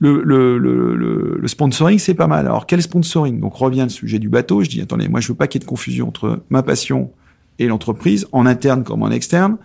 le, 0.00 0.22
le, 0.24 0.58
le, 0.58 1.38
le 1.40 1.48
sponsoring, 1.48 1.98
c'est 1.98 2.14
pas 2.14 2.26
mal. 2.26 2.46
Alors, 2.46 2.66
quel 2.66 2.82
sponsoring? 2.82 3.38
Donc, 3.38 3.54
revient 3.54 3.84
le 3.84 3.88
sujet 3.88 4.18
du 4.18 4.28
bateau. 4.28 4.64
Je 4.64 4.68
dis, 4.68 4.80
attendez, 4.80 5.08
moi, 5.08 5.20
je 5.20 5.28
veux 5.28 5.34
pas 5.34 5.46
qu'il 5.46 5.60
y 5.60 5.62
ait 5.62 5.66
de 5.66 5.70
confusion 5.70 6.08
entre 6.08 6.42
ma 6.50 6.62
passion 6.62 7.10
et 7.58 7.66
l'entreprise, 7.68 8.26
en 8.32 8.46
interne 8.46 8.82
comme 8.82 9.02
en 9.02 9.10
externe. 9.10 9.56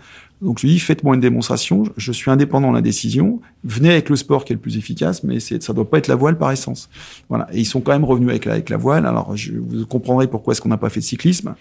Donc 0.41 0.59
je 0.59 0.67
lui 0.67 0.73
dis 0.73 0.79
faites-moi 0.79 1.15
une 1.15 1.21
démonstration, 1.21 1.85
je 1.95 2.11
suis 2.11 2.29
indépendant 2.29 2.69
de 2.69 2.75
la 2.75 2.81
décision, 2.81 3.39
venez 3.63 3.89
avec 3.89 4.09
le 4.09 4.17
sport 4.17 4.43
qui 4.43 4.51
est 4.51 4.57
le 4.57 4.61
plus 4.61 4.77
efficace, 4.77 5.23
mais 5.23 5.39
c'est 5.39 5.63
ça 5.63 5.71
doit 5.71 5.89
pas 5.89 5.97
être 5.97 6.09
la 6.09 6.15
voile 6.15 6.37
par 6.37 6.51
essence. 6.51 6.89
Voilà. 7.29 7.47
Et 7.53 7.61
ils 7.61 7.65
sont 7.65 7.79
quand 7.79 7.93
même 7.93 8.03
revenus 8.03 8.29
avec 8.29 8.43
la, 8.43 8.51
avec 8.51 8.69
la 8.69 8.75
voile. 8.75 9.05
Alors 9.05 9.37
je, 9.37 9.53
vous 9.53 9.85
comprendrez 9.85 10.27
pourquoi 10.27 10.51
est-ce 10.51 10.59
qu'on 10.59 10.69
n'a 10.69 10.77
pas 10.77 10.89
fait 10.89 10.99
de 10.99 11.05
cyclisme. 11.05 11.55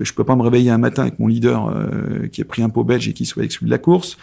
Je 0.00 0.12
peux 0.12 0.24
pas 0.24 0.36
me 0.36 0.42
réveiller 0.42 0.70
un 0.70 0.78
matin 0.78 1.02
avec 1.02 1.18
mon 1.18 1.26
leader 1.26 1.68
euh, 1.68 2.26
qui 2.28 2.40
a 2.40 2.44
pris 2.44 2.62
un 2.62 2.68
pot 2.68 2.84
belge 2.84 3.08
et 3.08 3.12
qui 3.12 3.26
soit 3.26 3.44
exclu 3.44 3.66
de 3.66 3.70
la 3.70 3.78
course. 3.78 4.16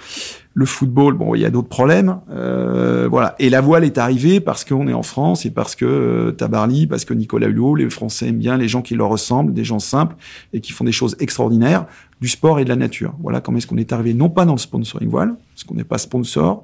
Le 0.54 0.66
football, 0.66 1.14
bon, 1.14 1.36
il 1.36 1.42
y 1.42 1.46
a 1.46 1.52
d'autres 1.52 1.68
problèmes. 1.68 2.18
Euh, 2.32 3.08
voilà. 3.10 3.36
Et 3.38 3.50
la 3.50 3.62
voile 3.62 3.84
est 3.84 4.00
arrivée 4.00 4.40
parce 4.40 4.66
qu'on 4.66 4.88
est 4.88 4.94
en 4.94 5.04
France 5.04 5.46
et 5.46 5.52
parce 5.52 5.76
que 5.76 5.86
euh, 5.86 6.32
Tabarly, 6.32 6.88
parce 6.88 7.06
que 7.06 7.14
Nicolas 7.14 7.48
Hulot, 7.48 7.76
les 7.76 7.90
Français 7.92 8.30
aiment 8.30 8.40
bien 8.40 8.58
les 8.58 8.68
gens 8.68 8.82
qui 8.82 8.96
leur 8.96 9.10
ressemblent, 9.10 9.54
des 9.54 9.64
gens 9.64 9.80
simples 9.80 10.16
et 10.54 10.62
qui 10.62 10.72
font 10.72 10.84
des 10.84 10.92
choses 10.92 11.16
extraordinaires 11.20 11.86
du 12.20 12.28
sport 12.28 12.60
et 12.60 12.64
de 12.64 12.70
la 12.70 12.76
nature. 12.76 13.14
Voilà 13.22 13.42
comment 13.42 13.60
est-ce 13.60 13.68
qu'on 13.68 13.78
est 13.78 13.94
arrivé, 13.94 14.14
non 14.14 14.30
pas 14.30 14.46
dans 14.46 14.54
le 14.54 14.60
sponsoring 14.60 15.10
voile, 15.10 15.36
parce 15.54 15.64
qu'on 15.64 15.76
n'est 15.76 15.84
pas 15.84 16.00
sponsor, 16.00 16.64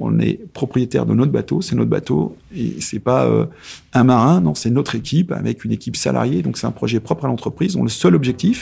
on 0.00 0.18
est 0.18 0.40
propriétaire 0.52 1.04
de 1.04 1.14
notre 1.14 1.30
bateau, 1.30 1.60
c'est 1.60 1.76
notre 1.76 1.90
bateau, 1.90 2.36
et 2.56 2.80
c'est 2.80 3.00
pas 3.00 3.26
euh, 3.26 3.44
un 3.92 4.04
marin, 4.04 4.40
non, 4.40 4.54
c'est 4.54 4.70
notre 4.70 4.94
équipe, 4.94 5.32
avec 5.32 5.64
une 5.64 5.72
équipe 5.72 5.96
salariée, 5.96 6.40
donc 6.42 6.56
c'est 6.56 6.66
un 6.66 6.72
projet 6.72 7.00
propre 7.00 7.26
à 7.26 7.28
l'entreprise, 7.28 7.74
dont 7.74 7.82
le 7.82 7.90
seul 7.90 8.14
objectif, 8.14 8.53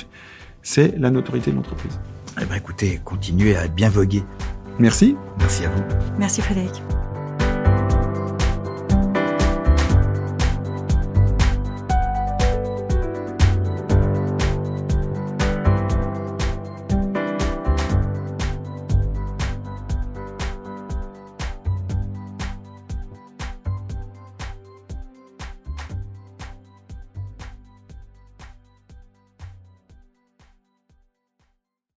c'est 0.62 0.99
la 0.99 1.11
notoriété 1.11 1.51
de 1.51 1.57
l'entreprise. 1.57 2.01
Eh 2.40 2.45
ben 2.45 2.57
écoutez, 2.57 3.01
continuez 3.05 3.57
à 3.57 3.68
bien 3.68 3.90
voguer. 3.90 4.22
Merci. 4.78 5.16
Merci 5.38 5.64
à 5.64 5.68
vous. 5.70 5.82
Merci 6.18 6.40
Frédéric. 6.40 6.82